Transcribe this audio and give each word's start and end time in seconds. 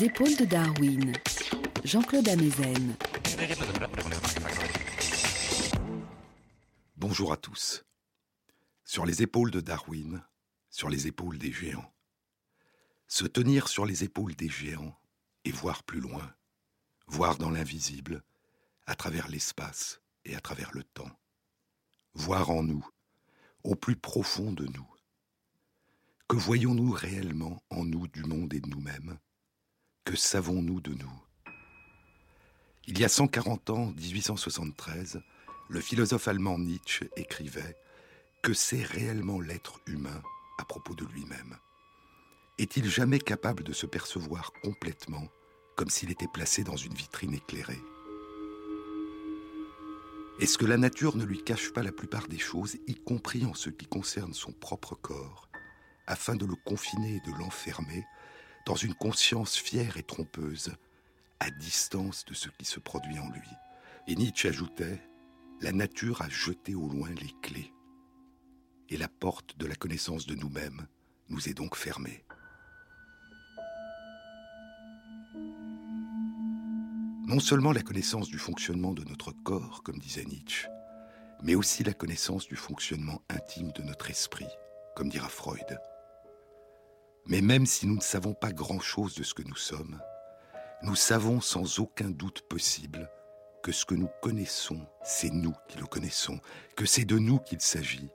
Épaules 0.00 0.36
de 0.36 0.44
Darwin, 0.44 1.12
Jean-Claude 1.84 2.28
Amezen. 2.28 2.96
Bonjour 6.96 7.32
à 7.32 7.36
tous. 7.36 7.84
Sur 8.84 9.06
les 9.06 9.22
épaules 9.22 9.50
de 9.50 9.60
Darwin, 9.60 10.22
sur 10.68 10.90
les 10.90 11.06
épaules 11.06 11.38
des 11.38 11.50
géants. 11.50 11.90
Se 13.06 13.24
tenir 13.24 13.68
sur 13.68 13.86
les 13.86 14.04
épaules 14.04 14.34
des 14.34 14.50
géants 14.50 14.98
et 15.44 15.50
voir 15.50 15.82
plus 15.82 16.00
loin, 16.00 16.34
voir 17.06 17.38
dans 17.38 17.50
l'invisible, 17.50 18.22
à 18.86 18.96
travers 18.96 19.28
l'espace 19.28 20.02
et 20.24 20.34
à 20.34 20.40
travers 20.40 20.72
le 20.72 20.82
temps. 20.82 21.18
Voir 22.12 22.50
en 22.50 22.62
nous, 22.62 22.86
au 23.62 23.76
plus 23.76 23.96
profond 23.96 24.52
de 24.52 24.66
nous. 24.66 24.90
Que 26.28 26.36
voyons-nous 26.36 26.90
réellement 26.90 27.62
en 27.70 27.84
nous 27.84 28.08
du 28.08 28.24
monde 28.24 28.52
et 28.52 28.60
de 28.60 28.68
nous-mêmes? 28.68 29.18
Que 30.06 30.14
savons-nous 30.14 30.80
de 30.80 30.94
nous? 30.94 31.20
Il 32.86 32.96
y 33.00 33.04
a 33.04 33.08
140 33.08 33.70
ans, 33.70 33.86
1873, 33.86 35.20
le 35.68 35.80
philosophe 35.80 36.28
allemand 36.28 36.60
Nietzsche 36.60 37.10
écrivait 37.16 37.76
Que 38.40 38.54
c'est 38.54 38.84
réellement 38.84 39.40
l'être 39.40 39.80
humain 39.88 40.22
à 40.60 40.64
propos 40.64 40.94
de 40.94 41.04
lui-même? 41.06 41.56
Est-il 42.58 42.88
jamais 42.88 43.18
capable 43.18 43.64
de 43.64 43.72
se 43.72 43.84
percevoir 43.84 44.52
complètement 44.62 45.26
comme 45.74 45.90
s'il 45.90 46.12
était 46.12 46.28
placé 46.32 46.62
dans 46.62 46.76
une 46.76 46.94
vitrine 46.94 47.34
éclairée? 47.34 47.82
Est-ce 50.38 50.56
que 50.56 50.66
la 50.66 50.78
nature 50.78 51.16
ne 51.16 51.24
lui 51.24 51.42
cache 51.42 51.72
pas 51.72 51.82
la 51.82 51.90
plupart 51.90 52.28
des 52.28 52.38
choses, 52.38 52.76
y 52.86 52.94
compris 52.94 53.44
en 53.44 53.54
ce 53.54 53.70
qui 53.70 53.86
concerne 53.86 54.34
son 54.34 54.52
propre 54.52 54.94
corps, 54.94 55.48
afin 56.06 56.36
de 56.36 56.46
le 56.46 56.54
confiner 56.64 57.16
et 57.16 57.28
de 57.28 57.36
l'enfermer 57.36 58.04
dans 58.66 58.74
une 58.74 58.94
conscience 58.94 59.56
fière 59.56 59.96
et 59.96 60.02
trompeuse, 60.02 60.74
à 61.38 61.50
distance 61.50 62.24
de 62.24 62.34
ce 62.34 62.48
qui 62.58 62.64
se 62.64 62.80
produit 62.80 63.18
en 63.18 63.30
lui 63.30 63.48
Et 64.08 64.16
Nietzsche 64.16 64.48
ajoutait, 64.48 65.00
la 65.60 65.72
nature 65.72 66.20
a 66.20 66.28
jeté 66.28 66.74
au 66.74 66.88
loin 66.88 67.08
les 67.20 67.32
clés, 67.42 67.72
et 68.88 68.96
la 68.96 69.08
porte 69.08 69.56
de 69.56 69.66
la 69.66 69.76
connaissance 69.76 70.26
de 70.26 70.34
nous-mêmes 70.34 70.86
nous 71.28 71.48
est 71.48 71.54
donc 71.54 71.76
fermée. 71.76 72.24
Non 77.26 77.40
seulement 77.40 77.72
la 77.72 77.82
connaissance 77.82 78.28
du 78.28 78.38
fonctionnement 78.38 78.94
de 78.94 79.04
notre 79.04 79.32
corps, 79.32 79.82
comme 79.82 79.98
disait 79.98 80.24
Nietzsche, 80.24 80.68
mais 81.42 81.54
aussi 81.54 81.84
la 81.84 81.92
connaissance 81.92 82.46
du 82.46 82.56
fonctionnement 82.56 83.20
intime 83.28 83.72
de 83.72 83.82
notre 83.82 84.10
esprit, 84.10 84.46
comme 84.94 85.08
dira 85.08 85.28
Freud. 85.28 85.78
Mais 87.26 87.40
même 87.40 87.66
si 87.66 87.86
nous 87.86 87.96
ne 87.96 88.00
savons 88.00 88.34
pas 88.34 88.52
grand-chose 88.52 89.14
de 89.14 89.22
ce 89.22 89.34
que 89.34 89.42
nous 89.42 89.56
sommes, 89.56 90.00
nous 90.82 90.94
savons 90.94 91.40
sans 91.40 91.80
aucun 91.80 92.10
doute 92.10 92.42
possible 92.42 93.10
que 93.62 93.72
ce 93.72 93.84
que 93.84 93.96
nous 93.96 94.10
connaissons, 94.22 94.86
c'est 95.02 95.32
nous 95.32 95.54
qui 95.68 95.78
le 95.78 95.86
connaissons, 95.86 96.38
que 96.76 96.86
c'est 96.86 97.04
de 97.04 97.18
nous 97.18 97.40
qu'il 97.40 97.60
s'agit, 97.60 98.10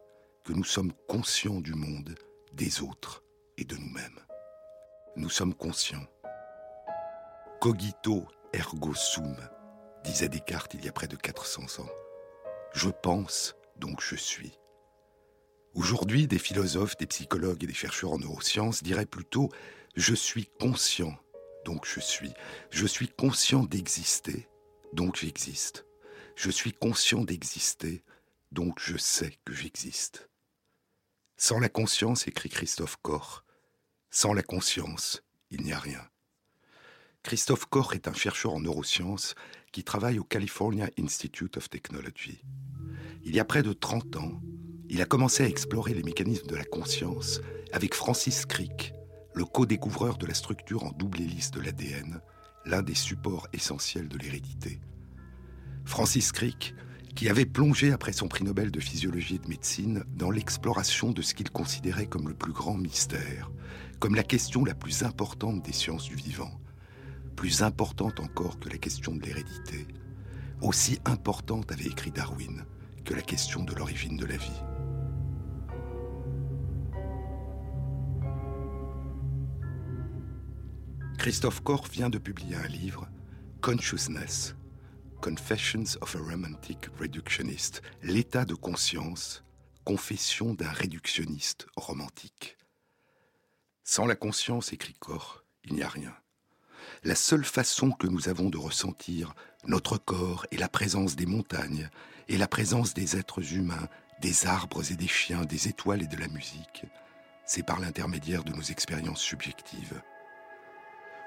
que 0.45 0.53
nous 0.53 0.64
sommes 0.64 0.94
conscients 1.09 1.59
du 1.59 1.73
monde, 1.73 2.16
des 2.53 2.81
autres 2.81 3.23
et 3.58 3.66
de 3.66 3.76
nous-mêmes. 3.76 4.20
Nous 5.18 5.30
sommes 5.30 5.53
conscients. 5.53 6.06
Cogito 7.59 8.25
ergo 8.53 8.94
sum, 8.94 9.36
disait 10.06 10.30
Descartes 10.30 10.73
il 10.73 10.86
y 10.86 10.88
a 10.90 10.94
près 10.94 11.08
de 11.08 11.18
400 11.18 11.84
ans. 11.84 11.90
Je 12.74 12.90
pense, 12.90 13.56
donc 13.75 14.02
je 14.02 14.16
suis. 14.16 14.58
Aujourd'hui, 15.74 16.28
des 16.28 16.40
philosophes, 16.40 16.98
des 16.98 17.08
psychologues 17.08 17.64
et 17.64 17.68
des 17.68 17.74
chercheurs 17.74 18.12
en 18.12 18.20
neurosciences 18.20 18.84
diraient 18.84 19.06
plutôt 19.06 19.50
je 19.96 20.14
suis 20.14 20.46
conscient, 20.59 21.18
donc 21.66 21.86
je 21.86 22.00
suis. 22.00 22.34
Je 22.70 22.86
suis 22.86 23.08
conscient 23.08 23.64
d'exister, 23.64 24.50
donc 24.94 25.16
j'existe. 25.16 25.86
Je 26.36 26.50
suis 26.50 26.74
conscient 26.74 27.24
d'exister, 27.24 28.04
donc 28.52 28.80
je 28.80 28.98
sais 28.98 29.38
que 29.46 29.54
j'existe. 29.54 30.30
Sans 31.38 31.59
la 31.59 31.70
conscience, 31.70 32.28
écrit 32.28 32.50
Christophe 32.50 32.98
Koch, 33.02 33.44
sans 34.09 34.34
la 34.34 34.44
conscience, 34.44 35.24
il 35.52 35.62
n'y 35.64 35.74
a 35.74 35.80
rien. 35.80 36.06
Christophe 37.24 37.66
Koch 37.66 37.94
est 37.94 38.08
un 38.08 38.14
chercheur 38.14 38.53
en 38.53 38.59
neurosciences 38.59 39.36
qui 39.72 39.84
travaille 39.84 40.20
au 40.20 40.24
California 40.24 40.90
Institute 41.00 41.58
of 41.58 41.70
Technology. 41.70 42.42
Il 43.24 43.36
y 43.36 43.40
a 43.40 43.46
près 43.46 43.64
de 43.64 43.74
30 43.74 44.16
ans, 44.18 44.42
il 44.94 45.02
a 45.02 45.06
commencé 45.06 45.44
à 45.44 45.47
explorer 45.47 45.94
les 45.94 46.03
mécanismes 46.03 46.47
de 46.47 46.56
la 46.57 46.66
conscience 46.66 47.40
avec 47.72 47.96
Francis 47.96 48.46
Crick, 48.46 48.94
le 49.34 49.46
co-découvreur 49.46 50.18
de 50.18 50.25
la 50.25 50.34
structure 50.34 50.84
en 50.84 50.91
double 50.91 51.22
hélice 51.22 51.50
de 51.52 51.62
l'ADN, 51.62 52.19
l'un 52.66 52.81
des 52.81 52.94
supports 52.94 53.47
essentiels 53.53 54.09
de 54.09 54.18
l'hérédité. 54.18 54.81
Francis 55.85 56.34
Crick, 56.34 56.75
qui 57.16 57.29
avait 57.29 57.46
plongé 57.46 57.94
après 57.94 58.12
son 58.12 58.28
prix 58.28 58.44
Nobel 58.44 58.69
de 58.69 58.81
physiologie 58.81 59.35
et 59.35 59.40
de 59.40 59.47
médecine 59.47 60.03
dans 60.13 60.29
l'exploration 60.29 61.12
de 61.12 61.22
ce 61.22 61.35
qu'il 61.35 61.52
considérait 61.52 62.08
comme 62.08 62.28
le 62.28 62.35
plus 62.35 62.52
grand 62.52 62.75
mystère, 62.75 63.50
comme 64.00 64.16
la 64.16 64.23
question 64.23 64.66
la 64.66 64.75
plus 64.75 65.03
importante 65.03 65.63
des 65.63 65.72
sciences 65.72 66.09
du 66.09 66.16
vivant, 66.16 66.59
plus 67.38 67.63
importante 67.63 68.19
encore 68.19 68.59
que 68.59 68.68
la 68.68 68.78
question 68.78 69.16
de 69.16 69.22
l'hérédité, 69.22 69.88
aussi 70.62 71.00
importante, 71.06 71.72
avait 71.72 71.85
écrit 71.85 72.12
Darwin, 72.12 72.66
que 73.06 73.13
la 73.13 73.22
question 73.22 73.63
de 73.63 73.73
l'origine 73.73 74.18
de 74.18 74.25
la 74.25 74.35
vie. 74.35 74.62
Christophe 81.22 81.59
Koch 81.62 81.88
vient 81.88 82.09
de 82.09 82.18
publier 82.18 82.56
un 82.56 82.66
livre, 82.66 83.08
Consciousness, 83.62 84.56
Confessions 85.22 85.96
of 86.02 86.16
a 86.16 86.20
Romantic 86.20 86.88
Reductionist, 87.00 87.84
l'état 88.02 88.44
de 88.44 88.56
conscience, 88.56 89.44
confession 89.84 90.56
d'un 90.56 90.72
réductionniste 90.72 91.68
romantique. 91.76 92.58
Sans 93.84 94.08
la 94.08 94.16
conscience, 94.16 94.74
écrit 94.74 94.96
Koch, 94.96 95.44
il 95.64 95.76
n'y 95.76 95.84
a 95.84 95.90
rien 95.90 96.12
la 97.04 97.14
seule 97.14 97.46
façon 97.46 97.92
que 97.92 98.08
nous 98.08 98.28
avons 98.28 98.50
de 98.50 98.58
ressentir 98.58 99.36
notre 99.68 100.00
corps 100.00 100.48
et 100.50 100.58
la 100.58 100.70
présence 100.70 101.16
des 101.16 101.28
montagnes, 101.28 101.88
et 102.30 102.38
la 102.38 102.48
présence 102.48 102.96
des 102.96 103.16
êtres 103.16 103.53
humains, 103.53 103.88
des 104.22 104.48
arbres 104.48 104.92
et 104.92 104.96
des 104.96 105.08
chiens, 105.08 105.46
des 105.46 105.68
étoiles 105.68 106.02
et 106.02 106.08
de 106.08 106.18
la 106.18 106.30
musique, 106.30 106.86
c'est 107.46 107.64
par 107.64 107.80
l'intermédiaire 107.80 108.44
de 108.44 108.53
nos 108.53 108.64
expériences 108.64 109.22
subjectives. 109.22 110.02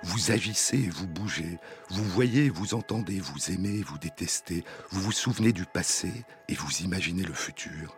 Vous 0.02 0.30
agissez 0.30 0.76
et 0.76 0.90
vous 0.90 1.06
bougez, 1.06 1.58
vous 1.88 2.04
voyez, 2.04 2.50
vous 2.50 2.74
entendez, 2.74 3.20
vous 3.20 3.50
aimez, 3.50 3.82
vous 3.82 3.98
détestez, 3.98 4.64
vous 4.90 5.00
vous 5.00 5.12
souvenez 5.12 5.52
du 5.52 5.64
passé 5.64 6.12
et 6.48 6.54
vous 6.54 6.82
imaginez 6.82 7.22
le 7.22 7.32
futur. 7.32 7.96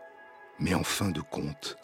Mais 0.59 0.75
en 0.75 0.85
fin 0.85 1.11
de 1.11 1.21
compte, 1.21 1.77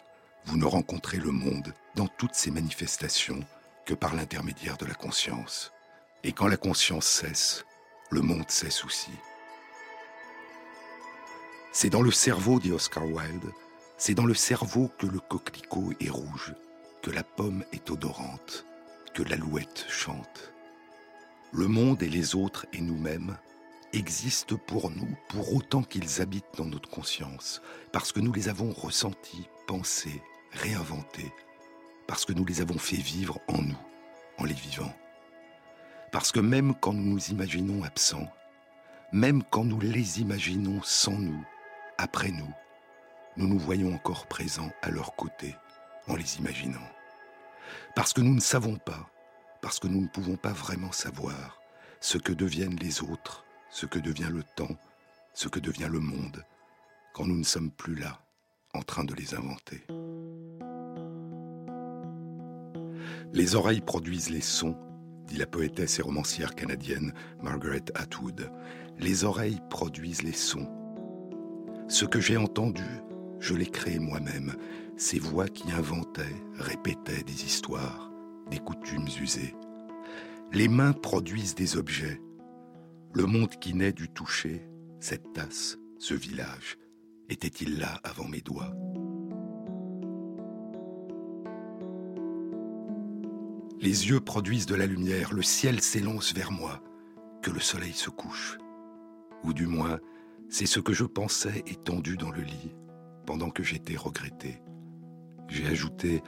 vous 0.45 0.57
ne 0.57 0.65
rencontrez 0.65 1.17
le 1.17 1.31
monde 1.31 1.73
dans 1.95 2.07
toutes 2.07 2.35
ses 2.35 2.51
manifestations 2.51 3.45
que 3.85 3.93
par 3.93 4.15
l'intermédiaire 4.15 4.77
de 4.77 4.85
la 4.85 4.93
conscience. 4.93 5.71
Et 6.23 6.31
quand 6.31 6.47
la 6.47 6.57
conscience 6.57 7.05
cesse, 7.05 7.65
le 8.09 8.21
monde 8.21 8.49
cesse 8.49 8.85
aussi. 8.85 9.11
C'est 11.71 11.89
dans 11.89 12.01
le 12.01 12.11
cerveau, 12.11 12.59
dit 12.59 12.71
Oscar 12.71 13.05
Wilde, 13.05 13.51
c'est 13.97 14.13
dans 14.13 14.25
le 14.25 14.35
cerveau 14.35 14.91
que 14.97 15.07
le 15.07 15.19
coquelicot 15.19 15.93
est 15.99 16.09
rouge, 16.09 16.53
que 17.01 17.11
la 17.11 17.23
pomme 17.23 17.63
est 17.73 17.89
odorante, 17.89 18.65
que 19.13 19.23
l'alouette 19.23 19.85
chante. 19.89 20.53
Le 21.51 21.67
monde 21.67 22.01
et 22.01 22.09
les 22.09 22.35
autres 22.35 22.65
et 22.73 22.81
nous-mêmes 22.81 23.37
existent 23.93 24.57
pour 24.57 24.89
nous 24.89 25.15
pour 25.29 25.53
autant 25.53 25.83
qu'ils 25.83 26.21
habitent 26.21 26.57
dans 26.57 26.65
notre 26.65 26.89
conscience, 26.89 27.61
parce 27.91 28.11
que 28.11 28.19
nous 28.19 28.33
les 28.33 28.49
avons 28.49 28.71
ressentis, 28.71 29.47
pensés, 29.67 30.21
réinventés, 30.51 31.31
parce 32.07 32.25
que 32.25 32.33
nous 32.33 32.45
les 32.45 32.61
avons 32.61 32.79
fait 32.79 32.97
vivre 32.97 33.39
en 33.47 33.61
nous, 33.61 33.77
en 34.39 34.45
les 34.45 34.53
vivant. 34.53 34.93
Parce 36.11 36.31
que 36.31 36.39
même 36.39 36.73
quand 36.73 36.93
nous 36.93 37.13
nous 37.13 37.25
imaginons 37.27 37.83
absents, 37.83 38.31
même 39.11 39.43
quand 39.43 39.63
nous 39.63 39.79
les 39.79 40.21
imaginons 40.21 40.81
sans 40.81 41.17
nous, 41.17 41.45
après 41.99 42.31
nous, 42.31 42.51
nous 43.37 43.47
nous 43.47 43.59
voyons 43.59 43.93
encore 43.93 44.25
présents 44.25 44.71
à 44.81 44.89
leur 44.89 45.15
côté 45.15 45.55
en 46.07 46.15
les 46.15 46.37
imaginant. 46.37 46.92
Parce 47.95 48.11
que 48.11 48.21
nous 48.21 48.33
ne 48.33 48.41
savons 48.41 48.77
pas, 48.77 49.07
parce 49.61 49.79
que 49.79 49.87
nous 49.87 50.01
ne 50.01 50.07
pouvons 50.07 50.35
pas 50.35 50.51
vraiment 50.51 50.91
savoir 50.91 51.59
ce 52.01 52.17
que 52.17 52.33
deviennent 52.33 52.77
les 52.81 53.03
autres, 53.03 53.45
ce 53.69 53.85
que 53.85 53.99
devient 53.99 54.29
le 54.31 54.43
temps, 54.55 54.75
ce 55.33 55.47
que 55.47 55.59
devient 55.59 55.89
le 55.91 55.99
monde, 55.99 56.43
quand 57.13 57.27
nous 57.27 57.37
ne 57.37 57.43
sommes 57.43 57.69
plus 57.69 57.95
là, 57.95 58.19
en 58.73 58.81
train 58.81 59.03
de 59.03 59.13
les 59.13 59.35
inventer. 59.35 59.85
Les 63.31 63.55
oreilles 63.55 63.81
produisent 63.81 64.31
les 64.31 64.41
sons, 64.41 64.75
dit 65.27 65.37
la 65.37 65.45
poétesse 65.45 65.99
et 65.99 66.01
romancière 66.01 66.55
canadienne 66.55 67.13
Margaret 67.43 67.85
Atwood. 67.93 68.51
Les 68.97 69.23
oreilles 69.23 69.61
produisent 69.69 70.23
les 70.23 70.33
sons. 70.33 70.67
Ce 71.87 72.05
que 72.05 72.19
j'ai 72.19 72.37
entendu, 72.37 72.83
je 73.43 73.53
l'ai 73.53 73.65
créé 73.65 73.99
moi-même. 73.99 74.55
Ces 74.95 75.19
voix 75.19 75.49
qui 75.49 75.69
inventaient, 75.73 76.41
répétaient 76.55 77.23
des 77.23 77.43
histoires, 77.43 78.09
des 78.49 78.59
coutumes 78.59 79.07
usées. 79.21 79.53
Les 80.53 80.69
mains 80.69 80.93
produisent 80.93 81.53
des 81.53 81.75
objets. 81.75 82.21
Le 83.13 83.25
monde 83.25 83.49
qui 83.59 83.73
naît 83.73 83.91
du 83.91 84.07
toucher, 84.07 84.65
cette 85.01 85.33
tasse, 85.33 85.77
ce 85.99 86.13
village, 86.13 86.77
était-il 87.27 87.79
là 87.79 87.99
avant 88.05 88.29
mes 88.29 88.39
doigts? 88.39 88.73
Les 93.81 94.07
yeux 94.07 94.21
produisent 94.21 94.67
de 94.67 94.75
la 94.75 94.85
lumière, 94.85 95.33
le 95.33 95.41
ciel 95.41 95.81
s'élance 95.81 96.33
vers 96.33 96.53
moi, 96.53 96.81
que 97.41 97.51
le 97.51 97.59
soleil 97.59 97.91
se 97.91 98.09
couche. 98.09 98.57
Ou 99.43 99.51
du 99.51 99.67
moins, 99.67 99.99
c'est 100.47 100.65
ce 100.65 100.79
que 100.79 100.93
je 100.93 101.03
pensais 101.03 101.63
étendu 101.67 102.15
dans 102.15 102.31
le 102.31 102.41
lit, 102.41 102.73
pendant 103.25 103.49
que 103.49 103.63
j'étais 103.63 103.95
regretté. 103.95 104.61
J'ai 105.47 105.67
ajouté, 105.67 106.21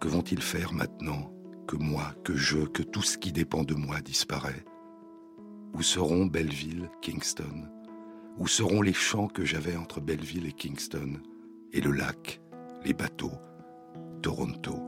que 0.00 0.08
vont-ils 0.08 0.42
faire 0.42 0.72
maintenant 0.72 1.32
que 1.66 1.76
moi, 1.76 2.14
que 2.24 2.34
je, 2.34 2.58
que 2.58 2.82
tout 2.82 3.02
ce 3.02 3.18
qui 3.18 3.32
dépend 3.32 3.62
de 3.62 3.74
moi 3.74 4.00
disparaît? 4.00 4.64
Où 5.74 5.82
seront 5.82 6.26
Belleville, 6.26 6.90
Kingston? 7.02 7.68
Où 8.38 8.46
seront 8.46 8.82
les 8.82 8.92
champs 8.92 9.28
que 9.28 9.44
j'avais 9.44 9.76
entre 9.76 10.00
Belleville 10.00 10.46
et 10.46 10.52
Kingston 10.52 11.20
Et 11.72 11.80
le 11.80 11.92
lac, 11.92 12.40
les 12.84 12.94
bateaux, 12.94 13.32
Toronto? 14.22 14.80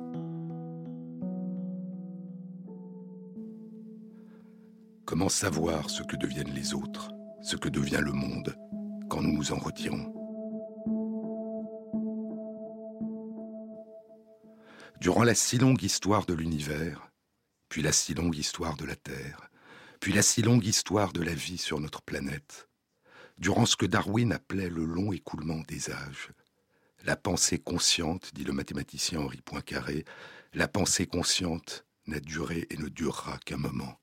Comment 5.04 5.28
savoir 5.28 5.88
ce 5.88 6.02
que 6.02 6.16
deviennent 6.16 6.52
les 6.52 6.74
autres, 6.74 7.12
ce 7.40 7.56
que 7.56 7.68
devient 7.68 8.00
le 8.02 8.12
monde, 8.12 8.56
quand 9.08 9.22
nous 9.22 9.32
nous 9.32 9.52
en 9.52 9.58
retirons? 9.58 10.25
Durant 15.00 15.24
la 15.24 15.34
si 15.34 15.58
longue 15.58 15.82
histoire 15.82 16.24
de 16.24 16.32
l'univers, 16.32 17.10
puis 17.68 17.82
la 17.82 17.92
si 17.92 18.14
longue 18.14 18.36
histoire 18.36 18.76
de 18.76 18.86
la 18.86 18.96
Terre, 18.96 19.50
puis 20.00 20.12
la 20.12 20.22
si 20.22 20.40
longue 20.40 20.64
histoire 20.64 21.12
de 21.12 21.22
la 21.22 21.34
vie 21.34 21.58
sur 21.58 21.80
notre 21.80 22.00
planète, 22.00 22.68
durant 23.36 23.66
ce 23.66 23.76
que 23.76 23.84
Darwin 23.84 24.32
appelait 24.32 24.70
le 24.70 24.84
long 24.86 25.12
écoulement 25.12 25.60
des 25.68 25.90
âges, 25.90 26.30
la 27.04 27.14
pensée 27.14 27.58
consciente, 27.58 28.34
dit 28.34 28.44
le 28.44 28.54
mathématicien 28.54 29.20
Henri 29.20 29.42
Poincaré, 29.42 30.06
la 30.54 30.66
pensée 30.66 31.06
consciente 31.06 31.84
n'a 32.06 32.18
duré 32.18 32.66
et 32.70 32.78
ne 32.78 32.88
durera 32.88 33.38
qu'un 33.44 33.58
moment. 33.58 34.00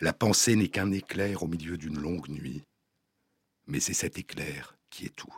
La 0.00 0.14
pensée 0.14 0.56
n'est 0.56 0.68
qu'un 0.68 0.90
éclair 0.92 1.42
au 1.42 1.46
milieu 1.46 1.76
d'une 1.76 1.98
longue 2.00 2.28
nuit, 2.28 2.62
mais 3.66 3.80
c'est 3.80 3.92
cet 3.94 4.18
éclair 4.18 4.76
qui 4.88 5.04
est 5.04 5.14
tout. 5.14 5.36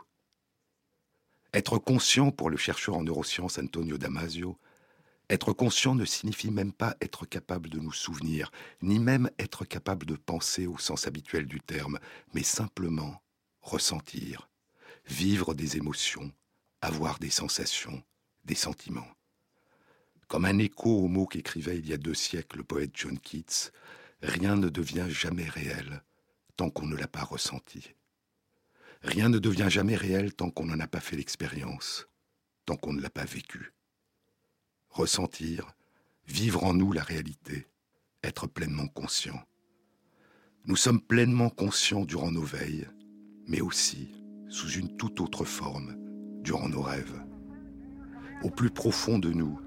Être 1.55 1.77
conscient 1.77 2.31
pour 2.31 2.49
le 2.49 2.57
chercheur 2.57 2.97
en 2.97 3.03
neurosciences 3.03 3.59
Antonio 3.59 3.97
Damasio, 3.97 4.57
être 5.29 5.53
conscient 5.53 5.95
ne 5.95 6.03
signifie 6.03 6.51
même 6.51 6.73
pas 6.73 6.97
être 6.99 7.25
capable 7.25 7.69
de 7.69 7.79
nous 7.79 7.93
souvenir, 7.93 8.51
ni 8.81 8.99
même 8.99 9.29
être 9.39 9.63
capable 9.63 10.05
de 10.05 10.17
penser 10.17 10.67
au 10.67 10.77
sens 10.77 11.07
habituel 11.07 11.45
du 11.45 11.61
terme, 11.61 11.97
mais 12.33 12.43
simplement 12.43 13.23
ressentir, 13.61 14.49
vivre 15.07 15.53
des 15.53 15.77
émotions, 15.77 16.29
avoir 16.81 17.19
des 17.19 17.29
sensations, 17.29 18.03
des 18.43 18.53
sentiments. 18.53 19.07
Comme 20.27 20.43
un 20.43 20.57
écho 20.57 20.89
aux 20.89 21.07
mots 21.07 21.25
qu'écrivait 21.25 21.77
il 21.77 21.87
y 21.87 21.93
a 21.93 21.97
deux 21.97 22.15
siècles 22.15 22.57
le 22.57 22.63
poète 22.65 22.91
John 22.95 23.17
Keats, 23.17 23.71
rien 24.21 24.57
ne 24.57 24.67
devient 24.67 25.07
jamais 25.07 25.47
réel 25.47 26.03
tant 26.57 26.69
qu'on 26.69 26.85
ne 26.85 26.97
l'a 26.97 27.07
pas 27.07 27.23
ressenti. 27.23 27.95
Rien 29.05 29.29
ne 29.29 29.37
devient 29.37 29.67
jamais 29.69 29.95
réel 29.95 30.33
tant 30.33 30.49
qu'on 30.49 30.65
n'en 30.65 30.79
a 30.79 30.87
pas 30.87 30.99
fait 30.99 31.15
l'expérience, 31.15 32.07
tant 32.65 32.75
qu'on 32.75 32.91
ne 32.91 33.01
l'a 33.01 33.11
pas 33.11 33.23
vécu. 33.23 33.71
Ressentir, 34.89 35.75
vivre 36.27 36.63
en 36.63 36.73
nous 36.73 36.91
la 36.91 37.03
réalité, 37.03 37.67
être 38.23 38.47
pleinement 38.47 38.87
conscient. 38.87 39.39
Nous 40.65 40.75
sommes 40.75 40.99
pleinement 40.99 41.51
conscients 41.51 42.03
durant 42.03 42.31
nos 42.31 42.41
veilles, 42.41 42.87
mais 43.47 43.61
aussi, 43.61 44.09
sous 44.49 44.71
une 44.71 44.97
toute 44.97 45.21
autre 45.21 45.45
forme, 45.45 45.95
durant 46.41 46.67
nos 46.67 46.81
rêves. 46.81 47.23
Au 48.41 48.49
plus 48.49 48.71
profond 48.71 49.19
de 49.19 49.31
nous, 49.31 49.59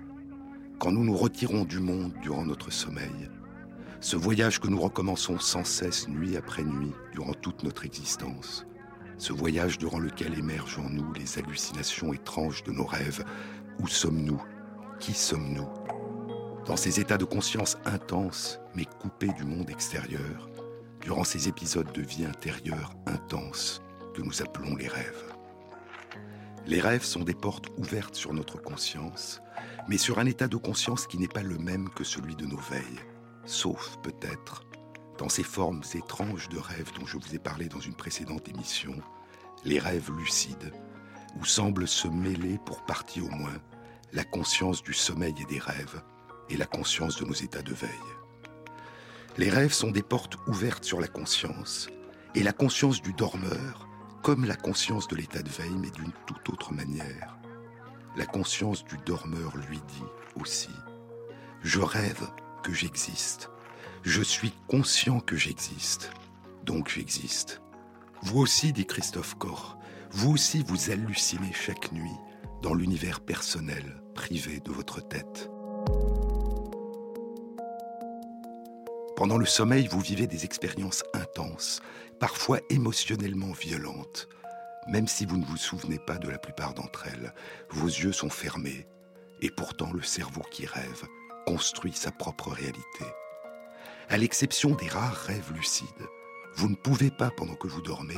quand 0.81 0.91
nous 0.91 1.05
nous 1.05 1.17
retirons 1.17 1.65
du 1.65 1.79
monde 1.79 2.13
durant 2.23 2.45
notre 2.45 2.73
sommeil, 2.73 3.31
ce 4.01 4.17
voyage 4.17 4.59
que 4.59 4.69
nous 4.69 4.81
recommençons 4.81 5.39
sans 5.39 5.65
cesse 5.65 6.09
nuit 6.09 6.37
après 6.37 6.65
nuit 6.65 6.93
durant 7.13 7.35
toute 7.35 7.63
notre 7.63 7.85
existence, 7.85 8.67
ce 9.19 9.33
voyage 9.33 9.79
durant 9.79 9.99
lequel 9.99 10.39
émergent 10.39 10.79
en 10.79 10.89
nous 10.89 11.13
les 11.13 11.39
hallucinations 11.39 12.13
étranges 12.13 12.63
de 12.65 12.73
nos 12.73 12.87
rêves. 12.87 13.25
Où 13.81 13.87
sommes-nous? 13.87 14.43
Qui 14.99 15.13
sommes-nous? 15.13 15.69
Dans 16.67 16.77
ces 16.77 17.01
états 17.01 17.19
de 17.19 17.25
conscience 17.25 17.79
intenses, 17.85 18.61
mais 18.75 18.85
coupés 18.85 19.33
du 19.33 19.45
monde 19.45 19.71
extérieur, 19.71 20.49
durant 21.01 21.25
ces 21.25 21.49
épisodes 21.49 21.93
de 21.93 22.03
vie 22.03 22.25
intérieure 22.25 22.93
intenses 23.07 23.83
que 24.15 24.23
nous 24.23 24.43
appelons 24.43 24.77
les 24.77 24.89
rêves. 24.89 25.35
Les 26.67 26.81
rêves 26.81 27.05
sont 27.05 27.25
des 27.25 27.35
portes 27.35 27.69
ouvertes 27.79 28.15
sur 28.15 28.33
notre 28.35 28.61
conscience, 28.61 29.41
mais 29.89 29.99
sur 29.99 30.19
un 30.19 30.27
état 30.27 30.49
de 30.49 30.57
conscience 30.57 31.07
qui 31.07 31.19
n'est 31.19 31.29
pas 31.29 31.43
le 31.43 31.59
même 31.59 31.89
que 31.91 32.05
celui 32.05 32.37
de 32.37 32.47
nos 32.47 32.59
veilles 32.59 33.01
sauf 33.49 33.97
peut-être 34.03 34.63
dans 35.19 35.29
ces 35.29 35.43
formes 35.43 35.83
étranges 35.95 36.49
de 36.49 36.59
rêves 36.59 36.93
dont 36.99 37.05
je 37.05 37.19
vous 37.19 37.35
ai 37.35 37.39
parlé 37.39 37.69
dans 37.69 37.81
une 37.81 37.95
précédente 37.95 38.49
émission, 38.49 38.95
les 39.65 39.79
rêves 39.79 40.11
lucides, 40.17 40.73
où 41.39 41.45
semble 41.45 41.87
se 41.87 42.09
mêler 42.09 42.59
pour 42.65 42.85
partie 42.87 43.21
au 43.21 43.29
moins 43.29 43.59
la 44.13 44.25
conscience 44.25 44.83
du 44.83 44.95
sommeil 44.95 45.35
et 45.41 45.45
des 45.45 45.59
rêves 45.59 46.03
et 46.49 46.57
la 46.57 46.67
conscience 46.67 47.21
de 47.21 47.27
nos 47.27 47.35
états 47.35 47.63
de 47.63 47.75
veille. 47.75 47.91
Les 49.37 49.51
rêves 49.51 49.73
sont 49.73 49.91
des 49.91 50.03
portes 50.03 50.37
ouvertes 50.47 50.85
sur 50.85 51.01
la 51.01 51.09
conscience, 51.09 51.89
et 52.35 52.43
la 52.43 52.53
conscience 52.53 53.03
du 53.03 53.13
dormeur, 53.13 53.89
comme 54.23 54.45
la 54.45 54.57
conscience 54.57 55.09
de 55.09 55.17
l'état 55.17 55.43
de 55.43 55.49
veille, 55.49 55.77
mais 55.79 55.91
d'une 55.91 56.13
toute 56.27 56.49
autre 56.51 56.73
manière. 56.73 57.37
La 58.17 58.27
conscience 58.27 58.85
du 58.85 58.97
dormeur 58.99 59.57
lui 59.57 59.81
dit 59.89 60.41
aussi, 60.41 60.71
je 61.63 61.81
rêve 61.81 62.29
que 62.63 62.73
j'existe. 62.73 63.51
Je 64.03 64.23
suis 64.23 64.53
conscient 64.69 65.21
que 65.21 65.37
j'existe. 65.37 66.11
Donc 66.65 66.89
j'existe. 66.89 67.61
Vous 68.23 68.41
aussi, 68.41 68.73
dit 68.73 68.87
Christophe 68.87 69.35
Corr, 69.35 69.79
vous 70.11 70.33
aussi 70.33 70.63
vous 70.67 70.91
hallucinez 70.91 71.53
chaque 71.53 71.93
nuit 71.93 72.17
dans 72.63 72.75
l'univers 72.75 73.21
personnel, 73.21 74.03
privé 74.15 74.61
de 74.61 74.73
votre 74.73 75.01
tête. 75.01 75.51
Pendant 79.17 79.37
le 79.39 79.47
sommeil, 79.47 79.89
vous 79.89 80.01
vivez 80.01 80.27
des 80.27 80.45
expériences 80.45 81.05
intenses, 81.13 81.83
parfois 82.21 82.61
émotionnellement 82.71 83.53
violentes. 83.53 84.29
Même 84.89 85.09
si 85.09 85.27
vous 85.27 85.37
ne 85.37 85.45
vous 85.45 85.57
souvenez 85.57 85.99
pas 85.99 86.19
de 86.19 86.29
la 86.29 86.39
plupart 86.39 86.73
d'entre 86.73 87.07
elles, 87.07 87.35
vos 87.71 87.87
yeux 87.87 88.13
sont 88.13 88.31
fermés, 88.31 88.87
et 89.43 89.51
pourtant 89.51 89.93
le 89.93 90.03
cerveau 90.03 90.43
qui 90.51 90.67
rêve 90.67 91.05
construit 91.47 91.93
sa 91.93 92.13
propre 92.13 92.51
réalité. 92.51 93.05
À 94.11 94.17
l'exception 94.17 94.71
des 94.71 94.89
rares 94.89 95.13
rêves 95.13 95.53
lucides, 95.53 96.09
vous 96.57 96.71
ne 96.71 96.75
pouvez 96.75 97.11
pas, 97.11 97.31
pendant 97.31 97.57
que 97.57 97.69
vous 97.69 97.83
dormez, 97.83 98.17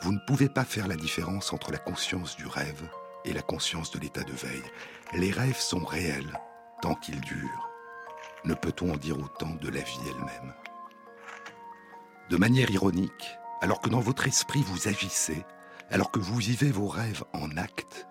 vous 0.00 0.12
ne 0.12 0.20
pouvez 0.24 0.48
pas 0.48 0.64
faire 0.64 0.86
la 0.86 0.94
différence 0.94 1.52
entre 1.52 1.72
la 1.72 1.78
conscience 1.78 2.36
du 2.36 2.46
rêve 2.46 2.88
et 3.24 3.32
la 3.32 3.42
conscience 3.42 3.90
de 3.90 3.98
l'état 3.98 4.22
de 4.22 4.32
veille. 4.32 4.62
Les 5.14 5.32
rêves 5.32 5.58
sont 5.58 5.84
réels 5.84 6.38
tant 6.80 6.94
qu'ils 6.94 7.20
durent. 7.22 7.68
Ne 8.44 8.54
peut-on 8.54 8.92
en 8.92 8.96
dire 8.96 9.18
autant 9.18 9.54
de 9.60 9.68
la 9.68 9.80
vie 9.80 9.98
elle-même? 10.06 10.54
De 12.30 12.36
manière 12.36 12.70
ironique, 12.70 13.36
alors 13.62 13.80
que 13.80 13.90
dans 13.90 14.00
votre 14.00 14.28
esprit 14.28 14.62
vous 14.62 14.86
agissez, 14.86 15.44
alors 15.90 16.12
que 16.12 16.20
vous 16.20 16.36
vivez 16.36 16.70
vos 16.70 16.86
rêves 16.88 17.24
en 17.32 17.56
acte, 17.56 18.06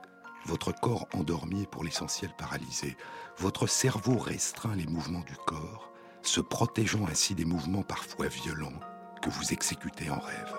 votre 0.47 0.73
corps 0.73 1.07
endormi 1.13 1.61
est 1.61 1.69
pour 1.69 1.85
l'essentiel 1.85 2.31
paralysé. 2.38 2.97
Votre 3.38 3.67
cerveau 3.67 4.17
restreint 4.17 4.75
les 4.75 4.85
mouvements 4.85 5.23
du 5.23 5.35
corps, 5.45 5.90
se 6.23 6.41
protégeant 6.41 7.07
ainsi 7.07 7.35
des 7.35 7.45
mouvements 7.45 7.83
parfois 7.83 8.27
violents 8.27 8.79
que 9.21 9.29
vous 9.29 9.53
exécutez 9.53 10.09
en 10.09 10.19
rêve. 10.19 10.53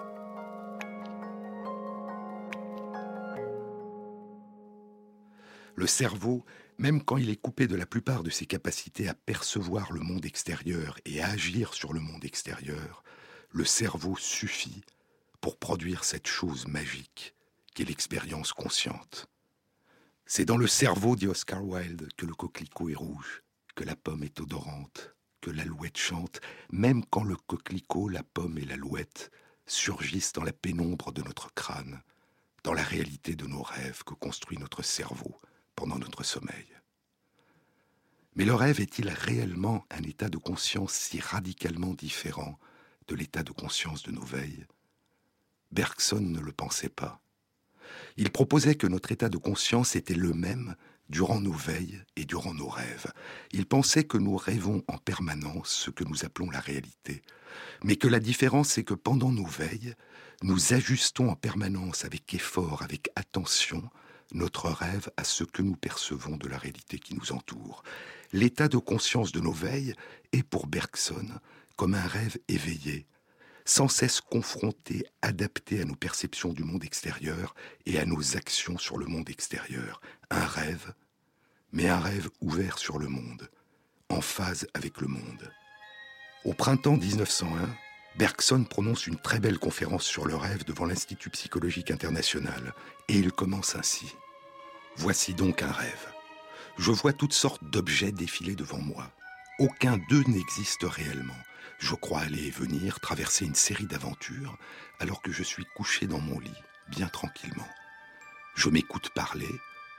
Le 5.75 5.87
cerveau, 5.87 6.45
même 6.79 7.03
quand 7.03 7.17
il 7.17 7.31
est 7.31 7.41
coupé 7.41 7.67
de 7.67 7.77
la 7.77 7.87
plupart 7.87 8.23
de 8.23 8.31
ses 8.31 8.47
capacités 8.47 9.09
à 9.09 9.15
percevoir 9.15 9.93
le 9.93 10.01
monde 10.01 10.27
extérieur 10.27 10.99
et 11.05 11.23
à 11.23 11.29
agir 11.31 11.75
sur 11.75 11.93
le 11.93 12.01
monde 12.01 12.25
extérieur, 12.25 13.03
le 13.51 13.65
cerveau 13.65 14.17
suffit 14.17 14.83
pour 15.41 15.59
produire 15.59 16.05
cette 16.05 16.27
chose 16.27 16.67
magique 16.67 17.35
qu'est 17.75 17.85
l'expérience 17.85 18.53
consciente. 18.53 19.27
C'est 20.27 20.45
dans 20.45 20.57
le 20.57 20.67
cerveau, 20.67 21.17
dit 21.17 21.27
Oscar 21.27 21.65
Wilde, 21.65 22.09
que 22.17 22.27
le 22.27 22.35
coquelicot 22.35 22.91
est 22.91 22.95
rouge, 22.95 23.43
que 23.75 23.85
la 23.85 23.97
pomme 23.97 24.23
est 24.23 24.41
odorante, 24.41 25.15
que 25.43 25.51
l'alouette 25.51 25.99
chante, 25.99 26.41
même 26.71 27.05
quand 27.05 27.25
le 27.25 27.37
coquelicot, 27.37 28.09
la 28.09 28.23
pomme 28.23 28.57
et 28.57 28.65
l'alouette 28.65 29.31
surgissent 29.67 30.33
dans 30.33 30.45
la 30.45 30.53
pénombre 30.53 31.13
de 31.13 31.21
notre 31.21 31.53
crâne, 31.53 32.01
dans 32.65 32.73
la 32.73 32.83
réalité 32.83 33.35
de 33.35 33.47
nos 33.47 33.63
rêves 33.63 34.05
que 34.05 34.15
construit 34.15 34.57
notre 34.57 34.83
cerveau 34.83 35.37
pendant 35.75 35.99
notre 35.99 36.23
sommeil. 36.23 36.69
Mais 38.35 38.45
le 38.45 38.55
rêve 38.55 38.81
est-il 38.81 39.11
réellement 39.11 39.85
un 39.91 40.03
état 40.05 40.31
de 40.31 40.39
conscience 40.39 40.95
si 40.95 41.21
radicalement 41.21 41.93
différent 41.93 42.59
de 43.09 43.15
l'état 43.15 43.43
de 43.43 43.53
conscience 43.53 44.05
de 44.05 44.13
nos 44.13 44.25
veilles? 44.25 44.67
Bergson 45.71 46.21
ne 46.21 46.41
le 46.41 46.53
pensait 46.53 46.89
pas. 46.89 47.21
Il 48.17 48.31
proposait 48.31 48.77
que 48.77 48.87
notre 48.87 49.13
état 49.13 49.29
de 49.29 49.39
conscience 49.39 49.97
était 49.97 50.15
le 50.15 50.33
même 50.33 50.77
durant 51.13 51.41
nos 51.41 51.53
veilles 51.53 52.01
et 52.17 52.25
durant 52.25 52.55
nos 52.55 52.69
rêves. 52.69 53.13
Il 53.53 53.67
pensait 53.67 54.05
que 54.05 54.17
nous 54.17 54.37
rêvons 54.37 54.83
en 54.89 54.97
permanence 54.97 55.69
ce 55.69 55.91
que 55.91 56.05
nous 56.05 56.25
appelons 56.25 56.51
la 56.51 56.59
réalité, 56.59 57.23
mais 57.85 57.97
que 57.97 58.09
la 58.09 58.19
différence 58.19 58.71
c'est 58.71 58.83
que 58.83 58.95
pendant 58.95 59.31
nos 59.31 59.47
veilles, 59.47 59.95
nous 60.43 60.73
ajustons 60.73 61.29
en 61.29 61.37
permanence 61.37 62.07
avec 62.07 62.33
effort, 62.35 62.83
avec 62.83 63.11
attention, 63.15 63.89
notre 64.33 64.71
rêve 64.71 65.11
à 65.19 65.25
ce 65.25 65.45
que 65.45 65.61
nous 65.61 65.77
percevons 65.77 66.39
de 66.39 66.49
la 66.49 66.57
réalité 66.57 66.99
qui 66.99 67.15
nous 67.15 67.33
entoure. 67.33 67.85
L'état 68.33 68.69
de 68.69 68.79
conscience 68.79 69.31
de 69.31 69.41
nos 69.41 69.53
veilles 69.53 69.95
est 70.33 70.43
pour 70.43 70.67
Bergson 70.67 71.29
comme 71.77 71.95
un 71.95 72.07
rêve 72.07 72.39
éveillé, 72.49 73.07
sans 73.67 73.89
cesse 73.89 74.23
confronté, 74.23 75.05
adapté 75.21 75.83
à 75.83 75.85
nos 75.85 75.95
perceptions 75.95 76.55
du 76.55 76.65
monde 76.65 76.85
extérieur 76.85 77.55
et 77.85 77.99
à 77.99 78.07
nos 78.07 78.37
actions 78.37 78.79
sur 78.79 78.97
le 78.97 79.07
monde 79.07 79.29
extérieur. 79.29 80.01
Un 80.31 80.47
rêve, 80.47 80.95
mais 81.73 81.89
un 81.89 81.99
rêve 81.99 82.29
ouvert 82.41 82.79
sur 82.79 82.99
le 82.99 83.09
monde, 83.09 83.51
en 84.09 84.21
phase 84.21 84.67
avec 84.75 85.01
le 85.01 85.09
monde. 85.09 85.53
Au 86.45 86.53
printemps 86.53 86.97
1901, 86.97 87.69
Bergson 88.17 88.65
prononce 88.65 89.07
une 89.07 89.17
très 89.17 89.41
belle 89.41 89.59
conférence 89.59 90.05
sur 90.05 90.27
le 90.27 90.37
rêve 90.37 90.65
devant 90.65 90.85
l'Institut 90.85 91.31
psychologique 91.31 91.91
international, 91.91 92.75
et 93.09 93.17
il 93.17 93.33
commence 93.33 93.75
ainsi. 93.75 94.15
Voici 94.97 95.33
donc 95.33 95.63
un 95.63 95.73
rêve. 95.73 96.13
Je 96.77 96.91
vois 96.91 97.15
toutes 97.15 97.33
sortes 97.33 97.65
d'objets 97.65 98.13
défiler 98.13 98.55
devant 98.55 98.81
moi. 98.81 99.11
Aucun 99.59 99.99
d'eux 100.11 100.25
n'existe 100.27 100.85
réellement. 100.85 101.33
Je 101.79 101.95
crois 101.95 102.21
aller 102.21 102.47
et 102.47 102.51
venir, 102.51 103.01
traverser 103.01 103.47
une 103.47 103.55
série 103.55 103.87
d'aventures, 103.87 104.57
alors 105.01 105.23
que 105.23 105.33
je 105.33 105.43
suis 105.43 105.65
couché 105.75 106.07
dans 106.07 106.21
mon 106.21 106.39
lit, 106.39 106.51
bien 106.89 107.09
tranquillement. 107.09 107.69
Je 108.55 108.69
m'écoute 108.69 109.11
parler, 109.15 109.49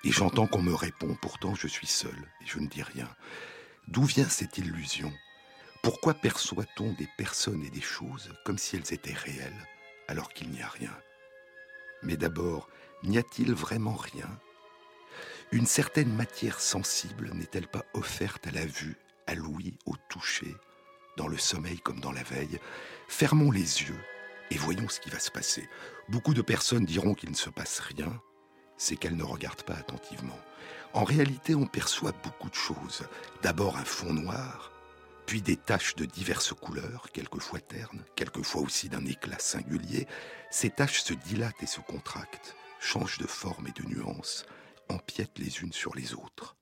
et 0.04 0.12
j'entends 0.12 0.48
qu'on 0.48 0.62
me 0.62 0.74
répond, 0.74 1.16
pourtant 1.22 1.56
je 1.56 1.68
suis 1.68 1.88
seul, 1.88 2.16
et 2.42 2.46
je 2.46 2.60
ne 2.60 2.68
dis 2.68 2.84
rien. 2.84 3.10
D'où 3.88 4.04
vient 4.04 4.28
cette 4.28 4.58
illusion? 4.58 5.14
Pourquoi 5.82 6.14
perçoit-on 6.14 6.94
des 6.94 7.10
personnes 7.18 7.64
et 7.64 7.70
des 7.70 7.82
choses 7.82 8.32
comme 8.46 8.58
si 8.58 8.76
elles 8.76 8.94
étaient 8.94 9.14
réelles 9.14 9.68
alors 10.08 10.34
qu'il 10.34 10.50
n'y 10.50 10.62
a 10.62 10.68
rien? 10.68 10.96
Mais 12.02 12.18
d'abord, 12.18 12.70
n'y 13.04 13.18
a-t-il 13.18 13.54
vraiment 13.54 13.96
rien? 13.96 14.30
Une 15.52 15.66
certaine 15.66 16.14
matière 16.14 16.60
sensible 16.60 17.32
n'est-elle 17.34 17.68
pas 17.68 17.86
offerte 17.94 18.48
à 18.48 18.52
la 18.52 18.66
vue, 18.66 18.98
à 19.28 19.36
l'ouïe, 19.36 19.78
au 19.86 19.96
toucher, 20.10 20.56
dans 21.18 21.28
le 21.28 21.38
sommeil 21.38 21.80
comme 21.80 22.00
dans 22.00 22.12
la 22.12 22.24
veille? 22.24 22.60
Fermons 23.08 23.52
les 23.52 23.84
yeux 23.84 24.00
et 24.52 24.58
voyons 24.58 24.90
ce 24.90 25.00
qui 25.00 25.10
va 25.10 25.20
se 25.20 25.32
passer. 25.32 25.70
Beaucoup 26.10 26.34
de 26.34 26.42
personnes 26.42 26.86
diront 26.86 27.14
qu'il 27.14 27.30
ne 27.30 27.36
se 27.36 27.50
passe 27.50 27.80
rien, 27.80 28.20
c'est 28.78 28.96
qu'elles 28.96 29.18
ne 29.18 29.24
regardent 29.24 29.64
pas 29.64 29.76
attentivement. 29.76 30.40
En 30.94 31.04
réalité, 31.04 31.56
on 31.56 31.66
perçoit 31.66 32.14
beaucoup 32.24 32.50
de 32.50 32.56
choses. 32.56 33.04
D'abord 33.42 33.78
un 33.78 33.86
fond 33.86 34.14
noir, 34.14 34.72
puis 35.26 35.42
des 35.42 35.58
taches 35.58 35.96
de 35.96 36.06
diverses 36.06 36.54
couleurs, 36.54 37.08
quelquefois 37.12 37.60
ternes, 37.60 38.04
quelquefois 38.16 38.62
aussi 38.62 38.90
d'un 38.90 39.06
éclat 39.06 39.40
singulier. 39.40 40.08
Ces 40.52 40.70
taches 40.70 41.02
se 41.02 41.14
dilatent 41.14 41.64
et 41.64 41.68
se 41.68 41.80
contractent, 41.80 42.56
changent 42.80 43.18
de 43.18 43.28
forme 43.28 43.68
et 43.68 43.82
de 43.82 43.88
nuance, 43.88 44.46
empiètent 44.90 45.40
les 45.40 45.62
unes 45.62 45.74
sur 45.74 45.96
les 45.96 46.14
autres. 46.14 46.56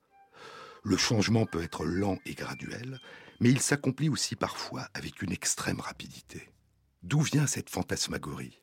Le 0.84 0.96
changement 0.96 1.46
peut 1.46 1.62
être 1.62 1.84
lent 1.84 2.18
et 2.24 2.34
graduel, 2.34 3.00
mais 3.40 3.50
il 3.50 3.60
s'accomplit 3.60 4.08
aussi 4.08 4.36
parfois 4.36 4.88
avec 4.94 5.22
une 5.22 5.32
extrême 5.32 5.80
rapidité. 5.80 6.52
D'où 7.02 7.20
vient 7.20 7.46
cette 7.46 7.70
fantasmagorie? 7.70 8.61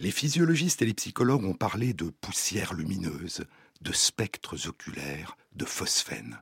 Les 0.00 0.10
physiologistes 0.10 0.80
et 0.80 0.86
les 0.86 0.94
psychologues 0.94 1.44
ont 1.44 1.52
parlé 1.52 1.92
de 1.92 2.08
poussières 2.08 2.72
lumineuses, 2.72 3.44
de 3.82 3.92
spectres 3.92 4.66
oculaires, 4.66 5.36
de 5.52 5.66
phosphènes. 5.66 6.40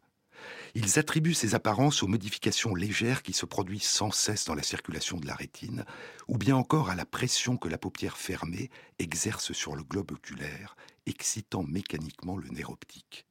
Ils 0.76 0.96
attribuent 1.00 1.34
ces 1.34 1.56
apparences 1.56 2.04
aux 2.04 2.06
modifications 2.06 2.76
légères 2.76 3.24
qui 3.24 3.32
se 3.32 3.46
produisent 3.46 3.82
sans 3.82 4.12
cesse 4.12 4.44
dans 4.44 4.54
la 4.54 4.62
circulation 4.62 5.18
de 5.18 5.26
la 5.26 5.34
rétine, 5.34 5.84
ou 6.28 6.38
bien 6.38 6.54
encore 6.54 6.88
à 6.88 6.94
la 6.94 7.04
pression 7.04 7.56
que 7.56 7.66
la 7.66 7.78
paupière 7.78 8.16
fermée 8.16 8.70
exerce 9.00 9.52
sur 9.52 9.74
le 9.74 9.82
globe 9.82 10.12
oculaire, 10.12 10.76
excitant 11.06 11.64
mécaniquement 11.64 12.36
le 12.36 12.50
nerf 12.50 12.70
optique. 12.70 13.26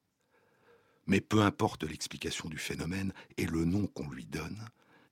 Mais 1.06 1.22
peu 1.22 1.42
importe 1.42 1.86
l'explication 1.86 2.50
du 2.50 2.58
phénomène 2.58 3.14
et 3.38 3.46
le 3.46 3.64
nom 3.64 3.88
qu'on 3.88 4.10
lui 4.10 4.26
donne, 4.26 4.68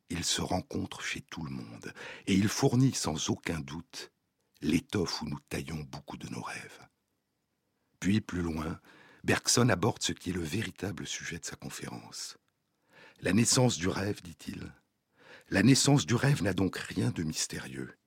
il 0.10 0.26
se 0.26 0.42
rencontre 0.42 1.02
chez 1.02 1.22
tout 1.22 1.46
le 1.46 1.52
monde, 1.52 1.94
et 2.28 2.34
il 2.34 2.50
fournit 2.50 2.94
sans 2.94 3.30
aucun 3.30 3.62
doute 3.62 4.12
l'étoffe 4.62 5.22
où 5.22 5.26
nous 5.26 5.40
taillons 5.50 5.86
beaucoup 5.92 6.18
de 6.18 6.28
nos 6.30 6.42
rêves. 6.42 6.80
Puis 8.00 8.22
plus 8.22 8.42
loin, 8.42 8.80
Bergson 9.24 9.70
aborde 9.70 10.04
ce 10.04 10.14
qui 10.14 10.30
est 10.30 10.34
le 10.34 10.42
véritable 10.42 11.08
sujet 11.08 11.40
de 11.40 11.46
sa 11.46 11.56
conférence. 11.56 12.38
La 13.22 13.34
naissance 13.34 13.78
du 13.78 13.88
rêve, 13.88 14.22
dit-il. 14.22 14.74
La 15.50 15.64
naissance 15.64 16.06
du 16.06 16.16
rêve 16.16 16.44
n'a 16.44 16.54
donc 16.54 16.78
rien 16.78 17.12
de 17.12 17.24
mystérieux. 17.24 17.98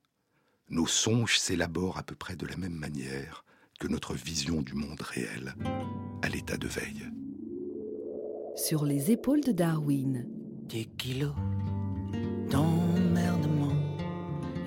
Nos 0.69 0.87
songes 0.87 1.39
s'élaborent 1.39 1.99
à 1.99 2.03
peu 2.03 2.15
près 2.15 2.37
de 2.37 2.47
la 2.47 2.57
même 2.57 2.75
manière 2.75 3.45
que 3.81 3.89
notre 3.89 4.15
vision 4.15 4.61
du 4.61 4.75
monde 4.75 5.01
réel, 5.01 5.55
à 6.23 6.29
l'état 6.29 6.57
de 6.57 6.67
veille. 6.67 7.07
Sur 8.57 8.85
les 8.85 9.11
épaules 9.11 9.43
de 9.43 9.53
Darwin. 9.53 10.27
Des 10.69 10.85
kilos 10.85 11.35
d'emmerdement, 12.51 13.73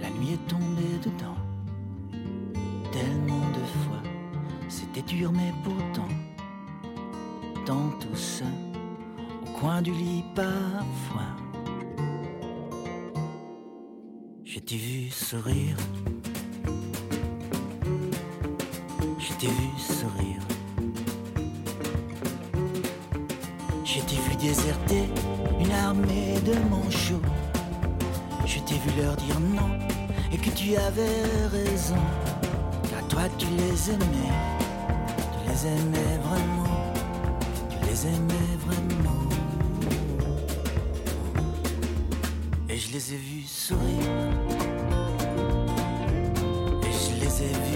la 0.02 0.10
nuit 0.10 0.34
est 0.34 0.48
tombée 0.48 0.98
dedans. 1.04 1.41
Tellement 2.92 3.48
de 3.52 3.64
fois, 3.84 4.02
c'était 4.68 5.02
dur 5.02 5.32
mais 5.32 5.54
pourtant 5.64 6.10
dans 7.66 7.90
tout 8.00 8.16
ça, 8.16 8.46
au 9.44 9.60
coin 9.60 9.82
du 9.82 9.92
lit 9.92 10.24
parfois. 10.36 11.32
Je 14.44 14.60
t'ai 14.60 14.76
vu 14.76 15.10
sourire, 15.10 15.78
je 19.20 19.34
t'ai 19.40 19.48
vu 19.48 19.70
sourire. 19.78 20.42
Je 23.86 24.00
t'ai 24.00 24.16
vu 24.16 24.36
déserter 24.36 25.04
une 25.60 25.72
armée 25.72 26.36
de 26.46 26.54
manchots. 26.70 27.22
Je 28.46 28.60
t'ai 28.60 28.76
vu 28.76 29.02
leur 29.02 29.16
dire 29.18 29.40
non 29.40 29.70
et 30.32 30.38
que 30.38 30.50
tu 30.50 30.76
avais 30.76 31.26
raison. 31.52 31.98
Toi 33.12 33.24
tu 33.38 33.48
les 33.58 33.92
aimais, 33.92 34.34
tu 35.32 35.50
les 35.50 35.68
aimais 35.68 36.18
vraiment 36.24 36.62
les 37.92 38.08
aimais 38.08 38.58
vraiment. 38.66 39.24
Et 42.70 42.78
je 42.78 42.92
les 42.94 43.14
ai 43.14 43.18
vus 43.18 43.46
sourire. 43.46 43.82
Et 46.88 46.94
je 47.04 47.14
les 47.22 47.44
ai 47.44 47.54
vus 47.66 47.71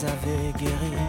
les 0.00 0.06
avais 0.06 0.52
guéris 0.58 0.99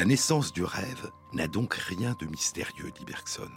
La 0.00 0.06
naissance 0.06 0.54
du 0.54 0.64
rêve 0.64 1.10
n'a 1.34 1.46
donc 1.46 1.74
rien 1.74 2.16
de 2.18 2.24
mystérieux, 2.24 2.90
dit 2.90 3.04
Bergson. 3.04 3.50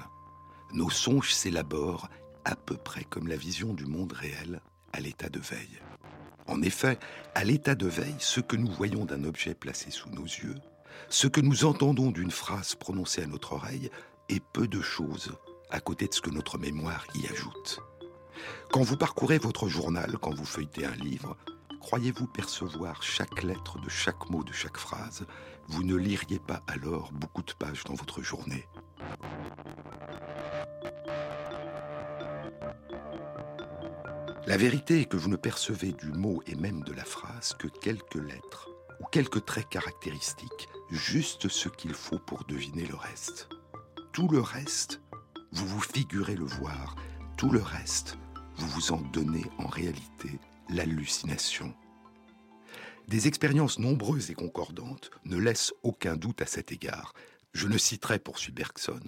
Nos 0.74 0.90
songes 0.90 1.34
s'élaborent 1.34 2.10
à 2.44 2.58
peu 2.58 2.76
près 2.76 3.06
comme 3.06 3.30
la 3.30 3.38
vision 3.38 3.74
du 3.74 3.86
monde 3.86 4.12
réel 4.12 4.60
à 4.92 5.00
l'état 5.00 5.30
de 5.30 5.40
veille. 5.40 5.80
En 6.46 6.62
effet, 6.62 7.00
à 7.34 7.46
l'état 7.46 7.76
de 7.76 7.88
veille, 7.88 8.18
ce 8.20 8.42
que 8.42 8.58
nous 8.58 8.70
voyons 8.70 9.06
d'un 9.06 9.24
objet 9.24 9.56
placé 9.56 9.90
sous 9.90 10.10
nos 10.10 10.26
yeux, 10.26 10.56
ce 11.08 11.28
que 11.28 11.40
nous 11.40 11.64
entendons 11.64 12.12
d'une 12.12 12.30
phrase 12.30 12.76
prononcée 12.76 13.24
à 13.24 13.28
notre 13.28 13.54
oreille, 13.54 13.90
est 14.28 14.44
peu 14.52 14.68
de 14.68 14.82
choses 14.82 15.32
à 15.70 15.80
côté 15.80 16.10
de 16.10 16.14
ce 16.14 16.20
que 16.20 16.30
notre 16.30 16.58
mémoire 16.58 17.08
y 17.16 17.26
ajoute. 17.28 17.80
Quand 18.70 18.82
vous 18.82 18.98
parcourez 18.98 19.38
votre 19.38 19.70
journal, 19.70 20.18
quand 20.22 20.36
vous 20.36 20.44
feuilletez 20.44 20.86
un 20.86 20.96
livre, 20.96 21.38
croyez-vous 21.80 22.28
percevoir 22.28 23.02
chaque 23.02 23.44
lettre 23.44 23.80
de 23.80 23.88
chaque 23.88 24.30
mot 24.30 24.44
de 24.44 24.52
chaque 24.52 24.78
phrase 24.78 25.26
Vous 25.68 25.84
ne 25.84 25.96
liriez 25.96 26.40
pas 26.40 26.64
alors 26.68 27.12
beaucoup 27.12 27.42
de 27.44 27.54
pages 27.54 27.84
dans 27.86 27.96
votre 27.96 28.22
journée. 28.22 28.68
La 34.46 34.58
vérité 34.58 35.02
est 35.02 35.06
que 35.06 35.16
vous 35.16 35.30
ne 35.30 35.38
percevez 35.38 35.94
du 35.94 36.12
mot 36.12 36.44
et 36.48 36.56
même 36.56 36.84
de 36.84 36.92
la 36.92 37.06
phrase 37.06 37.54
que 37.54 37.68
quelques 37.68 38.16
lettres 38.16 38.70
ou 39.00 39.06
quelques 39.06 39.46
traits 39.46 39.70
caractéristiques, 39.70 40.68
juste 40.92 41.48
ce 41.48 41.70
qu'il 41.70 41.94
faut 41.94 42.20
pour 42.20 42.44
deviner 42.44 42.86
le 42.86 42.96
reste. 42.96 43.48
Tout 44.12 44.28
le 44.28 44.42
reste, 44.42 45.02
vous 45.54 45.66
vous 45.66 45.80
figurez 45.80 46.36
le 46.36 46.46
voir, 46.46 46.96
tout 47.38 47.50
le 47.50 47.62
reste, 47.62 48.18
vous 48.58 48.68
vous 48.68 48.92
en 48.92 49.02
donnez 49.14 49.46
en 49.60 49.68
réalité 49.68 50.40
l'hallucination. 50.70 51.74
Des 53.08 53.28
expériences 53.28 53.80
nombreuses 53.80 54.32
et 54.32 54.34
concordantes 54.34 55.12
ne 55.26 55.38
laissent 55.38 55.74
aucun 55.84 56.16
doute 56.16 56.42
à 56.42 56.46
cet 56.46 56.72
égard. 56.72 57.14
Je 57.54 57.68
ne 57.68 57.78
citerai, 57.78 58.18
poursuit 58.18 58.54
Bergson, 58.54 59.02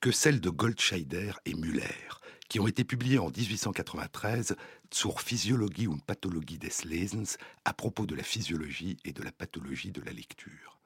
que 0.00 0.10
celles 0.10 0.40
de 0.40 0.50
Goldscheider 0.50 1.32
et 1.44 1.54
Müller, 1.54 2.20
qui 2.48 2.60
ont 2.60 2.66
été 2.66 2.84
publiées 2.84 3.18
en 3.18 3.30
1893 3.30 4.56
sur 4.90 5.20
Physiologie 5.20 5.86
und 5.86 5.98
Pathologie 5.98 6.58
des 6.58 6.72
Lesens 6.84 7.38
à 7.64 7.72
propos 7.72 8.04
de 8.04 8.14
la 8.14 8.22
physiologie 8.22 8.96
et 9.04 9.12
de 9.12 9.22
la 9.22 9.32
pathologie 9.32 9.92
de 9.92 10.02
la 10.02 10.12
lecture. 10.12 10.78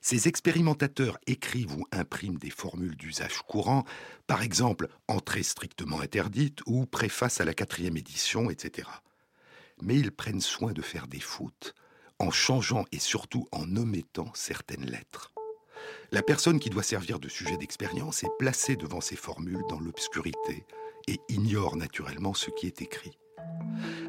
Ces 0.00 0.28
expérimentateurs 0.28 1.18
écrivent 1.26 1.76
ou 1.76 1.86
impriment 1.90 2.36
des 2.36 2.50
formules 2.50 2.96
d'usage 2.96 3.38
courant, 3.48 3.84
par 4.26 4.42
exemple 4.42 4.88
entrée 5.08 5.42
strictement 5.42 6.00
interdite 6.00 6.60
ou 6.66 6.84
préface 6.84 7.40
à 7.40 7.46
la 7.46 7.54
quatrième 7.54 7.96
édition, 7.96 8.50
etc. 8.50 8.88
Mais 9.80 9.98
ils 9.98 10.12
prennent 10.12 10.42
soin 10.42 10.72
de 10.72 10.82
faire 10.82 11.06
des 11.06 11.20
fautes 11.20 11.74
en 12.18 12.30
changeant 12.30 12.84
et 12.92 12.98
surtout 12.98 13.46
en 13.52 13.76
omettant 13.76 14.30
certaines 14.34 14.86
lettres. 14.86 15.32
La 16.12 16.22
personne 16.22 16.60
qui 16.60 16.70
doit 16.70 16.82
servir 16.82 17.18
de 17.18 17.28
sujet 17.28 17.56
d'expérience 17.56 18.22
est 18.24 18.36
placée 18.38 18.76
devant 18.76 19.00
ces 19.00 19.16
formules 19.16 19.64
dans 19.68 19.80
l'obscurité 19.80 20.64
et 21.08 21.18
ignore 21.28 21.76
naturellement 21.76 22.34
ce 22.34 22.50
qui 22.50 22.66
est 22.66 22.82
écrit. 22.82 23.18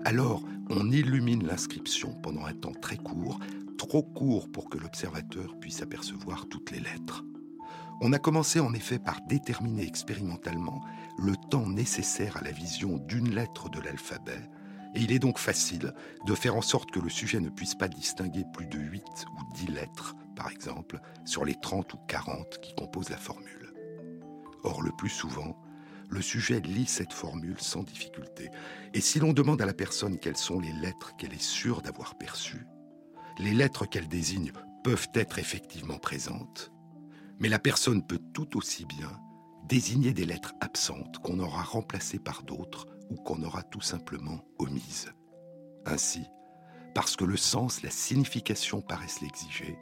Alors, 0.06 0.44
on 0.70 0.92
illumine 0.92 1.46
l'inscription 1.46 2.14
pendant 2.22 2.46
un 2.46 2.54
temps 2.54 2.74
très 2.74 2.98
court, 2.98 3.40
trop 3.78 4.04
court 4.04 4.52
pour 4.52 4.70
que 4.70 4.78
l'observateur 4.78 5.60
puisse 5.60 5.82
apercevoir 5.82 6.48
toutes 6.48 6.72
les 6.72 6.80
lettres. 6.80 7.24
On 8.02 8.14
a 8.14 8.20
commencé 8.20 8.60
en 8.60 8.74
effet 8.74 9.00
par 9.00 9.22
déterminer 9.28 9.86
expérimentalement 9.86 10.82
le 11.18 11.34
temps 11.50 11.68
nécessaire 11.68 12.38
à 12.38 12.42
la 12.42 12.52
vision 12.52 12.98
d'une 12.98 13.34
lettre 13.34 13.70
de 13.70 13.80
l'alphabet, 13.80 14.42
et 14.96 15.02
il 15.02 15.12
est 15.12 15.20
donc 15.20 15.38
facile 15.38 15.94
de 16.26 16.36
faire 16.36 16.56
en 16.56 16.62
sorte 16.62 16.90
que 16.90 17.00
le 17.00 17.10
sujet 17.10 17.40
ne 17.40 17.50
puisse 17.50 17.76
pas 17.76 17.90
distinguer 17.90 18.44
plus 18.54 18.68
de 18.68 18.78
8 18.78 19.04
ou 19.04 19.54
10 19.54 19.68
lettres, 19.68 20.16
par 20.36 20.50
exemple, 20.50 21.00
sur 21.26 21.44
les 21.44 21.56
30 21.56 21.94
ou 21.94 21.98
40 22.08 22.60
qui 22.62 22.74
composent 22.76 23.10
la 23.10 23.18
formule. 23.18 23.74
Or, 24.64 24.82
le 24.82 24.92
plus 24.92 25.10
souvent, 25.10 25.62
le 26.10 26.22
sujet 26.22 26.62
lit 26.62 26.86
cette 26.86 27.14
formule 27.14 27.60
sans 27.60 27.84
difficulté. 27.84 28.50
Et 28.94 29.02
si 29.02 29.20
l'on 29.20 29.34
demande 29.34 29.62
à 29.62 29.66
la 29.66 29.74
personne 29.74 30.18
quelles 30.18 30.38
sont 30.38 30.60
les 30.60 30.72
lettres 30.72 31.16
qu'elle 31.18 31.34
est 31.34 31.42
sûre 31.42 31.82
d'avoir 31.82 32.16
perçues, 32.18 32.66
les 33.38 33.54
lettres 33.54 33.86
qu'elle 33.86 34.08
désigne 34.08 34.54
peuvent 34.84 35.10
être 35.14 35.40
effectivement 35.40 35.98
présentes, 35.98 36.72
mais 37.40 37.50
la 37.50 37.60
personne 37.60 38.06
peut 38.06 38.22
tout 38.34 38.56
aussi 38.56 38.86
bien 38.86 39.12
désigner 39.68 40.14
des 40.14 40.26
lettres 40.26 40.54
absentes 40.62 41.18
qu'on 41.20 41.40
aura 41.40 41.64
remplacées 41.64 42.20
par 42.20 42.44
d'autres 42.44 42.88
ou 43.10 43.16
qu'on 43.16 43.44
aura 43.44 43.64
tout 43.64 43.82
simplement 43.82 44.46
omises. 44.58 45.12
Ainsi, 45.86 46.26
parce 46.94 47.16
que 47.16 47.26
le 47.26 47.38
sens, 47.38 47.82
la 47.84 47.90
signification 47.90 48.82
paraissent 48.82 49.22
l'exiger, 49.22 49.78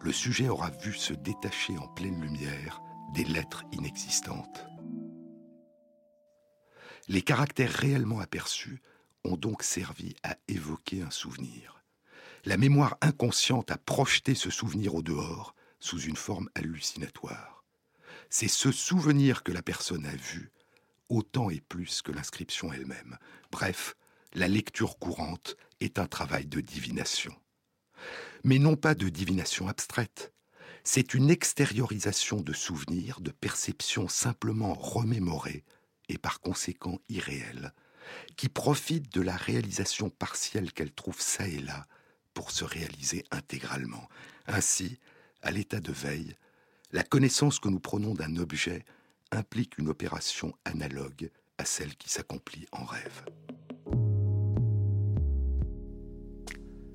le 0.00 0.12
sujet 0.12 0.48
aura 0.48 0.70
vu 0.70 0.92
se 0.92 1.12
détacher 1.12 1.76
en 1.78 1.86
pleine 1.88 2.20
lumière 2.20 2.80
des 3.14 3.24
lettres 3.24 3.64
inexistantes. 3.72 4.66
Les 7.08 7.22
caractères 7.22 7.72
réellement 7.72 8.20
aperçus 8.20 8.82
ont 9.24 9.36
donc 9.36 9.62
servi 9.62 10.14
à 10.22 10.36
évoquer 10.48 11.02
un 11.02 11.10
souvenir. 11.10 11.82
La 12.44 12.56
mémoire 12.56 12.96
inconsciente 13.00 13.70
a 13.70 13.76
projeté 13.76 14.34
ce 14.34 14.50
souvenir 14.50 14.94
au 14.94 15.02
dehors 15.02 15.54
sous 15.78 16.00
une 16.00 16.16
forme 16.16 16.48
hallucinatoire. 16.54 17.64
C'est 18.30 18.48
ce 18.48 18.70
souvenir 18.72 19.42
que 19.42 19.52
la 19.52 19.62
personne 19.62 20.06
a 20.06 20.14
vu, 20.14 20.50
autant 21.10 21.50
et 21.50 21.60
plus 21.60 22.00
que 22.00 22.12
l'inscription 22.12 22.72
elle-même. 22.72 23.18
Bref, 23.52 23.94
la 24.32 24.48
lecture 24.48 24.98
courante 24.98 25.56
est 25.80 25.98
un 25.98 26.06
travail 26.06 26.46
de 26.46 26.60
divination. 26.60 27.34
Mais 28.44 28.58
non 28.58 28.76
pas 28.76 28.94
de 28.94 29.08
divination 29.08 29.68
abstraite. 29.68 30.32
C'est 30.84 31.12
une 31.12 31.28
extériorisation 31.28 32.40
de 32.40 32.52
souvenirs, 32.52 33.20
de 33.20 33.32
perceptions 33.32 34.08
simplement 34.08 34.72
remémorées 34.72 35.64
et 36.08 36.16
par 36.16 36.40
conséquent 36.40 36.98
irréelle, 37.08 37.74
qui 38.36 38.48
profite 38.48 39.12
de 39.12 39.20
la 39.20 39.36
réalisation 39.36 40.08
partielle 40.08 40.72
qu'elle 40.72 40.92
trouve 40.92 41.20
ça 41.20 41.46
et 41.46 41.60
là 41.60 41.86
pour 42.32 42.50
se 42.50 42.64
réaliser 42.64 43.24
intégralement. 43.30 44.08
Ainsi, 44.46 44.98
à 45.42 45.50
l'état 45.50 45.80
de 45.80 45.92
veille, 45.92 46.34
la 46.92 47.02
connaissance 47.02 47.58
que 47.58 47.68
nous 47.68 47.80
prenons 47.80 48.14
d'un 48.14 48.36
objet 48.36 48.84
implique 49.32 49.78
une 49.78 49.88
opération 49.88 50.52
analogue 50.64 51.30
à 51.58 51.64
celle 51.64 51.96
qui 51.96 52.08
s'accomplit 52.10 52.66
en 52.72 52.84
rêve. 52.84 53.24